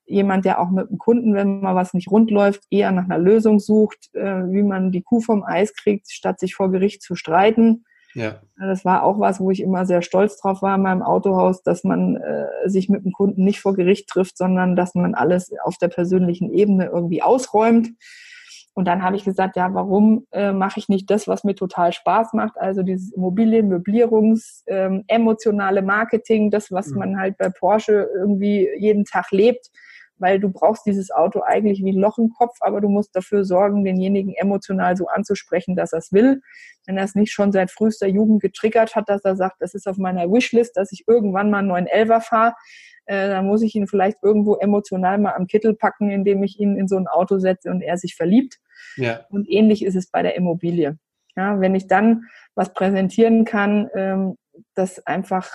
jemand, 0.07 0.45
der 0.45 0.61
auch 0.61 0.71
mit 0.71 0.90
dem 0.90 0.99
Kunden, 0.99 1.35
wenn 1.35 1.61
mal 1.61 1.75
was 1.75 1.95
nicht 1.95 2.11
rund 2.11 2.31
läuft, 2.31 2.62
eher 2.71 2.93
nach 2.93 3.05
einer 3.05 3.19
Lösung 3.19 3.59
sucht, 3.59 4.14
äh, 4.14 4.43
wie 4.51 4.62
man 4.62 4.93
die 4.93 5.03
Kuh 5.03 5.21
vom 5.21 5.43
Eis 5.45 5.75
kriegt, 5.75 6.11
statt 6.11 6.40
sich 6.40 6.55
vor 6.55 6.71
Gericht 6.71 7.03
zu 7.03 7.14
streiten. 7.14 7.85
Ja. 8.14 8.40
Das 8.59 8.85
war 8.85 9.03
auch 9.03 9.19
was, 9.19 9.40
wo 9.40 9.51
ich 9.51 9.61
immer 9.61 9.87
sehr 9.87 10.03
stolz 10.03 10.38
drauf 10.38 10.62
war 10.62 10.77
in 10.77 10.83
meinem 10.83 11.03
Autohaus, 11.03 11.62
dass 11.62 11.83
man 11.83 12.17
äh, 12.17 12.47
sich 12.67 12.88
mit 12.88 13.05
dem 13.05 13.12
Kunden 13.12 13.45
nicht 13.45 13.61
vor 13.61 13.75
Gericht 13.75 14.09
trifft, 14.09 14.38
sondern 14.38 14.77
dass 14.77 14.95
man 14.95 15.14
alles 15.14 15.53
auf 15.64 15.79
der 15.79 15.88
persönlichen 15.88 16.53
Ebene 16.53 16.87
irgendwie 16.87 17.23
ausräumt. 17.23 17.90
Und 18.77 18.87
dann 18.87 19.03
habe 19.03 19.17
ich 19.17 19.25
gesagt, 19.25 19.57
ja, 19.57 19.73
warum 19.73 20.27
äh, 20.33 20.53
mache 20.53 20.81
ich 20.81 20.88
nicht 20.88 21.09
das, 21.11 21.29
was 21.29 21.45
mir 21.45 21.55
total 21.55 21.93
Spaß 21.93 22.33
macht? 22.33 22.59
Also 22.59 22.83
dieses 22.83 23.12
Immobilien, 23.12 23.69
Möblierungs, 23.69 24.64
ähm, 24.67 25.05
emotionale 25.07 25.83
Marketing, 25.83 26.51
das, 26.51 26.71
was 26.73 26.88
mhm. 26.88 26.99
man 26.99 27.21
halt 27.21 27.38
bei 27.38 27.51
Porsche 27.51 28.09
irgendwie 28.17 28.69
jeden 28.79 29.05
Tag 29.05 29.31
lebt 29.31 29.71
weil 30.18 30.38
du 30.38 30.50
brauchst 30.50 30.87
dieses 30.87 31.11
Auto 31.11 31.42
eigentlich 31.42 31.83
wie 31.83 31.92
ein 31.92 31.98
Loch 31.98 32.18
im 32.18 32.31
Kopf, 32.31 32.57
aber 32.61 32.81
du 32.81 32.88
musst 32.88 33.14
dafür 33.16 33.44
sorgen, 33.44 33.85
denjenigen 33.85 34.35
emotional 34.35 34.96
so 34.96 35.07
anzusprechen, 35.09 35.77
dass 35.77 35.92
er 35.92 35.98
es 35.98 36.12
will. 36.12 36.40
Wenn 36.87 36.96
er 36.96 37.05
es 37.05 37.14
nicht 37.14 37.33
schon 37.33 37.53
seit 37.53 37.70
frühester 37.70 38.07
Jugend 38.07 38.40
getriggert 38.40 38.94
hat, 38.94 39.09
dass 39.09 39.24
er 39.24 39.37
sagt, 39.37 39.57
das 39.61 39.74
ist 39.74 39.87
auf 39.88 39.96
meiner 39.96 40.31
Wishlist, 40.31 40.77
dass 40.77 40.92
ich 40.92 41.05
irgendwann 41.07 41.50
mal 41.50 41.59
einen 41.59 41.88
911er 41.88 42.20
fahre, 42.20 42.55
äh, 43.07 43.29
dann 43.29 43.46
muss 43.46 43.62
ich 43.62 43.74
ihn 43.74 43.87
vielleicht 43.87 44.18
irgendwo 44.22 44.57
emotional 44.57 45.18
mal 45.18 45.35
am 45.35 45.46
Kittel 45.46 45.74
packen, 45.74 46.11
indem 46.11 46.42
ich 46.42 46.59
ihn 46.59 46.77
in 46.77 46.88
so 46.88 46.96
ein 46.96 47.07
Auto 47.07 47.38
setze 47.38 47.70
und 47.70 47.83
er 47.83 47.98
sich 47.98 48.14
verliebt. 48.14 48.59
Ja. 48.96 49.24
Und 49.31 49.48
ähnlich 49.48 49.85
ist 49.85 49.96
es 49.96 50.11
bei 50.11 50.22
der 50.22 50.37
Immobilie. 50.37 50.98
Ja, 51.37 51.61
wenn 51.61 51.74
ich 51.74 51.88
dann 51.88 52.24
was 52.55 52.72
präsentieren 52.72 53.44
kann, 53.44 53.90
ähm, 53.94 54.37
das 54.74 55.05
einfach 55.07 55.50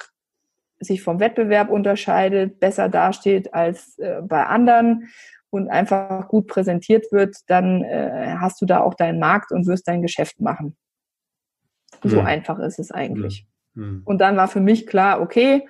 sich 0.80 1.02
vom 1.02 1.20
Wettbewerb 1.20 1.70
unterscheidet, 1.70 2.60
besser 2.60 2.90
dasteht 2.90 3.54
als 3.54 3.98
äh, 4.00 4.22
bei 4.22 4.46
anderen 4.46 5.10
und 5.50 5.70
einfach 5.70 6.28
gut 6.28 6.48
präsentiert 6.48 7.12
wird, 7.12 7.38
dann 7.48 7.84
äh, 7.84 8.36
hast 8.40 8.62
du 8.62 8.66
da 8.66 8.82
auch 8.82 8.94
deinen 8.94 9.20
Markt 9.20 9.52
und 9.52 9.68
wirst 9.68 9.88
dein 9.88 10.02
Geschäft 10.02 10.40
machen. 10.40 10.78
So 12.04 12.22
mhm. 12.22 12.28
einfach 12.28 12.60
ist 12.60 12.80
es 12.80 12.92
eigentlich. 12.92 13.46
Mhm. 13.74 14.04
Und 14.06 14.20
dann 14.20 14.38
war 14.38 14.48
für 14.48 14.62
mich 14.62 14.88
klar, 14.88 15.22
okay, 15.22 15.68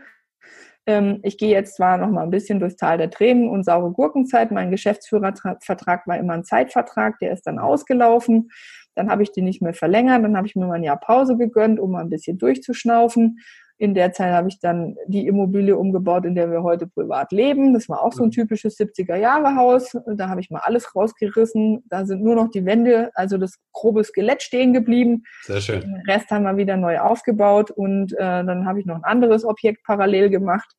ähm, 0.86 1.20
ich 1.24 1.38
gehe 1.38 1.52
jetzt 1.52 1.76
zwar 1.76 1.98
noch 1.98 2.10
mal 2.10 2.24
ein 2.24 2.30
bisschen 2.30 2.60
durchs 2.60 2.76
Tal 2.76 2.98
der 2.98 3.10
Tränen 3.10 3.48
und 3.48 3.64
saure 3.64 3.92
Gurkenzeit. 3.92 4.52
Mein 4.52 4.72
Geschäftsführervertrag 4.72 6.08
war 6.08 6.18
immer 6.18 6.34
ein 6.34 6.44
Zeitvertrag, 6.44 7.20
der 7.20 7.32
ist 7.32 7.48
dann 7.48 7.60
ausgelaufen. 7.60 8.50
Dann 8.96 9.10
habe 9.10 9.24
ich 9.24 9.32
den 9.32 9.46
nicht 9.46 9.62
mehr 9.62 9.74
verlängert. 9.74 10.24
Dann 10.24 10.36
habe 10.36 10.48
ich 10.48 10.56
mir 10.56 10.66
mal 10.66 10.74
ein 10.74 10.84
Jahr 10.84 11.00
Pause 11.00 11.38
gegönnt, 11.38 11.80
um 11.80 11.92
mal 11.92 12.02
ein 12.02 12.10
bisschen 12.10 12.38
durchzuschnaufen. 12.38 13.40
In 13.80 13.94
der 13.94 14.12
Zeit 14.12 14.34
habe 14.34 14.50
ich 14.50 14.60
dann 14.60 14.98
die 15.08 15.26
Immobilie 15.26 15.78
umgebaut, 15.78 16.26
in 16.26 16.36
der 16.36 16.52
wir 16.52 16.64
heute 16.64 16.86
privat 16.86 17.32
leben. 17.32 17.74
Das 17.74 17.88
war 17.88 18.04
auch 18.04 18.12
so 18.12 18.24
ein 18.24 18.28
mhm. 18.28 18.32
typisches 18.32 18.78
70er-Jahre-Haus. 18.78 19.98
Da 20.16 20.28
habe 20.28 20.42
ich 20.42 20.50
mal 20.50 20.60
alles 20.64 20.94
rausgerissen. 20.96 21.86
Da 21.90 22.06
sind 22.06 22.22
nur 22.22 22.36
noch 22.36 22.52
die 22.52 22.66
Wände, 22.66 23.10
also 23.14 23.38
das 23.38 23.56
grobe 23.72 24.04
Skelett 24.04 24.44
stehen 24.44 24.74
geblieben. 24.74 25.24
Sehr 25.44 25.62
schön. 25.62 25.80
Den 25.80 26.04
Rest 26.10 26.30
haben 26.30 26.44
wir 26.44 26.58
wieder 26.58 26.76
neu 26.76 27.00
aufgebaut 27.00 27.72
und 27.72 28.12
äh, 28.14 28.18
dann 28.18 28.66
habe 28.66 28.82
ich 28.82 28.86
noch 28.86 28.96
ein 28.96 29.06
anderes 29.06 29.46
Objekt 29.46 29.86
parallel 29.86 30.30
gemacht. 30.30 30.76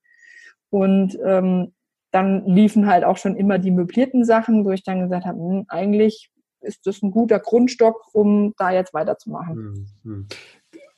Und 0.68 1.18
ähm, 1.24 1.72
dann 2.10 2.44
liefen 2.44 2.86
halt 2.86 3.04
auch 3.04 3.16
schon 3.16 3.34
immer 3.34 3.58
die 3.58 3.70
möblierten 3.70 4.26
Sachen, 4.26 4.66
wo 4.66 4.72
ich 4.72 4.84
dann 4.84 5.00
gesagt 5.00 5.24
habe, 5.24 5.38
hm, 5.38 5.64
eigentlich 5.68 6.30
ist 6.60 6.86
das 6.86 7.02
ein 7.02 7.10
guter 7.10 7.38
Grundstock, 7.38 8.02
um 8.12 8.52
da 8.58 8.70
jetzt 8.70 8.92
weiterzumachen. 8.92 9.88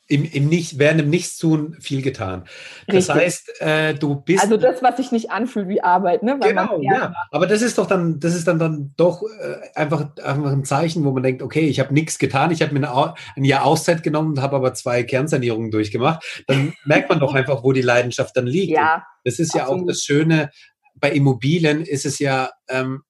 Im, 0.08 0.24
im 0.24 0.48
nicht, 0.48 0.78
während 0.78 1.00
im 1.00 1.10
Nichtstun 1.10 1.76
viel 1.80 2.02
getan. 2.02 2.44
Das 2.86 3.08
Richtig. 3.08 3.14
heißt, 3.14 3.60
äh, 3.60 3.94
du 3.94 4.16
bist. 4.16 4.42
Also 4.42 4.56
das, 4.56 4.82
was 4.82 4.96
sich 4.96 5.12
nicht 5.12 5.30
anfühlt 5.30 5.68
wie 5.68 5.80
Arbeit, 5.80 6.22
ne? 6.22 6.36
Weil 6.38 6.50
genau, 6.50 6.80
ja. 6.82 7.14
Aber 7.30 7.46
das 7.46 7.62
ist 7.62 7.78
doch 7.78 7.86
dann, 7.86 8.18
das 8.18 8.34
ist 8.34 8.46
dann, 8.46 8.58
dann 8.58 8.92
doch 8.96 9.22
äh, 9.22 9.78
einfach, 9.78 10.16
einfach 10.16 10.50
ein 10.52 10.64
Zeichen, 10.64 11.04
wo 11.04 11.12
man 11.12 11.22
denkt, 11.22 11.40
okay, 11.40 11.66
ich 11.66 11.80
habe 11.80 11.94
nichts 11.94 12.18
getan, 12.18 12.50
ich 12.50 12.62
habe 12.62 12.74
mir 12.74 12.86
eine, 12.86 13.14
ein 13.36 13.44
Jahr 13.44 13.64
Auszeit 13.64 14.02
genommen 14.02 14.32
und 14.32 14.42
habe 14.42 14.56
aber 14.56 14.74
zwei 14.74 15.04
Kernsanierungen 15.04 15.70
durchgemacht. 15.70 16.44
Dann 16.46 16.74
merkt 16.84 17.08
man 17.08 17.20
doch 17.20 17.32
einfach, 17.32 17.62
wo 17.62 17.72
die 17.72 17.80
Leidenschaft 17.80 18.36
dann 18.36 18.46
liegt. 18.46 18.72
Ja. 18.72 18.96
Und 18.96 19.02
das 19.24 19.38
ist 19.38 19.54
ja 19.54 19.62
absolut. 19.62 19.82
auch 19.82 19.86
das 19.86 20.02
Schöne. 20.02 20.50
Bei 20.96 21.12
Immobilien 21.12 21.80
ist 21.80 22.04
es 22.04 22.18
ja, 22.18 22.50
ähm, 22.68 23.02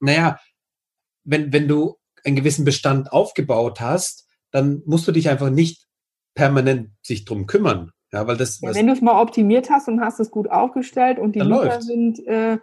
naja, 0.00 0.38
wenn, 1.22 1.52
wenn 1.52 1.68
du 1.68 1.96
einen 2.24 2.36
gewissen 2.36 2.64
Bestand 2.64 3.12
aufgebaut 3.12 3.80
hast, 3.80 4.26
dann 4.50 4.82
musst 4.86 5.06
du 5.08 5.12
dich 5.12 5.28
einfach 5.28 5.50
nicht 5.50 5.83
permanent 6.34 6.90
sich 7.02 7.24
drum 7.24 7.46
kümmern. 7.46 7.90
Ja, 8.12 8.26
weil 8.26 8.36
das, 8.36 8.60
ja, 8.60 8.74
wenn 8.74 8.86
du 8.86 8.92
es 8.92 9.00
mal 9.00 9.20
optimiert 9.20 9.70
hast 9.70 9.88
und 9.88 10.00
hast 10.00 10.20
es 10.20 10.30
gut 10.30 10.48
aufgestellt 10.48 11.18
und 11.18 11.34
die 11.34 11.40
Mieter 11.40 11.82
sind, 11.82 12.24
äh, 12.26 12.58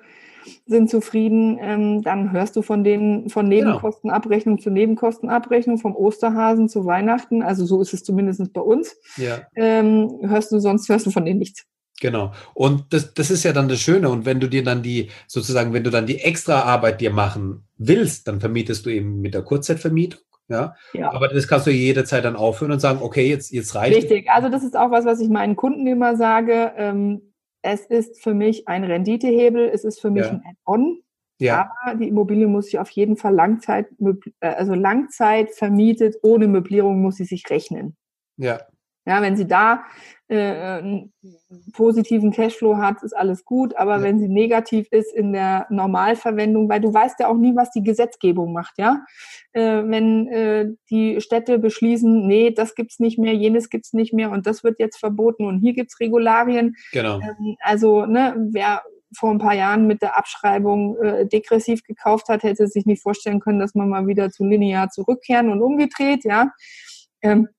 sind 0.66 0.90
zufrieden, 0.90 1.58
ähm, 1.62 2.02
dann 2.04 2.32
hörst 2.32 2.56
du 2.56 2.62
von 2.62 2.86
denen 2.86 3.30
von 3.30 3.50
genau. 3.50 3.66
Nebenkostenabrechnung 3.66 4.56
genau. 4.56 4.64
zu 4.64 4.70
Nebenkostenabrechnung, 4.70 5.78
vom 5.78 5.96
Osterhasen 5.96 6.70
zu 6.70 6.86
Weihnachten, 6.86 7.42
also 7.42 7.66
so 7.66 7.82
ist 7.82 7.94
es 7.94 8.04
zumindest 8.04 8.54
bei 8.54 8.62
uns. 8.62 8.96
Ja. 9.18 9.42
Ähm, 9.56 10.20
hörst 10.22 10.54
du, 10.54 10.60
sonst 10.60 10.88
hörst 10.88 11.06
du 11.06 11.12
von 11.12 11.26
denen 11.26 11.40
nichts. 11.40 11.66
Genau. 12.00 12.32
Und 12.54 12.94
das, 12.94 13.14
das 13.14 13.30
ist 13.30 13.44
ja 13.44 13.54
dann 13.54 13.70
das 13.70 13.80
Schöne. 13.80 14.10
Und 14.10 14.26
wenn 14.26 14.40
du 14.40 14.50
dir 14.50 14.64
dann 14.64 14.82
die, 14.82 15.10
sozusagen, 15.28 15.72
wenn 15.72 15.84
du 15.84 15.92
dann 15.92 16.08
die 16.08 16.20
extra 16.20 16.62
Arbeit 16.62 17.00
dir 17.00 17.12
machen 17.12 17.68
willst, 17.78 18.28
dann 18.28 18.40
vermietest 18.40 18.86
du 18.86 18.90
eben 18.90 19.22
mit 19.22 19.36
der 19.36 19.44
Kurzzeitvermietung. 19.44 20.20
Ja? 20.52 20.76
ja. 20.94 21.12
Aber 21.12 21.28
das 21.28 21.48
kannst 21.48 21.68
du 21.68 21.72
jederzeit 21.72 22.26
dann 22.26 22.36
aufhören 22.36 22.72
und 22.72 22.80
sagen, 22.80 23.00
okay, 23.02 23.28
jetzt, 23.28 23.52
jetzt 23.52 23.74
reicht 23.76 23.96
Richtig, 23.96 24.30
also 24.30 24.50
das 24.50 24.64
ist 24.64 24.78
auch 24.78 24.92
was, 24.92 25.06
was 25.06 25.20
ich 25.20 25.30
meinen 25.30 25.56
Kunden 25.56 25.88
immer 25.88 26.16
sage. 26.16 26.74
Ähm, 26.76 27.34
es 27.62 27.86
ist 27.86 28.22
für 28.22 28.34
mich 28.34 28.68
ein 28.68 28.84
Renditehebel, 28.84 29.70
es 29.70 29.84
ist 29.84 30.00
für 30.02 30.12
mich 30.12 30.26
ja. 30.26 30.32
ein 30.32 30.44
Add-on. 30.46 31.02
Ja. 31.40 31.72
Aber 31.84 31.96
die 31.96 32.08
Immobilie 32.08 32.48
muss 32.48 32.66
sich 32.66 32.78
auf 32.78 32.90
jeden 32.92 33.18
Fall 33.18 33.34
Langzeit, 33.34 33.88
äh, 34.42 34.48
also 34.48 34.76
Langzeit 34.76 35.52
vermietet, 35.52 36.18
ohne 36.22 36.48
Möblierung 36.48 37.02
muss 37.02 37.16
sie 37.16 37.26
sich 37.26 37.50
rechnen. 37.50 37.96
Ja. 38.38 38.60
Ja, 39.06 39.22
wenn 39.22 39.36
sie 39.36 39.48
da 39.48 39.84
äh, 40.28 40.38
einen 40.38 41.12
positiven 41.74 42.32
Cashflow 42.32 42.78
hat, 42.78 43.02
ist 43.02 43.14
alles 43.14 43.44
gut. 43.46 43.76
Aber 43.76 43.98
ja. 43.98 44.04
wenn 44.04 44.20
sie 44.20 44.28
negativ 44.28 44.88
ist 44.92 45.14
in 45.14 45.34
der 45.34 45.66
Normalverwendung, 45.70 46.70
weil 46.70 46.82
du 46.82 46.94
weißt 46.94 47.20
ja 47.20 47.28
auch 47.28 47.38
nie, 47.38 47.56
was 47.56 47.72
die 47.72 47.84
Gesetzgebung 47.84 48.54
macht, 48.54 48.78
ja. 48.78 49.04
Äh, 49.54 49.84
wenn 49.86 50.28
äh, 50.28 50.70
die 50.90 51.20
Städte 51.20 51.58
beschließen, 51.58 52.28
nee, 52.28 52.52
das 52.52 52.76
gibt's 52.76 53.00
nicht 53.00 53.18
mehr, 53.18 53.34
jenes 53.34 53.70
gibt's 53.70 53.94
nicht 53.94 54.14
mehr 54.14 54.32
und 54.32 54.46
das 54.46 54.64
wird 54.64 54.80
jetzt 54.80 55.00
verboten 55.00 55.46
und 55.46 55.60
hier 55.60 55.74
gibt's 55.74 56.00
Regularien. 56.00 56.76
Genau. 56.92 57.20
Ähm, 57.20 57.58
also, 57.62 58.06
ne, 58.06 58.36
wer 58.52 58.84
vor 59.18 59.32
ein 59.32 59.40
paar 59.40 59.56
Jahren 59.56 59.88
mit 59.88 60.02
der 60.02 60.18
Abschreibung 60.18 60.98
äh, 60.98 61.28
degressiv 61.28 61.84
gekauft 61.84 62.30
hat, 62.30 62.44
hätte 62.44 62.68
sich 62.68 62.86
nicht 62.86 63.02
vorstellen 63.02 63.40
können, 63.40 63.60
dass 63.60 63.76
man 63.76 63.90
mal 63.90 64.08
wieder 64.08 64.30
zu 64.30 64.46
linear 64.46 64.90
zurückkehren 64.90 65.50
und 65.50 65.62
umgedreht, 65.62 66.24
ja. 66.24 66.52
Ähm, 67.22 67.50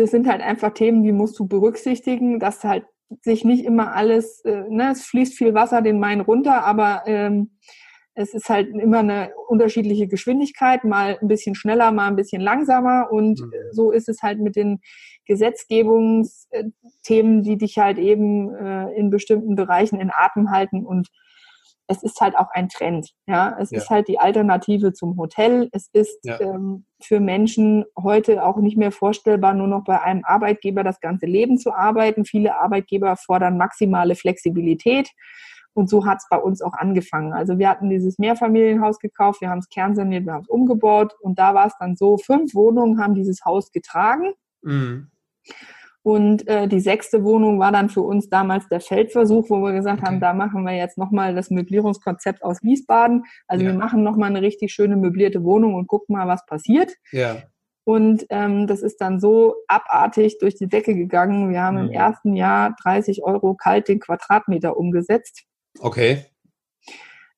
das 0.00 0.10
sind 0.10 0.28
halt 0.28 0.40
einfach 0.40 0.74
Themen, 0.74 1.02
die 1.02 1.12
musst 1.12 1.38
du 1.38 1.46
berücksichtigen, 1.46 2.40
dass 2.40 2.64
halt 2.64 2.84
sich 3.22 3.44
nicht 3.44 3.64
immer 3.64 3.94
alles, 3.94 4.40
äh, 4.44 4.64
ne, 4.68 4.90
es 4.92 5.04
fließt 5.04 5.36
viel 5.36 5.54
Wasser 5.54 5.82
den 5.82 5.98
Main 5.98 6.20
runter, 6.20 6.64
aber 6.64 7.02
ähm, 7.06 7.58
es 8.14 8.34
ist 8.34 8.48
halt 8.48 8.68
immer 8.68 9.00
eine 9.00 9.32
unterschiedliche 9.48 10.08
Geschwindigkeit, 10.08 10.84
mal 10.84 11.18
ein 11.20 11.28
bisschen 11.28 11.54
schneller, 11.54 11.92
mal 11.92 12.08
ein 12.08 12.16
bisschen 12.16 12.40
langsamer 12.40 13.08
und 13.10 13.40
mhm. 13.40 13.52
so 13.72 13.92
ist 13.92 14.08
es 14.08 14.22
halt 14.22 14.40
mit 14.40 14.56
den 14.56 14.80
Gesetzgebungsthemen, 15.26 17.42
die 17.42 17.56
dich 17.56 17.78
halt 17.78 17.98
eben 17.98 18.52
äh, 18.54 18.92
in 18.94 19.10
bestimmten 19.10 19.54
Bereichen 19.54 20.00
in 20.00 20.10
Atem 20.12 20.50
halten 20.50 20.84
und 20.84 21.08
es 21.90 22.04
ist 22.04 22.20
halt 22.20 22.38
auch 22.38 22.50
ein 22.52 22.68
Trend. 22.68 23.10
Ja, 23.26 23.56
es 23.58 23.72
ja. 23.72 23.78
ist 23.78 23.90
halt 23.90 24.06
die 24.06 24.20
Alternative 24.20 24.92
zum 24.92 25.16
Hotel. 25.16 25.68
Es 25.72 25.88
ist 25.92 26.24
ja. 26.24 26.40
ähm, 26.40 26.86
für 27.02 27.18
Menschen 27.18 27.84
heute 28.00 28.44
auch 28.44 28.58
nicht 28.58 28.76
mehr 28.76 28.92
vorstellbar, 28.92 29.54
nur 29.54 29.66
noch 29.66 29.82
bei 29.82 30.00
einem 30.00 30.24
Arbeitgeber 30.24 30.84
das 30.84 31.00
ganze 31.00 31.26
Leben 31.26 31.58
zu 31.58 31.74
arbeiten. 31.74 32.24
Viele 32.24 32.56
Arbeitgeber 32.60 33.16
fordern 33.16 33.56
maximale 33.56 34.14
Flexibilität. 34.14 35.10
Und 35.72 35.90
so 35.90 36.06
hat 36.06 36.18
es 36.18 36.28
bei 36.30 36.36
uns 36.36 36.62
auch 36.62 36.74
angefangen. 36.74 37.32
Also 37.32 37.58
wir 37.58 37.68
hatten 37.68 37.90
dieses 37.90 38.18
Mehrfamilienhaus 38.18 39.00
gekauft, 39.00 39.40
wir 39.40 39.50
haben 39.50 39.58
es 39.58 39.68
kernsaniert, 39.68 40.26
wir 40.26 40.32
haben 40.34 40.42
es 40.42 40.48
umgebaut 40.48 41.14
und 41.20 41.38
da 41.38 41.54
war 41.54 41.66
es 41.66 41.74
dann 41.80 41.96
so, 41.96 42.18
fünf 42.18 42.54
Wohnungen 42.54 43.00
haben 43.00 43.14
dieses 43.14 43.44
Haus 43.44 43.72
getragen. 43.72 44.32
Mhm. 44.62 45.10
Und 46.02 46.48
äh, 46.48 46.66
die 46.66 46.80
sechste 46.80 47.24
Wohnung 47.24 47.58
war 47.58 47.72
dann 47.72 47.90
für 47.90 48.00
uns 48.00 48.30
damals 48.30 48.66
der 48.68 48.80
Feldversuch, 48.80 49.50
wo 49.50 49.62
wir 49.62 49.72
gesagt 49.72 49.98
okay. 49.98 50.06
haben, 50.06 50.20
da 50.20 50.32
machen 50.32 50.64
wir 50.64 50.74
jetzt 50.74 50.96
nochmal 50.96 51.34
das 51.34 51.50
Möblierungskonzept 51.50 52.42
aus 52.42 52.62
Wiesbaden. 52.62 53.24
Also 53.46 53.64
ja. 53.64 53.72
wir 53.72 53.78
machen 53.78 54.02
nochmal 54.02 54.30
eine 54.30 54.40
richtig 54.40 54.72
schöne 54.72 54.96
möblierte 54.96 55.44
Wohnung 55.44 55.74
und 55.74 55.88
gucken 55.88 56.16
mal, 56.16 56.26
was 56.26 56.46
passiert. 56.46 56.92
Ja. 57.12 57.36
Und 57.84 58.24
ähm, 58.30 58.66
das 58.66 58.82
ist 58.82 59.00
dann 59.00 59.20
so 59.20 59.56
abartig 59.66 60.38
durch 60.38 60.54
die 60.54 60.68
Decke 60.68 60.94
gegangen. 60.94 61.50
Wir 61.50 61.62
haben 61.62 61.76
mhm. 61.76 61.88
im 61.88 61.90
ersten 61.90 62.34
Jahr 62.34 62.74
30 62.82 63.22
Euro 63.22 63.54
kalt 63.54 63.88
den 63.88 64.00
Quadratmeter 64.00 64.76
umgesetzt. 64.76 65.44
Okay. 65.80 66.24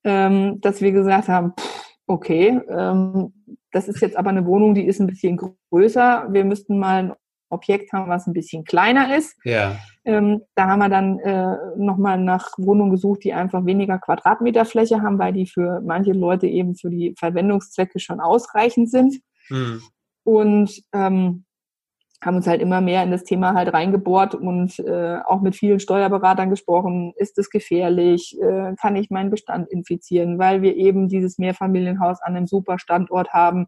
Ähm, 0.04 0.60
dass 0.60 0.80
wir 0.80 0.92
gesagt 0.92 1.28
haben, 1.28 1.52
pff, 1.58 1.82
okay, 2.06 2.60
ähm, 2.68 3.32
das 3.70 3.88
ist 3.88 4.00
jetzt 4.00 4.16
aber 4.16 4.30
eine 4.30 4.46
Wohnung, 4.46 4.74
die 4.74 4.86
ist 4.86 5.00
ein 5.00 5.06
bisschen 5.06 5.40
größer. 5.70 6.28
Wir 6.30 6.44
müssten 6.44 6.78
mal 6.78 7.16
Objekt 7.52 7.92
haben, 7.92 8.08
was 8.08 8.26
ein 8.26 8.32
bisschen 8.32 8.64
kleiner 8.64 9.16
ist. 9.16 9.36
Ja. 9.44 9.76
Ähm, 10.04 10.42
da 10.54 10.66
haben 10.66 10.80
wir 10.80 10.88
dann 10.88 11.18
äh, 11.20 11.56
nochmal 11.76 12.18
nach 12.18 12.50
Wohnungen 12.58 12.90
gesucht, 12.90 13.24
die 13.24 13.32
einfach 13.32 13.64
weniger 13.64 13.98
Quadratmeter 13.98 14.64
Fläche 14.64 15.00
haben, 15.02 15.18
weil 15.18 15.32
die 15.32 15.46
für 15.46 15.80
manche 15.80 16.12
Leute 16.12 16.46
eben 16.46 16.74
für 16.74 16.90
die 16.90 17.14
Verwendungszwecke 17.18 18.00
schon 18.00 18.20
ausreichend 18.20 18.90
sind. 18.90 19.20
Mhm. 19.48 19.82
Und 20.24 20.82
ähm, 20.92 21.44
haben 22.22 22.36
uns 22.36 22.46
halt 22.46 22.62
immer 22.62 22.80
mehr 22.80 23.02
in 23.02 23.10
das 23.10 23.24
Thema 23.24 23.54
halt 23.54 23.72
reingebohrt 23.72 24.34
und 24.36 24.78
äh, 24.78 25.18
auch 25.26 25.40
mit 25.40 25.56
vielen 25.56 25.80
Steuerberatern 25.80 26.50
gesprochen. 26.50 27.12
Ist 27.16 27.36
es 27.38 27.50
gefährlich? 27.50 28.38
Äh, 28.40 28.74
kann 28.80 28.94
ich 28.94 29.10
meinen 29.10 29.30
Bestand 29.30 29.68
infizieren? 29.68 30.38
Weil 30.38 30.62
wir 30.62 30.76
eben 30.76 31.08
dieses 31.08 31.38
Mehrfamilienhaus 31.38 32.22
an 32.22 32.36
einem 32.36 32.46
super 32.46 32.78
Standort 32.78 33.32
haben, 33.32 33.66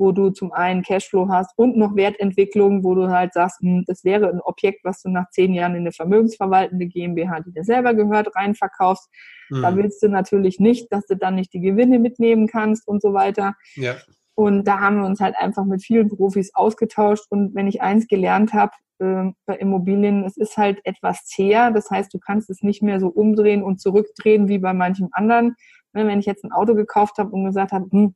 wo 0.00 0.12
du 0.12 0.30
zum 0.30 0.50
einen 0.52 0.82
Cashflow 0.82 1.28
hast 1.28 1.52
und 1.56 1.76
noch 1.76 1.94
Wertentwicklung, 1.94 2.82
wo 2.82 2.94
du 2.94 3.10
halt 3.10 3.34
sagst, 3.34 3.60
hm, 3.60 3.84
das 3.86 4.02
wäre 4.02 4.30
ein 4.30 4.40
Objekt, 4.40 4.82
was 4.82 5.02
du 5.02 5.10
nach 5.10 5.28
zehn 5.30 5.52
Jahren 5.52 5.74
in 5.74 5.82
eine 5.82 5.92
vermögensverwaltende 5.92 6.86
GmbH, 6.86 7.40
die 7.40 7.52
dir 7.52 7.64
selber 7.64 7.92
gehört, 7.92 8.34
reinverkaufst. 8.34 9.10
Mhm. 9.50 9.62
Da 9.62 9.76
willst 9.76 10.02
du 10.02 10.08
natürlich 10.08 10.58
nicht, 10.58 10.90
dass 10.90 11.06
du 11.06 11.16
dann 11.16 11.34
nicht 11.34 11.52
die 11.52 11.60
Gewinne 11.60 11.98
mitnehmen 11.98 12.46
kannst 12.46 12.88
und 12.88 13.02
so 13.02 13.12
weiter. 13.12 13.54
Ja. 13.74 13.96
Und 14.34 14.64
da 14.64 14.80
haben 14.80 15.00
wir 15.00 15.04
uns 15.04 15.20
halt 15.20 15.36
einfach 15.36 15.66
mit 15.66 15.82
vielen 15.82 16.08
Profis 16.08 16.54
ausgetauscht. 16.54 17.26
Und 17.28 17.54
wenn 17.54 17.68
ich 17.68 17.82
eins 17.82 18.08
gelernt 18.08 18.54
habe 18.54 18.72
äh, 19.00 19.32
bei 19.44 19.56
Immobilien, 19.56 20.24
es 20.24 20.38
ist 20.38 20.56
halt 20.56 20.80
etwas 20.84 21.26
zäher. 21.26 21.72
Das 21.72 21.90
heißt, 21.90 22.14
du 22.14 22.18
kannst 22.18 22.48
es 22.48 22.62
nicht 22.62 22.82
mehr 22.82 23.00
so 23.00 23.08
umdrehen 23.08 23.62
und 23.62 23.82
zurückdrehen 23.82 24.48
wie 24.48 24.58
bei 24.58 24.72
manchem 24.72 25.10
anderen. 25.12 25.56
Wenn 25.92 26.20
ich 26.20 26.26
jetzt 26.26 26.44
ein 26.44 26.52
Auto 26.52 26.74
gekauft 26.74 27.18
habe 27.18 27.30
und 27.32 27.44
gesagt 27.44 27.72
habe, 27.72 27.86
hm, 27.90 28.14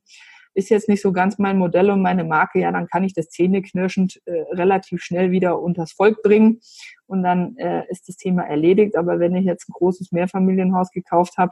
ist 0.55 0.69
jetzt 0.69 0.89
nicht 0.89 1.01
so 1.01 1.11
ganz 1.11 1.37
mein 1.37 1.57
Modell 1.57 1.91
und 1.91 2.01
meine 2.01 2.23
Marke, 2.23 2.59
ja, 2.59 2.71
dann 2.71 2.87
kann 2.87 3.03
ich 3.03 3.13
das 3.13 3.29
zähneknirschend 3.29 4.21
äh, 4.25 4.41
relativ 4.53 5.03
schnell 5.03 5.31
wieder 5.31 5.61
unters 5.61 5.91
Volk 5.91 6.23
bringen 6.23 6.61
und 7.05 7.23
dann 7.23 7.57
äh, 7.57 7.83
ist 7.89 8.07
das 8.07 8.15
Thema 8.15 8.43
erledigt. 8.43 8.95
Aber 8.95 9.19
wenn 9.19 9.35
ich 9.35 9.45
jetzt 9.45 9.69
ein 9.69 9.73
großes 9.73 10.11
Mehrfamilienhaus 10.11 10.91
gekauft 10.91 11.37
habe 11.37 11.51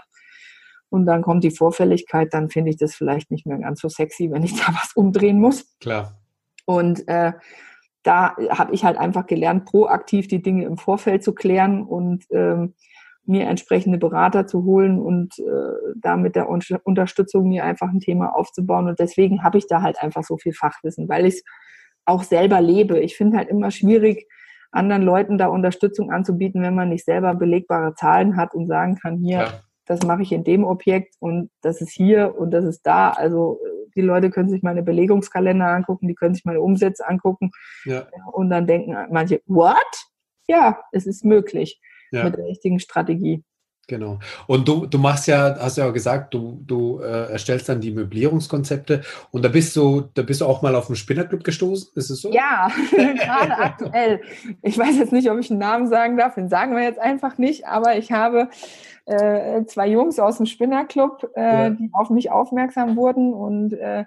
und 0.90 1.06
dann 1.06 1.22
kommt 1.22 1.44
die 1.44 1.52
Vorfälligkeit, 1.52 2.34
dann 2.34 2.50
finde 2.50 2.72
ich 2.72 2.78
das 2.78 2.96
vielleicht 2.96 3.30
nicht 3.30 3.46
mehr 3.46 3.60
ganz 3.60 3.82
so 3.82 3.90
sexy, 3.90 4.32
wenn 4.32 4.44
ich 4.44 4.56
da 4.66 4.74
was 4.74 4.94
umdrehen 4.96 5.40
muss. 5.40 5.78
Klar. 5.80 6.18
Und 6.66 7.08
äh, 7.10 7.34
da 8.04 8.36
habe 8.50 8.74
ich 8.74 8.84
halt 8.86 8.98
einfach 8.98 9.26
gelernt, 9.28 9.66
proaktiv 9.66 10.28
die 10.28 10.42
Dinge 10.42 10.66
im 10.66 10.78
Vorfeld 10.78 11.24
zu 11.24 11.34
klären 11.34 11.84
und 11.84 12.26
ähm, 12.32 12.74
mir 13.26 13.48
entsprechende 13.48 13.98
Berater 13.98 14.48
zu 14.48 14.64
holen 14.66 15.00
und 15.00 15.38
äh, 15.40 15.94
da 15.96 16.18
mit 16.18 16.36
der 16.36 16.50
Unterstützung 16.50 17.48
mir 17.48 17.64
einfach 17.64 17.90
ein 17.90 18.00
Thema 18.00 18.36
aufzubauen. 18.36 18.88
Und 18.88 19.00
deswegen 19.00 19.44
habe 19.44 19.58
ich 19.58 19.68
da 19.68 19.82
halt 19.82 20.02
einfach 20.02 20.24
so 20.24 20.38
viel 20.38 20.54
Fachwissen, 20.54 21.08
weil 21.08 21.26
ich 21.26 21.36
es 21.36 21.44
auch 22.06 22.24
selber 22.24 22.60
lebe. 22.60 23.00
Ich 23.00 23.16
finde 23.16 23.38
halt 23.38 23.50
immer 23.50 23.72
schwierig, 23.72 24.28
anderen 24.72 25.04
Leuten 25.04 25.38
da 25.38 25.48
Unterstützung 25.48 26.12
anzubieten, 26.12 26.62
wenn 26.64 26.76
man 26.76 26.90
nicht 26.90 27.06
selber 27.06 27.36
belegbare 27.36 27.94
Zahlen 27.96 28.36
hat 28.36 28.54
und 28.54 28.68
sagen 28.68 28.96
kann, 28.96 29.20
hier, 29.20 29.38
ja. 29.38 29.54
das 29.86 30.02
mache 30.04 30.24
ich 30.24 30.32
in 30.32 30.44
dem 30.44 30.66
Objekt 30.66 31.16
und 31.20 31.50
das 31.62 31.80
ist 31.80 31.92
hier 31.92 32.36
und 32.38 32.52
das 32.52 32.66
ist 32.66 32.82
da. 32.82 33.12
Also 33.12 33.60
die 33.96 34.02
Leute 34.02 34.32
können 34.32 34.50
sich 34.50 34.64
meine 34.64 34.84
Belegungskalender 34.84 35.68
angucken, 35.68 36.08
die 36.08 36.16
können 36.16 36.34
sich 36.34 36.44
meine 36.44 36.60
Umsätze 36.60 37.08
angucken 37.08 37.52
ja. 37.86 38.08
und 38.32 38.50
dann 38.50 38.68
denken 38.68 38.96
manche, 39.12 39.42
what? 39.46 39.78
Ja, 40.48 40.82
es 40.92 41.06
ist 41.06 41.24
möglich 41.24 41.80
ja. 42.14 42.24
mit 42.24 42.38
der 42.38 42.46
richtigen 42.46 42.80
Strategie. 42.80 43.44
Genau. 43.88 44.20
Und 44.48 44.66
du, 44.66 44.86
du 44.86 44.98
machst 44.98 45.28
ja, 45.28 45.58
hast 45.60 45.78
ja 45.78 45.90
auch 45.90 45.94
gesagt, 45.94 46.34
du, 46.34 46.62
du 46.66 47.02
äh, 47.02 47.32
erstellst 47.32 47.68
dann 47.68 47.82
die 47.82 47.92
Möblierungskonzepte 47.92 49.02
und 49.32 49.44
da 49.44 49.50
bist 49.50 49.76
du, 49.76 50.06
da 50.14 50.22
bist 50.22 50.40
du 50.40 50.46
auch 50.46 50.62
mal 50.62 50.74
auf 50.76 50.88
den 50.88 50.96
Spinnerclub 50.96 51.44
gestoßen, 51.44 51.92
ist 51.96 52.10
es 52.10 52.22
so? 52.22 52.32
Ja, 52.32 52.72
gerade 52.92 53.58
aktuell. 53.58 54.22
Ich 54.62 54.78
weiß 54.78 54.98
jetzt 54.98 55.12
nicht, 55.12 55.30
ob 55.30 55.38
ich 55.38 55.52
einen 55.52 55.60
Namen 55.60 55.90
sagen 55.90 56.16
darf, 56.16 56.36
den 56.36 56.48
sagen 56.48 56.78
wir 56.78 56.84
jetzt 56.84 57.00
einfach 57.00 57.38
nicht, 57.38 57.68
aber 57.68 57.98
ich 57.98 58.14
habe 58.14 58.48
äh, 59.06 59.66
zwei 59.66 59.90
Jungs 59.90 60.18
aus 60.18 60.38
dem 60.38 60.46
Spinnerclub, 60.46 61.32
äh, 61.36 61.42
ja. 61.42 61.70
die 61.72 61.90
auf 61.92 62.10
mich 62.10 62.32
aufmerksam 62.32 62.96
wurden 62.96 63.34
und 63.34 63.74
äh, 63.74 64.06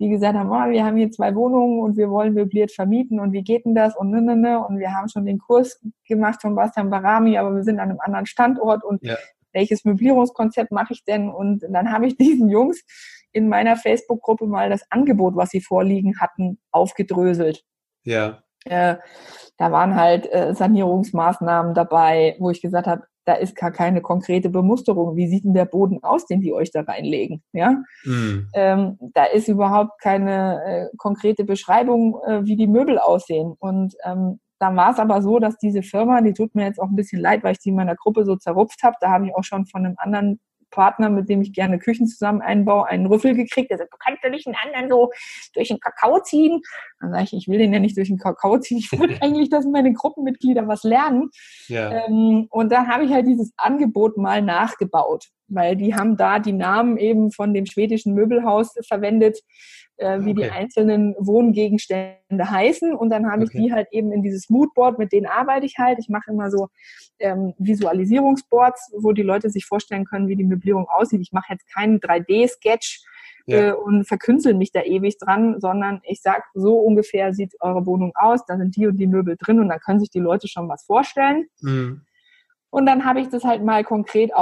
die 0.00 0.08
gesagt 0.08 0.36
haben, 0.36 0.50
oh, 0.50 0.70
wir 0.70 0.84
haben 0.84 0.96
hier 0.96 1.10
zwei 1.10 1.34
Wohnungen 1.34 1.80
und 1.80 1.98
wir 1.98 2.10
wollen 2.10 2.32
möbliert 2.32 2.72
vermieten 2.72 3.20
und 3.20 3.32
wie 3.32 3.42
geht 3.42 3.66
denn 3.66 3.74
das 3.74 3.94
und 3.94 4.10
ne, 4.10 4.22
ne, 4.22 4.34
ne. 4.34 4.66
Und 4.66 4.78
wir 4.78 4.94
haben 4.94 5.08
schon 5.10 5.26
den 5.26 5.38
Kurs 5.38 5.78
gemacht 6.08 6.40
von 6.40 6.54
Bastian 6.54 6.88
Barami, 6.88 7.36
aber 7.36 7.54
wir 7.54 7.62
sind 7.62 7.78
an 7.78 7.90
einem 7.90 8.00
anderen 8.00 8.24
Standort 8.24 8.82
und 8.82 9.02
ja. 9.04 9.16
welches 9.52 9.84
Möblierungskonzept 9.84 10.72
mache 10.72 10.94
ich 10.94 11.04
denn? 11.04 11.28
Und 11.28 11.66
dann 11.68 11.92
habe 11.92 12.06
ich 12.06 12.16
diesen 12.18 12.48
Jungs 12.48 12.82
in 13.32 13.48
meiner 13.48 13.76
Facebook-Gruppe 13.76 14.46
mal 14.46 14.70
das 14.70 14.90
Angebot, 14.90 15.36
was 15.36 15.50
sie 15.50 15.60
vorliegen 15.60 16.18
hatten, 16.18 16.58
aufgedröselt. 16.70 17.62
Ja. 18.04 18.42
Äh, 18.64 18.96
da 19.58 19.70
waren 19.70 19.96
halt 19.96 20.32
äh, 20.32 20.54
Sanierungsmaßnahmen 20.54 21.74
dabei, 21.74 22.36
wo 22.38 22.50
ich 22.50 22.62
gesagt 22.62 22.86
habe, 22.86 23.04
da 23.24 23.34
ist 23.34 23.54
gar 23.54 23.70
keine 23.70 24.00
konkrete 24.00 24.48
Bemusterung. 24.50 25.16
Wie 25.16 25.28
sieht 25.28 25.44
denn 25.44 25.54
der 25.54 25.66
Boden 25.66 26.02
aus, 26.02 26.26
den 26.26 26.40
die 26.40 26.52
euch 26.52 26.70
da 26.70 26.82
reinlegen? 26.82 27.42
Ja, 27.52 27.76
mhm. 28.04 28.48
ähm, 28.54 28.98
da 29.14 29.24
ist 29.24 29.48
überhaupt 29.48 30.00
keine 30.00 30.64
äh, 30.64 30.96
konkrete 30.96 31.44
Beschreibung, 31.44 32.18
äh, 32.26 32.44
wie 32.44 32.56
die 32.56 32.66
Möbel 32.66 32.98
aussehen. 32.98 33.54
Und 33.58 33.94
ähm, 34.04 34.40
dann 34.58 34.76
war 34.76 34.92
es 34.92 34.98
aber 34.98 35.22
so, 35.22 35.38
dass 35.38 35.56
diese 35.56 35.82
Firma, 35.82 36.20
die 36.20 36.34
tut 36.34 36.54
mir 36.54 36.64
jetzt 36.64 36.80
auch 36.80 36.88
ein 36.88 36.96
bisschen 36.96 37.20
leid, 37.20 37.42
weil 37.42 37.52
ich 37.52 37.60
sie 37.60 37.70
in 37.70 37.76
meiner 37.76 37.96
Gruppe 37.96 38.24
so 38.24 38.36
zerrupft 38.36 38.82
habe. 38.82 38.96
Da 39.00 39.10
habe 39.10 39.26
ich 39.26 39.34
auch 39.34 39.44
schon 39.44 39.66
von 39.66 39.84
einem 39.84 39.94
anderen 39.98 40.38
Partner, 40.70 41.10
mit 41.10 41.28
dem 41.28 41.42
ich 41.42 41.52
gerne 41.52 41.78
Küchen 41.78 42.06
zusammen 42.06 42.40
einbaue, 42.40 42.86
einen 42.86 43.06
Rüffel 43.06 43.34
gekriegt. 43.34 43.70
Der 43.70 43.78
sagt, 43.78 43.92
du 43.92 43.98
kannst 43.98 44.22
ja 44.22 44.30
nicht 44.30 44.46
einen 44.46 44.56
anderen 44.64 44.88
so 44.88 45.10
durch 45.54 45.68
den 45.68 45.80
Kakao 45.80 46.20
ziehen. 46.20 46.60
Dann 47.00 47.12
sage 47.12 47.24
ich, 47.24 47.32
ich 47.34 47.48
will 47.48 47.58
den 47.58 47.72
ja 47.72 47.80
nicht 47.80 47.96
durch 47.96 48.08
den 48.08 48.18
Kakao 48.18 48.58
ziehen. 48.58 48.78
Ich 48.78 48.92
will 48.92 49.16
eigentlich, 49.20 49.50
dass 49.50 49.66
meine 49.66 49.92
Gruppenmitglieder 49.92 50.66
was 50.68 50.82
lernen. 50.82 51.30
Ja. 51.68 52.06
Ähm, 52.06 52.46
und 52.50 52.70
da 52.72 52.86
habe 52.86 53.04
ich 53.04 53.12
halt 53.12 53.26
dieses 53.26 53.52
Angebot 53.56 54.16
mal 54.16 54.42
nachgebaut, 54.42 55.28
weil 55.50 55.76
die 55.76 55.94
haben 55.94 56.16
da 56.16 56.38
die 56.38 56.52
Namen 56.52 56.96
eben 56.96 57.30
von 57.30 57.52
dem 57.52 57.66
schwedischen 57.66 58.14
Möbelhaus 58.14 58.74
verwendet 58.86 59.40
äh, 60.00 60.20
wie 60.24 60.30
okay. 60.30 60.42
die 60.42 60.50
einzelnen 60.50 61.14
Wohngegenstände 61.18 62.50
heißen. 62.50 62.94
Und 62.94 63.10
dann 63.10 63.30
habe 63.30 63.42
okay. 63.42 63.52
ich 63.58 63.62
die 63.62 63.72
halt 63.72 63.88
eben 63.92 64.12
in 64.12 64.22
dieses 64.22 64.48
Moodboard, 64.48 64.98
mit 64.98 65.12
denen 65.12 65.26
arbeite 65.26 65.66
ich 65.66 65.76
halt. 65.78 65.98
Ich 65.98 66.08
mache 66.08 66.30
immer 66.30 66.50
so 66.50 66.68
ähm, 67.18 67.52
Visualisierungsboards, 67.58 68.94
wo 68.96 69.12
die 69.12 69.22
Leute 69.22 69.50
sich 69.50 69.66
vorstellen 69.66 70.06
können, 70.06 70.28
wie 70.28 70.36
die 70.36 70.44
Möblierung 70.44 70.88
aussieht. 70.88 71.20
Ich 71.20 71.32
mache 71.32 71.52
jetzt 71.52 71.72
keinen 71.72 72.00
3D-Sketch, 72.00 73.04
ja. 73.46 73.68
äh, 73.68 73.72
und 73.72 74.06
verkünsel 74.06 74.54
mich 74.54 74.72
da 74.72 74.82
ewig 74.82 75.18
dran, 75.18 75.60
sondern 75.60 76.00
ich 76.04 76.22
sag, 76.22 76.44
so 76.54 76.78
ungefähr 76.78 77.34
sieht 77.34 77.54
eure 77.60 77.84
Wohnung 77.86 78.12
aus, 78.14 78.44
da 78.46 78.56
sind 78.56 78.76
die 78.76 78.86
und 78.86 78.96
die 78.96 79.06
Möbel 79.06 79.36
drin 79.38 79.60
und 79.60 79.68
dann 79.68 79.80
können 79.80 80.00
sich 80.00 80.10
die 80.10 80.20
Leute 80.20 80.48
schon 80.48 80.68
was 80.68 80.84
vorstellen. 80.84 81.46
Mhm. 81.60 82.02
Und 82.70 82.86
dann 82.86 83.04
habe 83.04 83.20
ich 83.20 83.28
das 83.28 83.44
halt 83.44 83.64
mal 83.64 83.82
konkret 83.84 84.34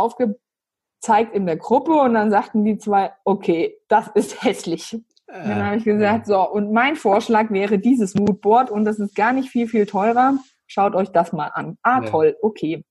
aufgezeigt 0.99 1.34
in 1.34 1.46
der 1.46 1.57
Gruppe 1.57 1.92
und 1.92 2.14
dann 2.14 2.30
sagten 2.30 2.64
die 2.64 2.78
zwei, 2.78 3.12
okay, 3.24 3.76
das 3.88 4.09
ist 4.14 4.42
hässlich. 4.42 5.01
Dann 5.26 5.62
habe 5.62 5.76
ich 5.76 5.84
gesagt, 5.84 6.24
so, 6.26 6.40
und 6.40 6.72
mein 6.72 6.96
Vorschlag 6.96 7.51
wäre 7.51 7.78
dieses 7.78 8.14
Moodboard 8.14 8.70
und 8.70 8.86
das 8.86 8.99
ist 8.99 9.14
gar 9.14 9.32
nicht 9.32 9.51
viel, 9.51 9.68
viel 9.68 9.84
teurer. 9.84 10.38
Schaut 10.66 10.94
euch 10.94 11.11
das 11.11 11.34
mal 11.34 11.49
an. 11.49 11.76
Ah, 11.82 12.01
ja. 12.03 12.09
toll, 12.09 12.36
okay. 12.40 12.82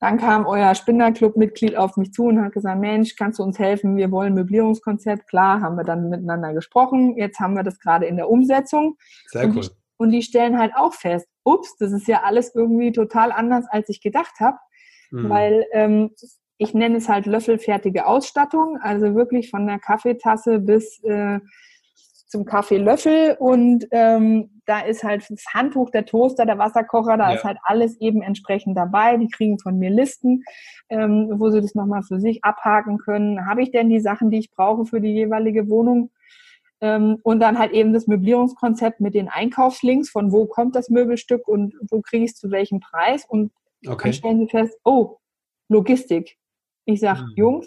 Dann 0.00 0.16
kam 0.16 0.46
euer 0.46 0.74
Spinnerclub-Mitglied 0.74 1.76
auf 1.76 1.98
mich 1.98 2.12
zu 2.12 2.24
und 2.24 2.42
hat 2.42 2.52
gesagt, 2.52 2.80
Mensch, 2.80 3.14
kannst 3.14 3.38
du 3.38 3.42
uns 3.42 3.58
helfen? 3.58 3.96
Wir 3.98 4.10
wollen 4.10 4.32
Möblierungskonzept. 4.32 5.28
Klar, 5.28 5.60
haben 5.60 5.76
wir 5.76 5.84
dann 5.84 6.08
miteinander 6.08 6.54
gesprochen. 6.54 7.18
Jetzt 7.18 7.40
haben 7.40 7.54
wir 7.54 7.62
das 7.62 7.78
gerade 7.78 8.06
in 8.06 8.16
der 8.16 8.30
Umsetzung. 8.30 8.96
Sehr 9.26 9.44
und 9.44 9.56
cool. 9.56 9.62
Die, 9.62 9.68
und 9.98 10.10
die 10.12 10.22
stellen 10.22 10.58
halt 10.58 10.72
auch 10.76 10.94
fest, 10.94 11.26
ups, 11.44 11.76
das 11.76 11.92
ist 11.92 12.08
ja 12.08 12.22
alles 12.22 12.54
irgendwie 12.54 12.92
total 12.92 13.32
anders, 13.32 13.66
als 13.68 13.90
ich 13.90 14.00
gedacht 14.00 14.40
habe. 14.40 14.56
Mhm. 15.10 15.28
Weil 15.28 15.66
ähm, 15.72 16.10
ich 16.58 16.74
nenne 16.74 16.96
es 16.96 17.08
halt 17.08 17.26
löffelfertige 17.26 18.06
Ausstattung, 18.06 18.78
also 18.80 19.14
wirklich 19.14 19.50
von 19.50 19.66
der 19.66 19.78
Kaffeetasse 19.78 20.58
bis 20.58 21.02
äh, 21.04 21.40
zum 22.28 22.44
Kaffeelöffel 22.44 23.36
und 23.38 23.86
ähm, 23.92 24.50
da 24.66 24.80
ist 24.80 25.04
halt 25.04 25.24
das 25.30 25.44
Handtuch, 25.54 25.90
der 25.90 26.04
Toaster, 26.04 26.44
der 26.44 26.58
Wasserkocher, 26.58 27.16
da 27.16 27.30
ja. 27.30 27.36
ist 27.36 27.44
halt 27.44 27.58
alles 27.62 28.00
eben 28.00 28.20
entsprechend 28.20 28.76
dabei. 28.76 29.16
Die 29.16 29.28
kriegen 29.28 29.58
von 29.60 29.78
mir 29.78 29.90
Listen, 29.90 30.42
ähm, 30.88 31.30
wo 31.36 31.50
sie 31.50 31.60
das 31.60 31.76
nochmal 31.76 32.02
für 32.02 32.20
sich 32.20 32.42
abhaken 32.42 32.98
können. 32.98 33.46
Habe 33.46 33.62
ich 33.62 33.70
denn 33.70 33.88
die 33.88 34.00
Sachen, 34.00 34.30
die 34.30 34.38
ich 34.38 34.50
brauche 34.50 34.84
für 34.84 35.00
die 35.00 35.14
jeweilige 35.14 35.68
Wohnung? 35.68 36.10
Ähm, 36.80 37.18
und 37.22 37.40
dann 37.40 37.58
halt 37.58 37.72
eben 37.72 37.92
das 37.92 38.06
Möblierungskonzept 38.06 39.00
mit 39.00 39.14
den 39.14 39.28
Einkaufslinks, 39.28 40.10
von 40.10 40.32
wo 40.32 40.46
kommt 40.46 40.74
das 40.74 40.90
Möbelstück 40.90 41.46
und 41.46 41.74
wo 41.90 42.02
kriege 42.02 42.24
ich 42.24 42.32
es 42.32 42.36
zu 42.36 42.50
welchem 42.50 42.80
Preis. 42.80 43.24
Und 43.26 43.52
okay. 43.86 44.08
dann 44.08 44.12
stellen 44.12 44.38
sie 44.40 44.48
fest, 44.48 44.76
oh, 44.84 45.18
Logistik. 45.68 46.36
Ich 46.86 47.00
sage, 47.00 47.22
mhm. 47.22 47.32
Jungs, 47.36 47.66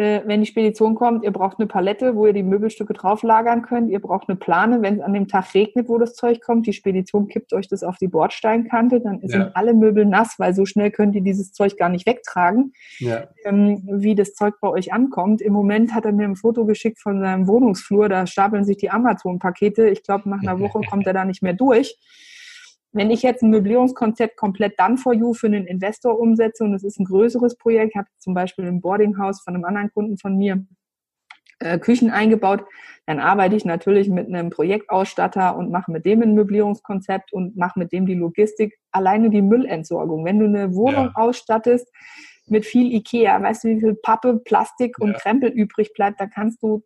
äh, 0.00 0.22
wenn 0.26 0.40
die 0.40 0.46
Spedition 0.46 0.94
kommt, 0.94 1.24
ihr 1.24 1.32
braucht 1.32 1.58
eine 1.58 1.66
Palette, 1.66 2.14
wo 2.14 2.26
ihr 2.26 2.32
die 2.32 2.44
Möbelstücke 2.44 2.92
drauflagern 2.92 3.62
könnt. 3.62 3.90
Ihr 3.90 3.98
braucht 3.98 4.28
eine 4.28 4.38
Plane, 4.38 4.80
wenn 4.80 4.94
es 4.94 5.00
an 5.00 5.12
dem 5.12 5.26
Tag 5.26 5.52
regnet, 5.54 5.88
wo 5.88 5.98
das 5.98 6.14
Zeug 6.14 6.40
kommt. 6.40 6.68
Die 6.68 6.72
Spedition 6.72 7.26
kippt 7.26 7.52
euch 7.52 7.66
das 7.66 7.82
auf 7.82 7.96
die 7.98 8.06
Bordsteinkante, 8.06 9.00
dann 9.00 9.20
ja. 9.22 9.28
sind 9.28 9.56
alle 9.56 9.74
Möbel 9.74 10.06
nass, 10.06 10.36
weil 10.38 10.54
so 10.54 10.66
schnell 10.66 10.92
könnt 10.92 11.16
ihr 11.16 11.22
dieses 11.22 11.52
Zeug 11.52 11.76
gar 11.76 11.88
nicht 11.88 12.06
wegtragen, 12.06 12.72
ja. 13.00 13.24
ähm, 13.44 13.82
wie 13.90 14.14
das 14.14 14.34
Zeug 14.34 14.54
bei 14.60 14.68
euch 14.68 14.92
ankommt. 14.92 15.42
Im 15.42 15.52
Moment 15.52 15.92
hat 15.92 16.04
er 16.04 16.12
mir 16.12 16.28
ein 16.28 16.36
Foto 16.36 16.64
geschickt 16.64 17.00
von 17.00 17.20
seinem 17.20 17.48
Wohnungsflur, 17.48 18.08
da 18.08 18.24
stapeln 18.28 18.64
sich 18.64 18.76
die 18.76 18.90
Amazon-Pakete. 18.90 19.88
Ich 19.88 20.04
glaube, 20.04 20.30
nach 20.30 20.42
einer 20.42 20.60
Woche 20.60 20.80
kommt 20.88 21.08
er 21.08 21.12
da 21.12 21.24
nicht 21.24 21.42
mehr 21.42 21.54
durch. 21.54 21.98
Wenn 22.92 23.10
ich 23.10 23.22
jetzt 23.22 23.42
ein 23.42 23.50
Möblierungskonzept 23.50 24.36
komplett 24.36 24.78
dann 24.78 24.96
for 24.96 25.12
you 25.12 25.34
für 25.34 25.46
einen 25.46 25.66
Investor 25.66 26.18
umsetze 26.18 26.64
und 26.64 26.74
es 26.74 26.84
ist 26.84 26.98
ein 26.98 27.04
größeres 27.04 27.56
Projekt, 27.56 27.90
ich 27.92 27.98
habe 27.98 28.08
zum 28.18 28.34
Beispiel 28.34 28.66
ein 28.66 28.80
Boardinghaus 28.80 29.42
von 29.42 29.54
einem 29.54 29.64
anderen 29.64 29.90
Kunden 29.92 30.16
von 30.18 30.36
mir, 30.36 30.64
äh, 31.60 31.78
Küchen 31.78 32.10
eingebaut. 32.10 32.64
Dann 33.06 33.18
arbeite 33.18 33.56
ich 33.56 33.64
natürlich 33.64 34.08
mit 34.08 34.28
einem 34.28 34.50
Projektausstatter 34.50 35.56
und 35.56 35.70
mache 35.70 35.90
mit 35.90 36.06
dem 36.06 36.22
ein 36.22 36.34
Möblierungskonzept 36.34 37.32
und 37.32 37.56
mache 37.56 37.78
mit 37.78 37.92
dem 37.92 38.06
die 38.06 38.14
Logistik, 38.14 38.78
alleine 38.92 39.28
die 39.30 39.42
Müllentsorgung. 39.42 40.24
Wenn 40.24 40.38
du 40.38 40.46
eine 40.46 40.74
Wohnung 40.74 41.06
ja. 41.06 41.12
ausstattest 41.14 41.90
mit 42.46 42.64
viel 42.64 42.92
Ikea, 42.94 43.42
weißt 43.42 43.64
du, 43.64 43.68
wie 43.68 43.80
viel 43.80 43.94
Pappe, 43.94 44.40
Plastik 44.44 44.98
und 44.98 45.12
ja. 45.12 45.18
Krempel 45.18 45.50
übrig 45.50 45.92
bleibt, 45.94 46.20
da 46.20 46.26
kannst 46.26 46.62
du 46.62 46.84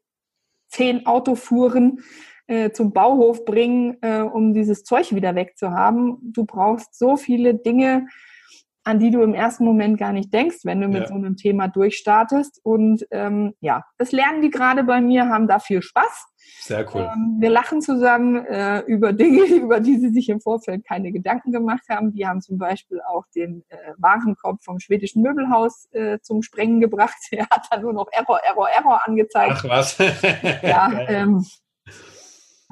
zehn 0.69 1.07
Autofuhren 1.07 2.01
äh, 2.47 2.71
zum 2.71 2.93
Bauhof 2.93 3.45
bringen, 3.45 3.97
äh, 4.03 4.21
um 4.21 4.53
dieses 4.53 4.85
Zeug 4.85 5.15
wieder 5.15 5.35
wegzuhaben. 5.35 6.19
Du 6.23 6.45
brauchst 6.45 6.99
so 6.99 7.17
viele 7.17 7.55
Dinge, 7.55 8.07
an 8.85 8.99
die 8.99 9.11
du 9.11 9.23
im 9.23 9.35
ersten 9.35 9.65
Moment 9.65 9.99
gar 9.99 10.13
nicht 10.13 10.33
denkst, 10.35 10.59
wenn 10.65 10.81
du 10.81 10.89
mit 10.89 11.03
ja. 11.03 11.09
so 11.09 11.15
einem 11.15 11.37
Thema 11.37 11.69
durchstartest. 11.69 12.61
Und 12.65 13.07
ähm, 13.11 13.55
ja, 13.61 13.85
das 13.99 14.13
lernen 14.13 14.43
die 14.43 14.51
gerade 14.51 14.83
bei 14.83 15.01
mir, 15.01 15.29
haben 15.29 15.47
da 15.47 15.61
viel 15.61 15.83
Spaß. 15.83 16.27
Sehr 16.63 16.85
cool. 16.95 17.09
Ähm, 17.13 17.37
wir 17.39 17.51
lachen 17.51 17.81
zusammen 17.81 18.45
äh, 18.47 18.81
über 18.81 19.13
Dinge, 19.13 19.45
über 19.63 19.81
die 19.81 19.99
sie 19.99 20.11
sich 20.11 20.29
im 20.29 20.41
Vorfeld 20.41 20.85
keine 20.85 21.13
Gedanken 21.13 21.53
gemacht 21.53 21.83
haben. 21.89 22.13
Die 22.13 22.27
haben 22.27 22.41
zum 22.41 22.59
Beispiel 22.59 23.01
auch 23.01 23.25
den 23.35 23.65
äh, 23.69 23.77
Warenkorb 23.99 24.63
vom 24.63 24.81
schwedischen 24.81 25.23
Möbelhaus 25.23 25.89
äh, 25.93 26.19
zum 26.21 26.43
Sprengen 26.43 26.81
gebracht. 26.81 27.17
Er 27.33 27.49
hat 27.51 27.67
dann 27.71 27.83
nur 27.83 27.93
noch 27.93 28.09
Error, 28.13 28.41
Error, 28.45 28.69
Error 28.69 29.01
angezeigt. 29.07 29.55
Ach 29.57 29.65
was. 29.65 29.99
ja, 30.63 30.93
ähm, 31.09 31.45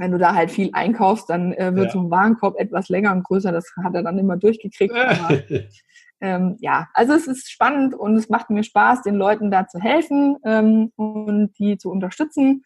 wenn 0.01 0.13
du 0.13 0.19
da 0.19 0.35
halt 0.35 0.51
viel 0.51 0.71
einkaufst, 0.73 1.29
dann 1.29 1.53
äh, 1.53 1.75
wird 1.75 1.89
ja. 1.89 1.93
so 1.93 2.01
ein 2.01 2.11
Warenkorb 2.11 2.59
etwas 2.59 2.89
länger 2.89 3.13
und 3.13 3.23
größer. 3.23 3.53
Das 3.53 3.71
hat 3.85 3.95
er 3.95 4.03
dann 4.03 4.19
immer 4.19 4.39
durchgekriegt. 4.39 4.95
Aber, 4.95 5.39
ähm, 6.23 6.57
ja, 6.61 6.89
also 6.95 7.13
es 7.13 7.27
ist 7.27 7.51
spannend 7.51 7.95
und 7.95 8.17
es 8.17 8.31
macht 8.31 8.49
mir 8.49 8.63
Spaß, 8.63 9.03
den 9.03 9.15
Leuten 9.15 9.51
da 9.51 9.67
zu 9.67 9.79
helfen 9.79 10.39
ähm, 10.45 10.91
und 10.97 11.53
die 11.59 11.77
zu 11.77 11.91
unterstützen 11.91 12.65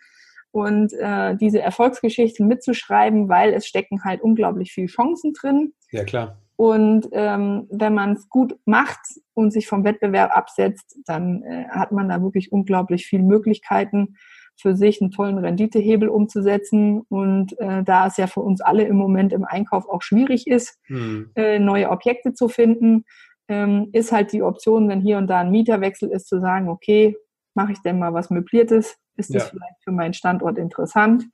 und 0.53 0.93
äh, 0.93 1.37
diese 1.37 1.61
Erfolgsgeschichten 1.61 2.47
mitzuschreiben, 2.47 3.28
weil 3.28 3.53
es 3.53 3.66
stecken 3.66 4.05
halt 4.05 4.22
unglaublich 4.22 4.72
viele 4.72 4.87
Chancen 4.87 5.32
drin. 5.32 5.72
Ja, 5.91 6.05
klar. 6.05 6.39
Und 6.55 7.09
ähm, 7.11 7.66
wenn 7.68 7.95
man 7.95 8.12
es 8.12 8.28
gut 8.28 8.57
macht 8.64 9.01
und 9.35 9.53
sich 9.53 9.66
vom 9.66 9.82
Wettbewerb 9.82 10.30
absetzt, 10.37 10.97
dann 11.05 11.43
äh, 11.43 11.64
hat 11.68 11.91
man 11.91 12.09
da 12.09 12.22
wirklich 12.22 12.53
unglaublich 12.53 13.07
viele 13.07 13.24
Möglichkeiten 13.24 14.14
für 14.57 14.76
sich 14.76 15.00
einen 15.00 15.11
tollen 15.11 15.38
Renditehebel 15.38 16.09
umzusetzen. 16.09 17.02
Und 17.09 17.59
äh, 17.59 17.82
da 17.82 18.07
es 18.07 18.16
ja 18.16 18.26
für 18.26 18.40
uns 18.40 18.61
alle 18.61 18.84
im 18.84 18.96
Moment 18.96 19.32
im 19.32 19.44
Einkauf 19.44 19.88
auch 19.88 20.02
schwierig 20.02 20.46
ist, 20.46 20.78
hm. 20.84 21.30
äh, 21.34 21.59
neue 21.59 21.90
Objekte 21.90 22.32
zu 22.32 22.48
finden, 22.48 23.05
ähm, 23.48 23.90
ist 23.92 24.12
halt 24.12 24.32
die 24.32 24.42
Option, 24.42 24.88
wenn 24.88 25.00
hier 25.00 25.18
und 25.18 25.26
da 25.26 25.40
ein 25.40 25.50
Mieterwechsel 25.50 26.11
ist, 26.11 26.28
zu 26.28 26.40
sagen, 26.40 26.68
okay, 26.68 27.16
mache 27.55 27.72
ich 27.72 27.82
denn 27.82 27.98
mal 27.98 28.14
was 28.14 28.30
Möbliertes? 28.30 28.96
Ist 29.16 29.34
das 29.34 29.44
ja. 29.44 29.48
vielleicht 29.50 29.82
für 29.82 29.92
meinen 29.92 30.14
Standort 30.14 30.59
interessant? 30.59 31.24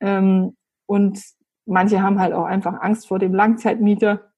Ähm, 0.00 0.56
und 0.86 1.20
manche 1.66 2.02
haben 2.02 2.20
halt 2.20 2.32
auch 2.32 2.44
einfach 2.44 2.80
Angst 2.80 3.08
vor 3.08 3.18
dem 3.18 3.34
Langzeitmieter, 3.34 4.32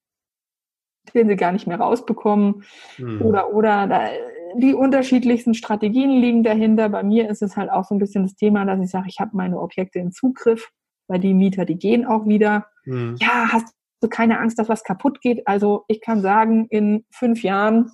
den 1.13 1.27
sie 1.27 1.35
gar 1.35 1.51
nicht 1.51 1.67
mehr 1.67 1.79
rausbekommen. 1.79 2.63
Hm. 2.95 3.21
Oder, 3.21 3.53
oder 3.53 3.87
da, 3.87 4.09
die 4.55 4.73
unterschiedlichsten 4.73 5.53
Strategien 5.53 6.11
liegen 6.11 6.43
dahinter. 6.43 6.89
Bei 6.89 7.03
mir 7.03 7.29
ist 7.29 7.41
es 7.41 7.57
halt 7.57 7.69
auch 7.71 7.85
so 7.85 7.95
ein 7.95 7.99
bisschen 7.99 8.23
das 8.23 8.35
Thema, 8.35 8.65
dass 8.65 8.79
ich 8.79 8.89
sage, 8.89 9.07
ich 9.09 9.19
habe 9.19 9.31
meine 9.35 9.59
Objekte 9.59 9.99
im 9.99 10.11
Zugriff, 10.11 10.69
weil 11.07 11.19
die 11.19 11.33
Mieter, 11.33 11.65
die 11.65 11.77
gehen 11.77 12.05
auch 12.05 12.25
wieder. 12.25 12.67
Hm. 12.83 13.15
Ja, 13.19 13.49
hast 13.51 13.73
du 14.01 14.07
keine 14.07 14.39
Angst, 14.39 14.59
dass 14.59 14.69
was 14.69 14.83
kaputt 14.83 15.21
geht? 15.21 15.47
Also 15.47 15.83
ich 15.87 16.01
kann 16.01 16.21
sagen, 16.21 16.67
in 16.69 17.05
fünf 17.11 17.43
Jahren, 17.43 17.91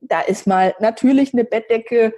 da 0.00 0.20
ist 0.20 0.46
mal 0.46 0.74
natürlich 0.80 1.32
eine 1.32 1.44
Bettdecke, 1.44 2.14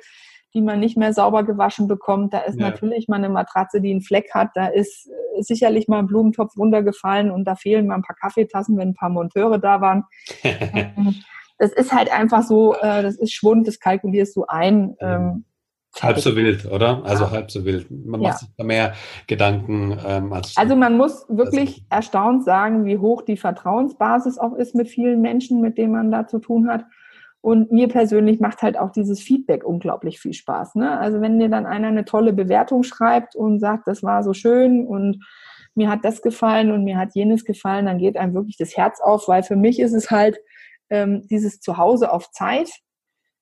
die 0.54 0.60
man 0.60 0.80
nicht 0.80 0.96
mehr 0.96 1.12
sauber 1.12 1.44
gewaschen 1.44 1.88
bekommt. 1.88 2.32
Da 2.32 2.40
ist 2.40 2.58
ja. 2.58 2.70
natürlich 2.70 3.08
mal 3.08 3.16
eine 3.16 3.28
Matratze, 3.28 3.80
die 3.80 3.90
einen 3.90 4.02
Fleck 4.02 4.34
hat. 4.34 4.50
Da 4.54 4.66
ist 4.66 5.10
sicherlich 5.40 5.88
mal 5.88 6.00
ein 6.00 6.06
Blumentopf 6.06 6.56
runtergefallen 6.56 7.30
und 7.30 7.44
da 7.44 7.54
fehlen 7.54 7.86
mal 7.86 7.96
ein 7.96 8.02
paar 8.02 8.16
Kaffeetassen, 8.16 8.76
wenn 8.76 8.90
ein 8.90 8.94
paar 8.94 9.10
Monteure 9.10 9.58
da 9.58 9.80
waren. 9.80 10.04
Das 11.58 11.72
ist 11.72 11.92
halt 11.92 12.12
einfach 12.12 12.42
so, 12.42 12.74
äh, 12.74 13.02
das 13.02 13.16
ist 13.16 13.32
Schwund, 13.32 13.66
das 13.66 13.80
kalkulierst 13.80 14.36
du 14.36 14.44
ein. 14.46 14.96
Ähm, 15.00 15.44
halb 16.00 16.18
so 16.18 16.36
wild, 16.36 16.66
oder? 16.66 17.02
Also 17.04 17.24
ja. 17.24 17.30
halb 17.30 17.50
so 17.50 17.64
wild. 17.64 17.90
Man 17.90 18.20
ja. 18.20 18.28
macht 18.28 18.38
sich 18.40 18.48
da 18.56 18.64
mehr 18.64 18.94
Gedanken 19.26 19.98
ähm, 20.06 20.32
als. 20.32 20.56
Also 20.56 20.76
man 20.76 20.96
muss 20.96 21.26
wirklich 21.28 21.84
erstaunt 21.90 22.44
sagen, 22.44 22.84
wie 22.84 22.98
hoch 22.98 23.22
die 23.22 23.36
Vertrauensbasis 23.36 24.38
auch 24.38 24.54
ist 24.54 24.74
mit 24.74 24.88
vielen 24.88 25.20
Menschen, 25.20 25.60
mit 25.60 25.78
denen 25.78 25.92
man 25.92 26.10
da 26.10 26.26
zu 26.26 26.38
tun 26.38 26.68
hat. 26.68 26.84
Und 27.40 27.70
mir 27.70 27.88
persönlich 27.88 28.40
macht 28.40 28.62
halt 28.62 28.78
auch 28.78 28.90
dieses 28.90 29.20
Feedback 29.20 29.64
unglaublich 29.64 30.18
viel 30.18 30.32
Spaß. 30.32 30.74
Ne? 30.74 30.98
Also 30.98 31.20
wenn 31.20 31.38
dir 31.38 31.48
dann 31.48 31.66
einer 31.66 31.88
eine 31.88 32.04
tolle 32.04 32.32
Bewertung 32.32 32.82
schreibt 32.82 33.36
und 33.36 33.60
sagt, 33.60 33.86
das 33.86 34.02
war 34.02 34.22
so 34.22 34.34
schön 34.34 34.86
und 34.86 35.24
mir 35.74 35.88
hat 35.88 36.04
das 36.04 36.20
gefallen 36.20 36.72
und 36.72 36.82
mir 36.82 36.98
hat 36.98 37.14
jenes 37.14 37.44
gefallen, 37.44 37.86
dann 37.86 37.98
geht 37.98 38.16
einem 38.16 38.34
wirklich 38.34 38.56
das 38.56 38.76
Herz 38.76 39.00
auf, 39.00 39.28
weil 39.28 39.44
für 39.44 39.54
mich 39.54 39.78
ist 39.78 39.92
es 39.92 40.10
halt 40.10 40.38
ähm, 40.90 41.26
dieses 41.28 41.60
Zuhause 41.60 42.12
auf 42.12 42.30
Zeit, 42.30 42.70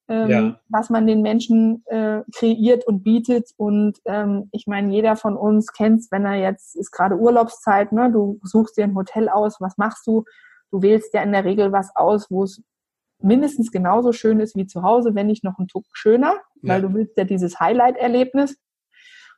ähm, 0.09 0.31
ja. 0.31 0.61
was 0.69 0.91
man 0.91 1.07
den 1.07 1.23
Menschen 1.23 1.85
äh, 1.87 2.23
kreiert 2.35 2.87
und 2.87 3.03
bietet. 3.03 3.51
Und 3.57 3.99
ähm, 4.05 4.49
ich 4.53 4.67
meine, 4.67 4.93
jeder 4.93 5.17
von 5.17 5.37
uns 5.37 5.73
kennt 5.73 6.01
es, 6.01 6.11
wenn 6.11 6.25
er 6.25 6.37
jetzt, 6.37 6.77
ist 6.77 6.93
gerade 6.93 7.17
Urlaubszeit, 7.17 7.93
ne? 7.93 8.11
du 8.13 8.39
suchst 8.43 8.77
dir 8.77 8.85
ein 8.85 8.95
Hotel 8.95 9.29
aus, 9.29 9.61
was 9.61 9.77
machst 9.79 10.07
du? 10.07 10.25
Du 10.71 10.83
wählst 10.83 11.15
ja 11.15 11.23
in 11.23 11.33
der 11.33 11.45
Regel 11.45 11.73
was 11.73 11.95
aus, 11.95 12.31
wo 12.31 12.45
es 12.45 12.63
mindestens 13.21 13.71
genauso 13.71 14.13
schön 14.13 14.41
ist 14.41 14.57
wie 14.57 14.67
zu 14.67 14.83
Hause, 14.83 15.15
wenn 15.15 15.27
nicht 15.27 15.45
noch 15.45 15.59
ein 15.59 15.69
Tuck 15.69 15.87
schöner, 15.93 16.35
ja. 16.63 16.75
weil 16.75 16.83
du 16.83 16.93
willst 16.95 17.17
ja 17.17 17.25
dieses 17.25 17.59
Highlight-Erlebnis. 17.59 18.57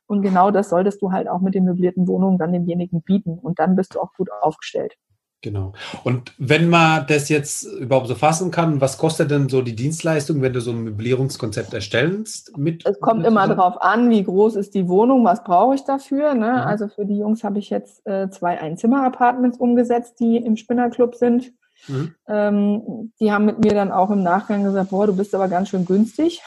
Und 0.05 0.23
genau 0.23 0.49
das 0.49 0.69
solltest 0.69 1.01
du 1.01 1.11
halt 1.11 1.27
auch 1.27 1.39
mit 1.39 1.53
den 1.53 1.65
möblierten 1.65 2.07
Wohnungen 2.07 2.39
dann 2.39 2.51
demjenigen 2.51 3.03
bieten. 3.03 3.37
Und 3.37 3.59
dann 3.59 3.75
bist 3.75 3.93
du 3.93 3.99
auch 3.99 4.11
gut 4.13 4.29
aufgestellt. 4.41 4.95
Genau. 5.41 5.71
Und 6.03 6.33
wenn 6.37 6.67
man 6.69 7.07
das 7.07 7.29
jetzt 7.29 7.63
überhaupt 7.63 8.07
so 8.07 8.15
fassen 8.15 8.51
kann, 8.51 8.81
was 8.81 8.97
kostet 8.97 9.31
denn 9.31 9.47
so 9.47 9.61
die 9.61 9.75
Dienstleistung, 9.75 10.41
wenn 10.41 10.51
du 10.51 10.59
so 10.59 10.71
ein 10.71 10.83
Möblierungskonzept 10.83 11.73
erstellst? 11.73 12.57
Mit, 12.57 12.85
es 12.85 12.99
kommt 12.99 13.25
immer 13.25 13.47
darauf 13.47 13.81
an, 13.81 14.09
wie 14.09 14.23
groß 14.23 14.57
ist 14.57 14.75
die 14.75 14.89
Wohnung, 14.89 15.23
was 15.23 15.45
brauche 15.45 15.75
ich 15.75 15.85
dafür. 15.85 16.33
Ne? 16.33 16.51
Mhm. 16.51 16.67
Also 16.67 16.87
für 16.89 17.05
die 17.05 17.17
Jungs 17.17 17.45
habe 17.45 17.59
ich 17.59 17.69
jetzt 17.69 18.05
äh, 18.05 18.29
zwei 18.29 18.59
Einzimmer-Apartments 18.59 19.57
umgesetzt, 19.57 20.19
die 20.19 20.37
im 20.37 20.57
Spinnerclub 20.57 21.15
sind. 21.15 21.53
Mhm. 21.87 22.15
Ähm, 22.27 23.13
die 23.21 23.31
haben 23.31 23.45
mit 23.45 23.63
mir 23.63 23.73
dann 23.73 23.93
auch 23.93 24.11
im 24.11 24.23
Nachgang 24.23 24.65
gesagt, 24.65 24.89
boah, 24.89 25.07
du 25.07 25.15
bist 25.15 25.33
aber 25.33 25.47
ganz 25.47 25.69
schön 25.69 25.85
günstig. 25.85 26.41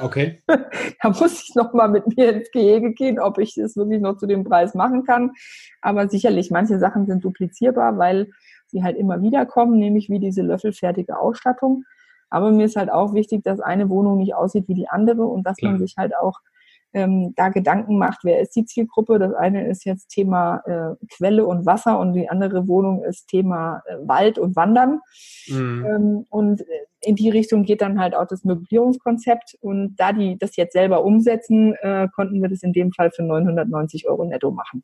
Okay. 0.00 0.42
da 1.02 1.08
muss 1.08 1.42
ich 1.42 1.54
nochmal 1.54 1.88
mit 1.88 2.16
mir 2.16 2.34
ins 2.34 2.50
Gehege 2.50 2.92
gehen, 2.92 3.18
ob 3.18 3.38
ich 3.38 3.54
das 3.54 3.76
wirklich 3.76 4.00
noch 4.00 4.16
zu 4.16 4.26
dem 4.26 4.44
Preis 4.44 4.74
machen 4.74 5.04
kann. 5.04 5.32
Aber 5.80 6.08
sicherlich, 6.08 6.50
manche 6.50 6.78
Sachen 6.78 7.06
sind 7.06 7.24
duplizierbar, 7.24 7.98
weil 7.98 8.28
sie 8.66 8.82
halt 8.82 8.96
immer 8.96 9.22
wieder 9.22 9.46
kommen, 9.46 9.78
nämlich 9.78 10.08
wie 10.10 10.18
diese 10.18 10.42
löffelfertige 10.42 11.18
Ausstattung. 11.18 11.84
Aber 12.28 12.50
mir 12.50 12.66
ist 12.66 12.76
halt 12.76 12.90
auch 12.90 13.14
wichtig, 13.14 13.44
dass 13.44 13.60
eine 13.60 13.88
Wohnung 13.88 14.18
nicht 14.18 14.34
aussieht 14.34 14.68
wie 14.68 14.74
die 14.74 14.88
andere 14.88 15.24
und 15.24 15.44
dass 15.44 15.56
Klar. 15.56 15.72
man 15.72 15.80
sich 15.80 15.94
halt 15.96 16.14
auch 16.16 16.40
ähm, 16.96 17.34
da 17.36 17.50
Gedanken 17.50 17.98
macht, 17.98 18.20
wer 18.22 18.40
ist 18.40 18.56
die 18.56 18.64
Zielgruppe. 18.64 19.18
Das 19.18 19.34
eine 19.34 19.68
ist 19.68 19.84
jetzt 19.84 20.08
Thema 20.08 20.62
äh, 20.64 21.06
Quelle 21.14 21.44
und 21.44 21.66
Wasser 21.66 21.98
und 21.98 22.14
die 22.14 22.30
andere 22.30 22.66
Wohnung 22.68 23.04
ist 23.04 23.28
Thema 23.28 23.82
äh, 23.86 23.96
Wald 24.08 24.38
und 24.38 24.56
Wandern. 24.56 25.00
Mhm. 25.46 25.86
Ähm, 25.86 26.26
und 26.30 26.64
in 27.02 27.14
die 27.14 27.28
Richtung 27.28 27.64
geht 27.64 27.82
dann 27.82 28.00
halt 28.00 28.14
auch 28.14 28.26
das 28.26 28.44
Möblierungskonzept. 28.44 29.58
Und 29.60 29.96
da 29.96 30.14
die 30.14 30.38
das 30.38 30.56
jetzt 30.56 30.72
selber 30.72 31.04
umsetzen, 31.04 31.74
äh, 31.82 32.08
konnten 32.14 32.40
wir 32.40 32.48
das 32.48 32.62
in 32.62 32.72
dem 32.72 32.92
Fall 32.92 33.10
für 33.10 33.22
990 33.22 34.08
Euro 34.08 34.24
netto 34.24 34.50
machen. 34.50 34.82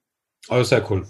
Oh, 0.51 0.63
sehr 0.63 0.89
cool. 0.91 1.07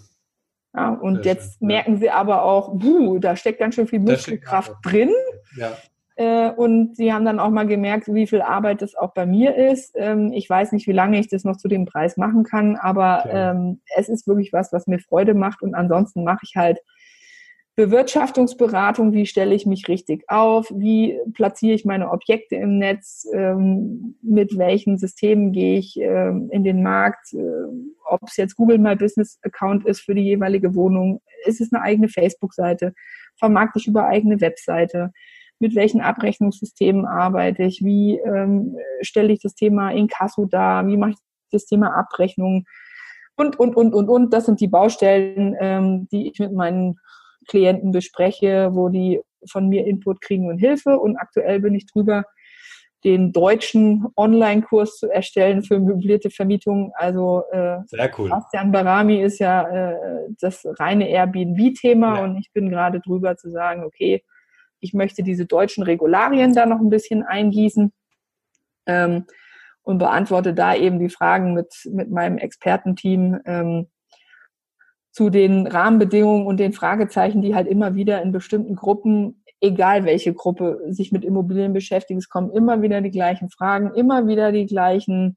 Ja, 0.73 0.91
und 0.95 1.25
sehr 1.25 1.35
jetzt 1.35 1.59
schön. 1.59 1.67
merken 1.67 1.97
sie 1.99 2.11
aber 2.11 2.45
auch, 2.45 2.79
buh, 2.79 3.19
da 3.19 3.35
steckt 3.35 3.59
ganz 3.59 3.75
schön 3.75 3.89
viel 3.89 3.99
Muskelkraft 3.99 4.77
drin. 4.85 5.11
Ja. 5.57 5.73
Äh, 6.17 6.51
und 6.51 6.97
sie 6.97 7.13
haben 7.13 7.25
dann 7.25 7.41
auch 7.41 7.51
mal 7.51 7.67
gemerkt, 7.67 8.13
wie 8.13 8.27
viel 8.27 8.43
Arbeit 8.43 8.83
das 8.83 8.95
auch 8.95 9.15
bei 9.15 9.27
mir 9.27 9.57
ist. 9.57 9.95
Ähm, 9.97 10.33
ich 10.33 10.49
weiß 10.49 10.73
nicht, 10.73 10.87
wie 10.87 10.93
lange 10.93 11.19
ich 11.19 11.29
das 11.29 11.45
noch 11.45 11.57
zu 11.57 11.69
dem 11.69 11.87
Preis 11.87 12.17
machen 12.17 12.45
kann, 12.45 12.77
aber 12.77 13.25
ähm, 13.31 13.81
es 13.97 14.09
ist 14.09 14.27
wirklich 14.27 14.53
was, 14.53 14.73
was 14.73 14.87
mir 14.87 14.99
Freude 14.99 15.35
macht. 15.35 15.63
Und 15.63 15.75
ansonsten 15.75 16.25
mache 16.25 16.41
ich 16.43 16.57
halt 16.57 16.79
Bewirtschaftungsberatung, 17.75 19.15
wie 19.15 19.25
stelle 19.25 19.55
ich 19.55 19.65
mich 19.65 19.89
richtig 19.89 20.25
auf, 20.29 20.71
wie 20.75 21.19
platziere 21.33 21.75
ich 21.75 21.87
meine 21.87 22.11
Objekte 22.11 22.57
im 22.57 22.77
Netz, 22.77 23.27
ähm, 23.33 24.17
mit 24.21 24.59
welchen 24.59 24.99
Systemen 24.99 25.53
gehe 25.53 25.79
ich 25.79 25.99
in 25.99 26.65
den 26.65 26.83
Markt, 26.83 27.33
äh, 27.33 27.41
ob 28.05 28.21
es 28.25 28.37
jetzt 28.37 28.57
Google 28.57 28.77
My 28.77 28.95
Business 28.95 29.39
Account 29.43 29.87
ist 29.87 30.01
für 30.01 30.15
die 30.15 30.21
jeweilige 30.21 30.75
Wohnung, 30.75 31.23
ist 31.47 31.63
es 31.63 31.73
eine 31.73 31.83
eigene 31.83 32.09
Facebook-Seite, 32.09 32.93
vermarkte 33.39 33.79
ich 33.79 33.87
über 33.87 34.05
eigene 34.05 34.43
Webseite 34.43 35.11
mit 35.63 35.77
welchen 35.77 36.01
Abrechnungssystemen 36.01 37.07
arbeite 37.07 37.63
ich, 37.63 37.85
wie 37.85 38.19
ähm, 38.19 38.77
stelle 39.01 39.33
ich 39.33 39.41
das 39.41 39.55
Thema 39.55 39.93
Inkasso 39.93 40.47
dar, 40.47 40.89
wie 40.89 40.97
mache 40.97 41.13
ich 41.13 41.17
das 41.53 41.67
Thema 41.67 41.97
Abrechnung 41.97 42.65
und, 43.37 43.61
und, 43.61 43.77
und, 43.77 43.95
und, 43.95 44.09
und. 44.09 44.35
Das 44.35 44.47
sind 44.47 44.61
die 44.61 44.67
Baustellen, 44.67 45.57
ähm, 45.61 46.09
die 46.11 46.29
ich 46.33 46.41
mit 46.41 46.53
meinen 46.53 46.97
Klienten 47.47 47.93
bespreche, 47.93 48.71
wo 48.73 48.89
die 48.89 49.21
von 49.49 49.69
mir 49.69 49.87
Input 49.87 50.21
kriegen 50.21 50.49
und 50.49 50.59
Hilfe. 50.59 50.99
Und 50.99 51.17
aktuell 51.17 51.61
bin 51.61 51.77
ich 51.77 51.87
drüber, 51.87 52.25
den 53.05 53.33
deutschen 53.33 54.07
Online-Kurs 54.17 54.97
zu 54.97 55.09
erstellen 55.09 55.63
für 55.63 55.79
möblierte 55.79 56.31
Vermietung. 56.31 56.91
Also 56.97 57.45
äh, 57.53 57.79
Sehr 57.87 58.11
cool. 58.19 58.31
Bastian 58.31 58.73
Barami 58.73 59.23
ist 59.23 59.39
ja 59.39 59.63
äh, 59.69 59.97
das 60.41 60.67
reine 60.81 61.09
Airbnb-Thema 61.09 62.17
ja. 62.17 62.25
und 62.25 62.37
ich 62.39 62.53
bin 62.53 62.69
gerade 62.69 62.99
drüber 62.99 63.37
zu 63.37 63.49
sagen, 63.51 63.85
okay, 63.85 64.25
ich 64.83 64.93
möchte 64.93 65.23
diese 65.23 65.47
deutschen 65.47 65.85
Regularien 65.85 66.53
da 66.53 66.67
noch 66.67 66.81
ein 66.81 66.91
bisschen 66.91 67.23
eingießen 67.23 67.93
ähm, 68.87 69.25
und 69.83 69.99
beantworte 69.99 70.53
da 70.53 70.75
eben 70.75 70.99
die 70.99 71.09
Fragen 71.09 71.55
mit, 71.55 71.89
mit 71.91 72.11
meinem 72.11 72.37
Expertenteam 72.37 73.41
ähm, 73.47 73.87
zu 75.13 75.31
den 75.31 75.67
Rahmenbedingungen 75.67 76.47
und 76.47 76.59
den 76.59 76.73
Fragezeichen, 76.73 77.43
die 77.43 77.55
halt 77.55 77.69
immer 77.69 77.95
wieder 77.95 78.23
in 78.23 78.33
bestimmten 78.33 78.75
Gruppen, 78.75 79.45
egal 79.61 80.05
welche 80.05 80.35
Gruppe 80.35 80.81
sich 80.89 81.13
mit 81.13 81.25
Immobilien 81.25 81.73
beschäftigt, 81.73 82.19
es 82.19 82.29
kommen 82.29 82.51
immer 82.51 82.83
wieder 82.83 83.01
die 83.01 83.11
gleichen 83.11 83.51
Fragen, 83.51 83.95
immer 83.95 84.27
wieder 84.27 84.51
die 84.51 84.67
gleichen 84.67 85.37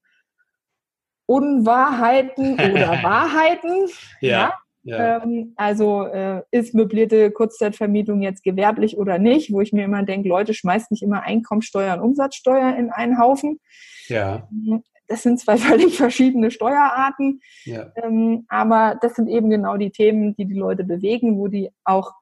Unwahrheiten 1.28 2.54
oder 2.72 3.04
Wahrheiten. 3.04 3.90
ja. 4.22 4.30
ja. 4.30 4.54
Ja. 4.86 5.24
Ähm, 5.24 5.54
also 5.56 6.04
äh, 6.04 6.44
ist 6.52 6.76
möblierte 6.76 7.32
Kurzzeitvermietung 7.32 8.22
jetzt 8.22 8.44
gewerblich 8.44 8.98
oder 8.98 9.18
nicht, 9.18 9.52
wo 9.52 9.60
ich 9.60 9.74
mir 9.74 9.84
immer 9.84 10.04
denke, 10.04 10.30
Leute, 10.30 10.54
schmeißt 10.54 10.92
nicht 10.92 11.02
immer 11.02 11.24
Einkommensteuer 11.24 11.96
und 11.96 12.02
Umsatzsteuer 12.02 12.76
in 12.78 12.92
einen 12.92 13.20
Haufen. 13.20 13.60
Ja. 14.08 14.48
Mhm. 14.52 14.84
Das 15.08 15.24
sind 15.24 15.40
zwei 15.40 15.58
völlig 15.58 15.98
verschiedene 15.98 16.52
Steuerarten, 16.52 17.42
ja. 17.64 17.92
ähm, 17.96 18.46
aber 18.48 18.98
das 19.02 19.16
sind 19.16 19.28
eben 19.28 19.50
genau 19.50 19.76
die 19.78 19.90
Themen, 19.90 20.36
die 20.36 20.46
die 20.46 20.58
Leute 20.58 20.84
bewegen, 20.84 21.40
wo 21.40 21.48
die 21.48 21.72
auch 21.84 22.14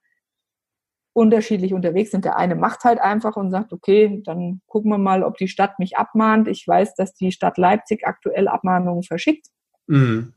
unterschiedlich 1.12 1.74
unterwegs 1.74 2.12
sind. 2.12 2.24
Der 2.24 2.38
eine 2.38 2.56
macht 2.56 2.86
halt 2.86 3.00
einfach 3.00 3.36
und 3.36 3.52
sagt, 3.52 3.74
okay, 3.74 4.22
dann 4.26 4.62
gucken 4.68 4.90
wir 4.90 4.98
mal, 4.98 5.24
ob 5.24 5.38
die 5.38 5.50
Stadt 5.50 5.80
mich 5.80 5.98
abmahnt. 5.98 6.48
Ich 6.48 6.66
weiß, 6.66 6.96
dass 6.96 7.14
die 7.14 7.34
Stadt 7.34 7.58
Leipzig 7.58 8.08
aktuell 8.08 8.48
Abmahnungen 8.48 9.04
verschickt. 9.04 9.48
Mhm 9.88 10.34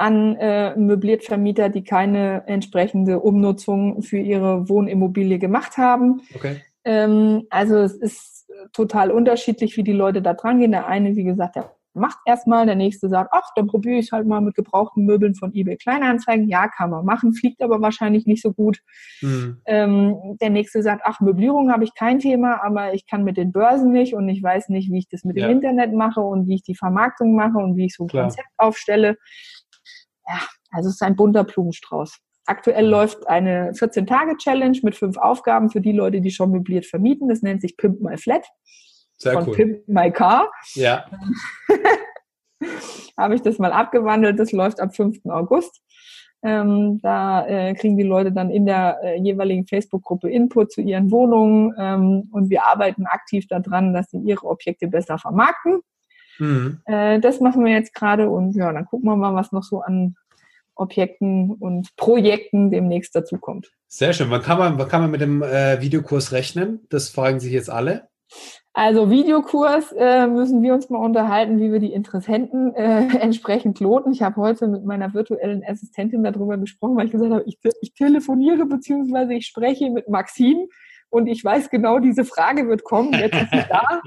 an 0.00 0.36
äh, 0.36 0.74
Möbliertvermieter, 0.76 1.68
die 1.68 1.84
keine 1.84 2.44
entsprechende 2.46 3.20
Umnutzung 3.20 4.00
für 4.00 4.16
ihre 4.16 4.66
Wohnimmobilie 4.68 5.38
gemacht 5.38 5.76
haben. 5.76 6.22
Okay. 6.34 6.56
Ähm, 6.84 7.42
also 7.50 7.76
es 7.76 7.92
ist 7.92 8.50
total 8.72 9.10
unterschiedlich, 9.10 9.76
wie 9.76 9.84
die 9.84 9.92
Leute 9.92 10.22
da 10.22 10.32
dran 10.32 10.58
gehen. 10.58 10.72
Der 10.72 10.86
eine, 10.86 11.16
wie 11.16 11.24
gesagt, 11.24 11.56
der 11.56 11.72
macht 11.92 12.16
erstmal, 12.24 12.64
der 12.64 12.76
nächste 12.76 13.10
sagt, 13.10 13.30
ach, 13.34 13.50
dann 13.56 13.66
probiere 13.66 13.98
ich 13.98 14.10
halt 14.10 14.26
mal 14.26 14.40
mit 14.40 14.54
gebrauchten 14.54 15.04
Möbeln 15.04 15.34
von 15.34 15.52
eBay 15.52 15.76
Kleinanzeigen. 15.76 16.48
Ja, 16.48 16.68
kann 16.68 16.88
man 16.88 17.04
machen, 17.04 17.34
fliegt 17.34 17.60
aber 17.62 17.82
wahrscheinlich 17.82 18.24
nicht 18.24 18.40
so 18.42 18.54
gut. 18.54 18.78
Mhm. 19.20 19.60
Ähm, 19.66 20.38
der 20.40 20.48
nächste 20.48 20.82
sagt, 20.82 21.02
ach, 21.04 21.20
Möblierung 21.20 21.70
habe 21.70 21.84
ich 21.84 21.94
kein 21.94 22.20
Thema, 22.20 22.64
aber 22.64 22.94
ich 22.94 23.06
kann 23.06 23.22
mit 23.22 23.36
den 23.36 23.52
Börsen 23.52 23.92
nicht 23.92 24.14
und 24.14 24.30
ich 24.30 24.42
weiß 24.42 24.70
nicht, 24.70 24.90
wie 24.90 24.98
ich 24.98 25.08
das 25.08 25.24
mit 25.24 25.36
ja. 25.36 25.46
dem 25.46 25.56
Internet 25.56 25.92
mache 25.92 26.20
und 26.20 26.46
wie 26.46 26.54
ich 26.54 26.62
die 26.62 26.76
Vermarktung 26.76 27.34
mache 27.34 27.58
und 27.58 27.76
wie 27.76 27.84
ich 27.84 27.94
so 27.94 28.04
ein 28.04 28.08
Klar. 28.08 28.22
Konzept 28.24 28.48
aufstelle 28.56 29.18
ja, 30.28 30.40
also 30.70 30.88
es 30.88 30.96
ist 30.96 31.02
ein 31.02 31.16
bunter 31.16 31.44
Blumenstrauß. 31.44 32.18
Aktuell 32.46 32.86
läuft 32.86 33.28
eine 33.28 33.72
14-Tage-Challenge 33.72 34.78
mit 34.82 34.96
fünf 34.96 35.16
Aufgaben 35.18 35.70
für 35.70 35.80
die 35.80 35.92
Leute, 35.92 36.20
die 36.20 36.30
schon 36.30 36.50
möbliert 36.50 36.86
vermieten. 36.86 37.28
Das 37.28 37.42
nennt 37.42 37.60
sich 37.60 37.76
Pimp 37.76 38.00
My 38.00 38.16
Flat. 38.16 38.46
Sehr 39.18 39.34
von 39.34 39.48
cool. 39.48 39.54
Pimp 39.54 39.88
My 39.88 40.10
Car. 40.10 40.50
Ja. 40.74 41.04
Habe 43.16 43.34
ich 43.34 43.42
das 43.42 43.58
mal 43.58 43.72
abgewandelt. 43.72 44.38
Das 44.38 44.52
läuft 44.52 44.80
ab 44.80 44.96
5. 44.96 45.26
August. 45.26 45.80
Ähm, 46.42 47.00
da 47.02 47.46
äh, 47.46 47.74
kriegen 47.74 47.98
die 47.98 48.02
Leute 48.02 48.32
dann 48.32 48.50
in 48.50 48.64
der 48.64 48.98
äh, 49.02 49.20
jeweiligen 49.20 49.66
Facebook-Gruppe 49.66 50.30
Input 50.30 50.72
zu 50.72 50.80
ihren 50.80 51.10
Wohnungen 51.10 51.74
ähm, 51.78 52.30
und 52.32 52.48
wir 52.48 52.64
arbeiten 52.64 53.04
aktiv 53.04 53.46
daran, 53.46 53.92
dass 53.92 54.10
sie 54.10 54.18
ihre 54.18 54.46
Objekte 54.46 54.88
besser 54.88 55.18
vermarkten. 55.18 55.82
Mhm. 56.40 56.80
Äh, 56.86 57.20
das 57.20 57.40
machen 57.40 57.64
wir 57.64 57.72
jetzt 57.72 57.94
gerade 57.94 58.28
und 58.28 58.56
ja, 58.56 58.72
dann 58.72 58.86
gucken 58.86 59.08
wir 59.08 59.16
mal, 59.16 59.34
was 59.34 59.52
noch 59.52 59.62
so 59.62 59.80
an 59.80 60.16
Objekten 60.74 61.52
und 61.52 61.94
Projekten 61.96 62.70
demnächst 62.70 63.14
dazukommt. 63.14 63.70
Sehr 63.86 64.12
schön. 64.12 64.30
Wann 64.30 64.42
kann 64.42 64.58
man, 64.58 64.78
wann 64.78 64.88
kann 64.88 65.02
man 65.02 65.10
mit 65.10 65.20
dem 65.20 65.42
äh, 65.42 65.80
Videokurs 65.80 66.32
rechnen? 66.32 66.80
Das 66.88 67.10
fragen 67.10 67.38
sich 67.38 67.52
jetzt 67.52 67.70
alle. 67.70 68.08
Also 68.72 69.10
Videokurs 69.10 69.92
äh, 69.98 70.26
müssen 70.28 70.62
wir 70.62 70.72
uns 70.74 70.88
mal 70.90 71.04
unterhalten, 71.04 71.58
wie 71.58 71.72
wir 71.72 71.80
die 71.80 71.92
Interessenten 71.92 72.74
äh, 72.74 73.08
entsprechend 73.20 73.80
loten. 73.80 74.12
Ich 74.12 74.22
habe 74.22 74.36
heute 74.36 74.68
mit 74.68 74.84
meiner 74.84 75.12
virtuellen 75.12 75.62
Assistentin 75.66 76.22
darüber 76.22 76.56
gesprochen, 76.56 76.96
weil 76.96 77.06
ich 77.06 77.12
gesagt 77.12 77.32
habe, 77.32 77.44
ich, 77.46 77.58
ich 77.82 77.94
telefoniere 77.94 78.64
bzw. 78.66 79.36
ich 79.36 79.46
spreche 79.46 79.90
mit 79.90 80.08
Maxim 80.08 80.68
und 81.10 81.26
ich 81.26 81.44
weiß 81.44 81.70
genau, 81.70 81.98
diese 81.98 82.24
Frage 82.24 82.68
wird 82.68 82.84
kommen. 82.84 83.12
Jetzt 83.12 83.34
ist 83.34 83.50
sie 83.50 83.64
da. 83.68 84.00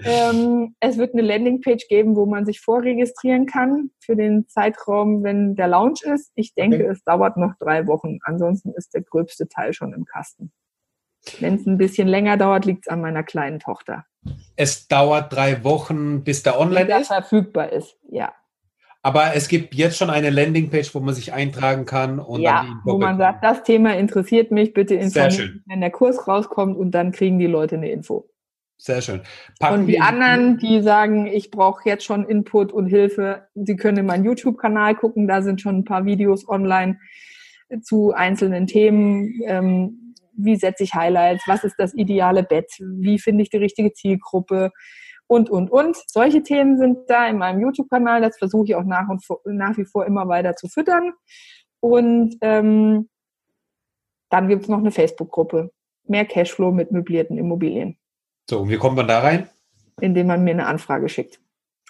ähm, 0.04 0.74
es 0.80 0.98
wird 0.98 1.14
eine 1.14 1.22
Landingpage 1.22 1.88
geben, 1.88 2.16
wo 2.16 2.26
man 2.26 2.46
sich 2.46 2.60
vorregistrieren 2.60 3.46
kann 3.46 3.90
für 4.00 4.14
den 4.14 4.46
Zeitraum, 4.48 5.22
wenn 5.22 5.56
der 5.56 5.68
Launch 5.68 6.02
ist. 6.02 6.30
Ich 6.34 6.54
denke, 6.54 6.76
okay. 6.76 6.88
es 6.88 7.02
dauert 7.04 7.36
noch 7.36 7.54
drei 7.58 7.86
Wochen. 7.86 8.18
Ansonsten 8.22 8.72
ist 8.74 8.94
der 8.94 9.02
gröbste 9.02 9.48
Teil 9.48 9.72
schon 9.72 9.92
im 9.92 10.04
Kasten. 10.04 10.52
Wenn 11.40 11.56
es 11.56 11.66
ein 11.66 11.78
bisschen 11.78 12.08
länger 12.08 12.36
dauert, 12.36 12.64
liegt 12.64 12.86
es 12.86 12.88
an 12.88 13.00
meiner 13.00 13.22
kleinen 13.22 13.58
Tochter. 13.58 14.04
Es 14.56 14.88
dauert 14.88 15.32
drei 15.32 15.64
Wochen, 15.64 16.24
bis 16.24 16.42
der 16.42 16.58
online 16.60 17.00
ist? 17.00 17.08
verfügbar 17.08 17.72
ist, 17.72 17.96
ja. 18.10 18.32
Aber 19.02 19.34
es 19.34 19.48
gibt 19.48 19.74
jetzt 19.74 19.96
schon 19.96 20.10
eine 20.10 20.30
Landingpage, 20.30 20.94
wo 20.94 21.00
man 21.00 21.14
sich 21.14 21.32
eintragen 21.32 21.84
kann 21.84 22.18
und 22.18 22.40
ja, 22.40 22.66
wo 22.84 22.98
man 22.98 23.16
sagt, 23.16 23.44
das 23.44 23.62
Thema 23.62 23.96
interessiert 23.96 24.50
mich, 24.50 24.72
bitte 24.72 24.94
informieren, 24.94 25.62
wenn 25.66 25.80
der 25.80 25.90
Kurs 25.90 26.26
rauskommt 26.26 26.76
und 26.76 26.90
dann 26.90 27.12
kriegen 27.12 27.38
die 27.38 27.46
Leute 27.46 27.76
eine 27.76 27.90
Info. 27.90 28.28
Sehr 28.76 29.02
schön. 29.02 29.22
Packen 29.58 29.80
und 29.80 29.86
die 29.86 30.00
anderen, 30.00 30.58
die 30.58 30.82
sagen, 30.82 31.26
ich 31.26 31.50
brauche 31.50 31.88
jetzt 31.88 32.04
schon 32.04 32.24
Input 32.28 32.72
und 32.72 32.86
Hilfe, 32.86 33.48
sie 33.54 33.76
können 33.76 33.98
in 33.98 34.06
meinen 34.06 34.24
YouTube-Kanal 34.24 34.94
gucken, 34.94 35.26
da 35.26 35.42
sind 35.42 35.60
schon 35.60 35.78
ein 35.78 35.84
paar 35.84 36.04
Videos 36.04 36.48
online 36.48 36.98
zu 37.82 38.12
einzelnen 38.12 38.66
Themen. 38.66 39.40
Ähm, 39.44 40.14
wie 40.32 40.56
setze 40.56 40.84
ich 40.84 40.94
Highlights? 40.94 41.42
Was 41.46 41.64
ist 41.64 41.74
das 41.78 41.94
ideale 41.94 42.44
Bett? 42.44 42.70
Wie 42.78 43.18
finde 43.18 43.42
ich 43.42 43.50
die 43.50 43.56
richtige 43.56 43.92
Zielgruppe? 43.92 44.70
Und, 45.28 45.50
und, 45.50 45.70
und. 45.70 45.96
Solche 46.06 46.42
Themen 46.42 46.78
sind 46.78 46.98
da 47.08 47.28
in 47.28 47.38
meinem 47.38 47.60
YouTube-Kanal. 47.60 48.20
Das 48.22 48.36
versuche 48.38 48.64
ich 48.64 48.74
auch 48.74 48.84
nach, 48.84 49.08
und 49.08 49.24
vor, 49.24 49.40
nach 49.44 49.76
wie 49.76 49.84
vor 49.84 50.06
immer 50.06 50.26
weiter 50.26 50.56
zu 50.56 50.68
füttern. 50.68 51.12
Und 51.80 52.36
ähm, 52.40 53.08
dann 54.30 54.48
gibt 54.48 54.62
es 54.62 54.68
noch 54.68 54.78
eine 54.78 54.90
Facebook-Gruppe. 54.90 55.70
Mehr 56.04 56.24
Cashflow 56.24 56.72
mit 56.72 56.90
möblierten 56.90 57.38
Immobilien. 57.38 57.98
So, 58.48 58.60
und 58.60 58.70
wie 58.70 58.78
kommt 58.78 58.96
man 58.96 59.06
da 59.06 59.20
rein? 59.20 59.48
Indem 60.00 60.28
man 60.28 60.42
mir 60.42 60.52
eine 60.52 60.66
Anfrage 60.66 61.08
schickt. 61.08 61.40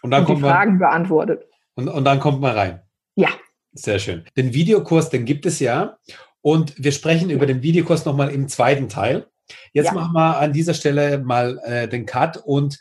Und 0.03 0.11
dann 0.11 0.21
und 0.21 0.27
kommt 0.27 0.39
die 0.39 0.43
Fragen 0.43 0.73
man, 0.73 0.79
beantwortet. 0.81 1.49
Und, 1.75 1.89
und 1.89 2.05
dann 2.05 2.19
kommt 2.19 2.41
man 2.41 2.57
rein. 2.57 2.83
Ja. 3.15 3.29
Sehr 3.73 4.01
schön. 4.01 4.25
Den 4.37 4.53
Videokurs, 4.53 5.11
den 5.11 5.25
gibt 5.25 5.47
es 5.47 5.61
ja. 5.61 5.99
Und 6.41 6.83
wir 6.83 6.91
sprechen 6.91 7.31
über 7.31 7.47
den 7.47 7.63
Videokurs 7.63 8.05
nochmal 8.05 8.31
im 8.31 8.49
zweiten 8.49 8.89
Teil. 8.89 9.29
Jetzt 9.73 9.87
ja. 9.87 9.93
machen 9.93 10.13
wir 10.13 10.39
an 10.39 10.53
dieser 10.53 10.75
Stelle 10.75 11.19
mal 11.19 11.61
äh, 11.65 11.89
den 11.89 12.07
Cut. 12.07 12.37
Und 12.45 12.81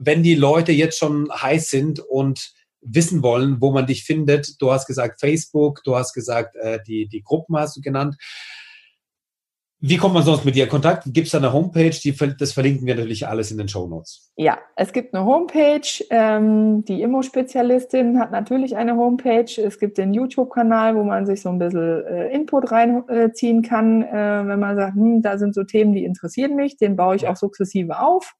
wenn 0.00 0.22
die 0.22 0.34
Leute 0.34 0.72
jetzt 0.72 0.98
schon 0.98 1.30
heiß 1.30 1.70
sind 1.70 2.00
und 2.00 2.52
wissen 2.80 3.22
wollen, 3.22 3.60
wo 3.60 3.70
man 3.70 3.86
dich 3.86 4.04
findet, 4.04 4.60
du 4.60 4.72
hast 4.72 4.86
gesagt 4.86 5.20
Facebook, 5.20 5.82
du 5.84 5.94
hast 5.94 6.14
gesagt, 6.14 6.56
äh, 6.56 6.78
die, 6.86 7.06
die 7.06 7.22
Gruppen 7.22 7.56
hast 7.56 7.76
du 7.76 7.82
genannt. 7.82 8.16
Wie 9.82 9.96
kommt 9.96 10.12
man 10.12 10.22
sonst 10.22 10.44
mit 10.44 10.54
dir 10.54 10.64
in 10.64 10.70
Kontakt? 10.70 11.04
Gibt 11.06 11.26
es 11.26 11.32
da 11.32 11.38
eine 11.38 11.54
Homepage? 11.54 11.90
Die, 11.90 12.14
das 12.38 12.52
verlinken 12.52 12.86
wir 12.86 12.94
natürlich 12.96 13.26
alles 13.26 13.50
in 13.50 13.56
den 13.56 13.68
Show 13.68 13.86
Notes. 13.86 14.30
Ja, 14.36 14.58
es 14.76 14.92
gibt 14.92 15.14
eine 15.14 15.24
Homepage. 15.24 16.04
Ähm, 16.10 16.84
die 16.84 17.00
Immo-Spezialistin 17.00 18.18
hat 18.18 18.30
natürlich 18.30 18.76
eine 18.76 18.96
Homepage. 18.96 19.50
Es 19.56 19.78
gibt 19.78 19.96
den 19.96 20.12
YouTube-Kanal, 20.12 20.96
wo 20.96 21.02
man 21.02 21.24
sich 21.24 21.40
so 21.40 21.48
ein 21.48 21.58
bisschen 21.58 22.04
äh, 22.04 22.28
Input 22.28 22.70
reinziehen 22.70 23.64
äh, 23.64 23.68
kann, 23.68 24.02
äh, 24.02 24.46
wenn 24.46 24.60
man 24.60 24.76
sagt, 24.76 24.96
hm, 24.96 25.22
da 25.22 25.38
sind 25.38 25.54
so 25.54 25.64
Themen, 25.64 25.94
die 25.94 26.04
interessieren 26.04 26.56
mich. 26.56 26.76
Den 26.76 26.96
baue 26.96 27.16
ich 27.16 27.26
auch 27.26 27.36
sukzessive 27.36 28.00
auf. 28.00 28.34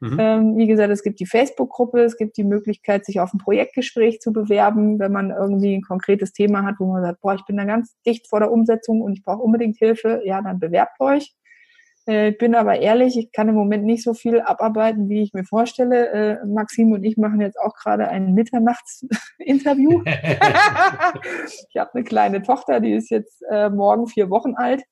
Mhm. 0.00 0.16
Ähm, 0.18 0.56
wie 0.56 0.66
gesagt, 0.66 0.90
es 0.90 1.02
gibt 1.02 1.20
die 1.20 1.26
Facebook-Gruppe, 1.26 2.00
es 2.02 2.16
gibt 2.16 2.36
die 2.38 2.44
Möglichkeit, 2.44 3.04
sich 3.04 3.20
auf 3.20 3.34
ein 3.34 3.38
Projektgespräch 3.38 4.20
zu 4.20 4.32
bewerben, 4.32 4.98
wenn 4.98 5.12
man 5.12 5.30
irgendwie 5.30 5.74
ein 5.74 5.82
konkretes 5.82 6.32
Thema 6.32 6.64
hat, 6.64 6.76
wo 6.78 6.86
man 6.86 7.02
sagt, 7.02 7.20
boah, 7.20 7.34
ich 7.34 7.44
bin 7.44 7.58
da 7.58 7.64
ganz 7.64 7.94
dicht 8.06 8.28
vor 8.28 8.40
der 8.40 8.50
Umsetzung 8.50 9.02
und 9.02 9.12
ich 9.12 9.22
brauche 9.22 9.42
unbedingt 9.42 9.76
Hilfe, 9.76 10.22
ja, 10.24 10.40
dann 10.40 10.58
bewerbt 10.58 10.98
euch. 11.00 11.34
Äh, 12.08 12.30
ich 12.30 12.38
bin 12.38 12.54
aber 12.54 12.78
ehrlich, 12.78 13.18
ich 13.18 13.30
kann 13.32 13.48
im 13.48 13.54
Moment 13.54 13.84
nicht 13.84 14.02
so 14.02 14.14
viel 14.14 14.40
abarbeiten, 14.40 15.08
wie 15.08 15.22
ich 15.22 15.32
mir 15.32 15.44
vorstelle. 15.44 16.08
Äh, 16.10 16.46
Maxim 16.46 16.92
und 16.92 17.04
ich 17.04 17.16
machen 17.16 17.40
jetzt 17.40 17.58
auch 17.58 17.74
gerade 17.74 18.08
ein 18.08 18.34
Mitternachtsinterview. 18.34 20.02
ich 20.06 21.76
habe 21.76 21.90
eine 21.94 22.04
kleine 22.04 22.42
Tochter, 22.42 22.80
die 22.80 22.94
ist 22.94 23.10
jetzt 23.10 23.42
äh, 23.50 23.70
morgen 23.70 24.06
vier 24.06 24.30
Wochen 24.30 24.54
alt. 24.54 24.82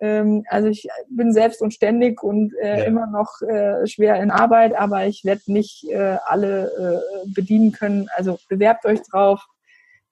Ähm, 0.00 0.44
also 0.48 0.68
ich 0.68 0.88
bin 1.08 1.32
selbst 1.32 1.60
und 1.60 1.74
ständig 1.74 2.22
und 2.22 2.54
äh, 2.62 2.80
ja. 2.80 2.84
immer 2.84 3.06
noch 3.06 3.40
äh, 3.42 3.86
schwer 3.86 4.20
in 4.22 4.30
Arbeit, 4.30 4.74
aber 4.74 5.06
ich 5.06 5.24
werde 5.24 5.42
nicht 5.46 5.84
äh, 5.90 6.16
alle 6.24 7.02
äh, 7.26 7.32
bedienen 7.34 7.72
können. 7.72 8.08
Also 8.16 8.38
bewerbt 8.48 8.84
euch 8.84 9.00
drauf. 9.02 9.44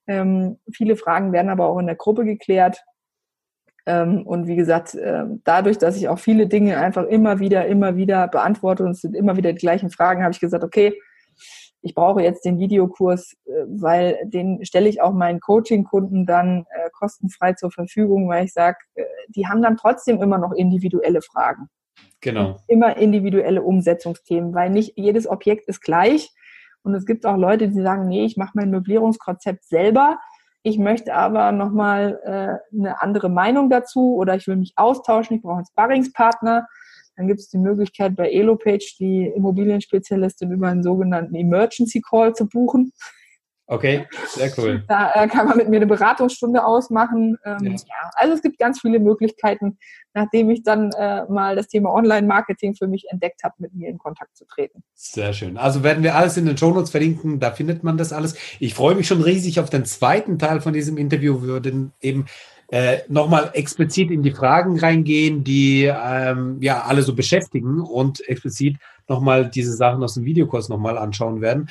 Ähm, 0.07 0.59
viele 0.73 0.97
Fragen 0.97 1.33
werden 1.33 1.51
aber 1.51 1.67
auch 1.67 1.79
in 1.79 1.87
der 1.87 1.97
Gruppe 1.97 2.25
geklärt. 2.25 2.83
Ähm, 3.87 4.27
und 4.27 4.49
wie 4.49 4.57
gesagt, 4.57 4.95
äh, 4.97 5.25
dadurch, 5.45 5.79
dass 5.79 5.97
ich 5.97 6.09
auch 6.09 6.19
viele 6.19 6.49
Dinge 6.49 6.79
einfach 6.79 7.05
immer 7.05 7.39
wieder, 7.39 7.67
immer 7.67 7.97
wieder 7.97 8.27
beantworte 8.27 8.83
und 8.85 8.91
es 8.91 9.01
sind 9.01 9.15
immer 9.15 9.37
wieder 9.37 9.53
die 9.53 9.61
gleichen 9.61 9.91
Fragen, 9.91 10.23
habe 10.23 10.33
ich 10.33 10.41
gesagt, 10.41 10.65
okay, 10.65 11.01
ich 11.87 11.95
brauche 11.95 12.21
jetzt 12.21 12.45
den 12.45 12.59
Videokurs, 12.59 13.35
äh, 13.47 13.51
weil 13.69 14.19
den 14.25 14.65
stelle 14.65 14.89
ich 14.89 15.01
auch 15.01 15.13
meinen 15.13 15.39
Coaching-Kunden 15.39 16.27
dann 16.27 16.67
äh, 16.71 16.91
kostenfrei 16.93 17.53
zur 17.53 17.71
Verfügung, 17.71 18.29
weil 18.29 18.45
ich 18.45 18.53
sage, 18.53 18.79
äh, 18.97 19.05
die 19.29 19.47
haben 19.47 19.63
dann 19.63 19.77
trotzdem 19.77 20.21
immer 20.21 20.39
noch 20.39 20.53
individuelle 20.53 21.23
Fragen. 21.23 21.69
Genau. 22.21 22.57
Immer 22.67 22.97
individuelle 22.97 23.63
Umsetzungsthemen, 23.63 24.53
weil 24.53 24.71
nicht 24.71 24.95
jedes 24.97 25.29
Objekt 25.29 25.69
ist 25.69 25.81
gleich. 25.81 26.33
Und 26.83 26.95
es 26.95 27.07
gibt 27.07 27.25
auch 27.25 27.37
Leute, 27.37 27.69
die 27.69 27.81
sagen, 27.81 28.09
nee, 28.09 28.25
ich 28.25 28.37
mache 28.37 28.53
mein 28.55 28.71
Möblierungskonzept 28.71 29.65
selber. 29.65 30.19
Ich 30.65 30.79
möchte 30.79 31.15
aber 31.15 31.53
nochmal 31.53 32.19
äh, 32.25 32.77
eine 32.77 33.01
andere 33.01 33.29
Meinung 33.29 33.71
dazu 33.71 34.17
oder 34.17 34.35
ich 34.35 34.49
will 34.49 34.57
mich 34.57 34.73
austauschen, 34.75 35.37
ich 35.37 35.43
brauche 35.43 35.59
einen 35.59 35.67
Sparringspartner. 35.67 36.67
Dann 37.17 37.29
gibt 37.29 37.41
es 37.41 37.49
die 37.49 37.59
Möglichkeit 37.59 38.15
bei 38.15 38.31
EloPage 38.31 38.97
die 38.99 39.27
Immobilienspezialistin 39.35 40.53
über 40.53 40.69
einen 40.69 40.83
sogenannten 40.83 41.35
Emergency 41.35 42.03
Call 42.03 42.35
zu 42.35 42.47
buchen. 42.47 42.93
Okay, 43.69 44.07
sehr 44.29 44.53
cool. 44.59 44.85
Da 44.89 45.13
äh, 45.15 45.27
kann 45.27 45.49
man 45.49 45.57
mit 45.57 45.69
mir 45.69 45.77
eine 45.77 45.87
Beratungsstunde 45.87 46.65
ausmachen. 46.65 47.37
Ähm, 47.45 47.59
ja. 47.63 47.71
ja. 47.73 48.11
also 48.15 48.35
es 48.35 48.43
gibt 48.43 48.59
ganz 48.59 48.81
viele 48.81 49.01
Möglichkeiten, 49.01 49.79
nachdem 50.15 50.51
ich 50.51 50.63
dann 50.63 50.93
äh, 50.93 51.25
mal 51.29 51.57
das 51.57 51.67
Thema 51.67 51.93
Online-Marketing 51.93 52.77
für 52.77 52.87
mich 52.87 53.07
entdeckt 53.11 53.43
habe, 53.43 53.55
mit 53.59 53.75
mir 53.75 53.89
in 53.89 53.99
Kontakt 53.99 54.37
zu 54.37 54.45
treten. 54.47 54.85
Sehr 54.95 55.33
schön. 55.33 55.57
Also 55.57 55.83
werden 55.83 56.05
wir 56.05 56.15
alles 56.15 56.37
in 56.37 56.47
den 56.47 56.57
Shownotes 56.57 56.91
verlinken, 56.91 57.41
da 57.41 57.51
findet 57.51 57.83
man 57.83 57.99
das 57.99 58.13
alles. 58.13 58.37
Ich 58.61 58.75
freue 58.75 58.95
mich 58.95 59.09
schon 59.09 59.21
riesig 59.21 59.59
auf 59.59 59.69
den 59.69 59.85
zweiten 59.85 60.39
Teil 60.39 60.61
von 60.61 60.73
diesem 60.73 60.97
Interview. 60.97 61.43
Wir 61.43 61.49
würden 61.49 61.93
eben 62.01 62.27
äh, 62.69 62.99
nochmal 63.09 63.51
explizit 63.55 64.11
in 64.11 64.23
die 64.23 64.33
Fragen 64.33 64.79
reingehen, 64.79 65.45
die 65.45 65.85
ähm, 65.85 66.59
ja 66.61 66.83
alle 66.83 67.03
so 67.03 67.15
beschäftigen 67.15 67.81
und 67.81 68.27
explizit 68.29 68.77
nochmal 69.09 69.49
diese 69.49 69.73
Sachen 69.73 70.03
aus 70.03 70.15
dem 70.15 70.25
Videokurs 70.25 70.69
nochmal 70.69 70.99
anschauen 70.99 71.41
werden. 71.41 71.69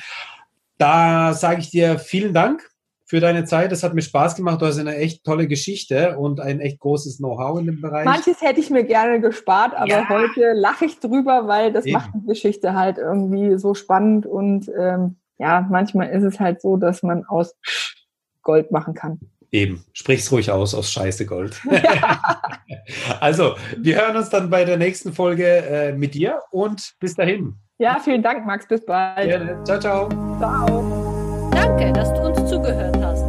Da 0.78 1.34
sage 1.34 1.60
ich 1.60 1.70
dir 1.70 1.98
vielen 1.98 2.32
Dank 2.32 2.68
für 3.04 3.20
deine 3.20 3.44
Zeit. 3.44 3.72
Es 3.72 3.82
hat 3.82 3.94
mir 3.94 4.02
Spaß 4.02 4.34
gemacht. 4.34 4.60
Du 4.60 4.66
hast 4.66 4.78
eine 4.78 4.96
echt 4.96 5.24
tolle 5.24 5.46
Geschichte 5.46 6.18
und 6.18 6.40
ein 6.40 6.60
echt 6.60 6.80
großes 6.80 7.18
Know-how 7.18 7.60
in 7.60 7.66
dem 7.66 7.80
Bereich. 7.80 8.04
Manches 8.04 8.42
hätte 8.42 8.60
ich 8.60 8.68
mir 8.68 8.84
gerne 8.84 9.20
gespart, 9.20 9.74
aber 9.74 9.88
ja. 9.88 10.08
heute 10.08 10.52
lache 10.54 10.86
ich 10.86 10.98
drüber, 10.98 11.46
weil 11.46 11.72
das 11.72 11.86
Eben. 11.86 11.94
macht 11.94 12.10
die 12.14 12.26
Geschichte 12.26 12.74
halt 12.74 12.98
irgendwie 12.98 13.58
so 13.58 13.74
spannend 13.74 14.26
und 14.26 14.70
ähm, 14.78 15.16
ja, 15.38 15.66
manchmal 15.70 16.08
ist 16.10 16.24
es 16.24 16.40
halt 16.40 16.60
so, 16.60 16.76
dass 16.76 17.02
man 17.02 17.24
aus 17.24 17.54
Gold 18.42 18.70
machen 18.70 18.94
kann. 18.94 19.20
Eben, 19.50 19.84
sprich's 19.92 20.30
ruhig 20.32 20.50
aus, 20.50 20.74
aus 20.74 20.90
Scheiße 20.90 21.26
Gold. 21.26 21.60
also, 23.20 23.54
wir 23.78 23.96
hören 23.96 24.16
uns 24.16 24.28
dann 24.28 24.50
bei 24.50 24.64
der 24.64 24.76
nächsten 24.76 25.12
Folge 25.12 25.46
äh, 25.46 25.92
mit 25.92 26.14
dir 26.14 26.40
und 26.50 26.94
bis 27.00 27.14
dahin. 27.14 27.54
Ja, 27.78 27.98
vielen 28.02 28.22
Dank, 28.22 28.46
Max. 28.46 28.66
Bis 28.66 28.84
bald. 28.84 29.28
Gerne. 29.28 29.62
Ciao, 29.64 29.78
ciao. 29.78 30.08
Ciao. 30.38 31.50
Danke, 31.52 31.92
dass 31.92 32.12
du 32.14 32.20
uns 32.20 32.48
zugehört 32.48 32.96
hast. 33.02 33.22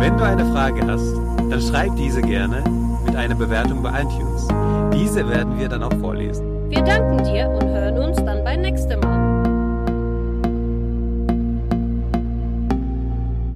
Wenn 0.00 0.16
du 0.16 0.24
eine 0.24 0.44
Frage 0.52 0.84
hast, 0.86 1.14
dann 1.50 1.60
schreib 1.60 1.94
diese 1.96 2.20
gerne 2.20 2.62
mit 3.06 3.14
einer 3.14 3.34
Bewertung 3.34 3.82
bei 3.82 3.90
iTunes. 4.02 4.48
Diese 4.92 5.28
werden 5.28 5.58
wir 5.58 5.68
dann 5.68 5.82
auch 5.82 5.94
vorlesen. 6.00 6.70
Wir 6.70 6.82
danken 6.82 7.22
dir 7.24 7.48
und 7.48 7.68
hören 7.68 7.98
uns 7.98 8.16
dann 8.16 8.42
beim 8.42 8.62
nächsten 8.62 8.98
Mal. 9.00 9.13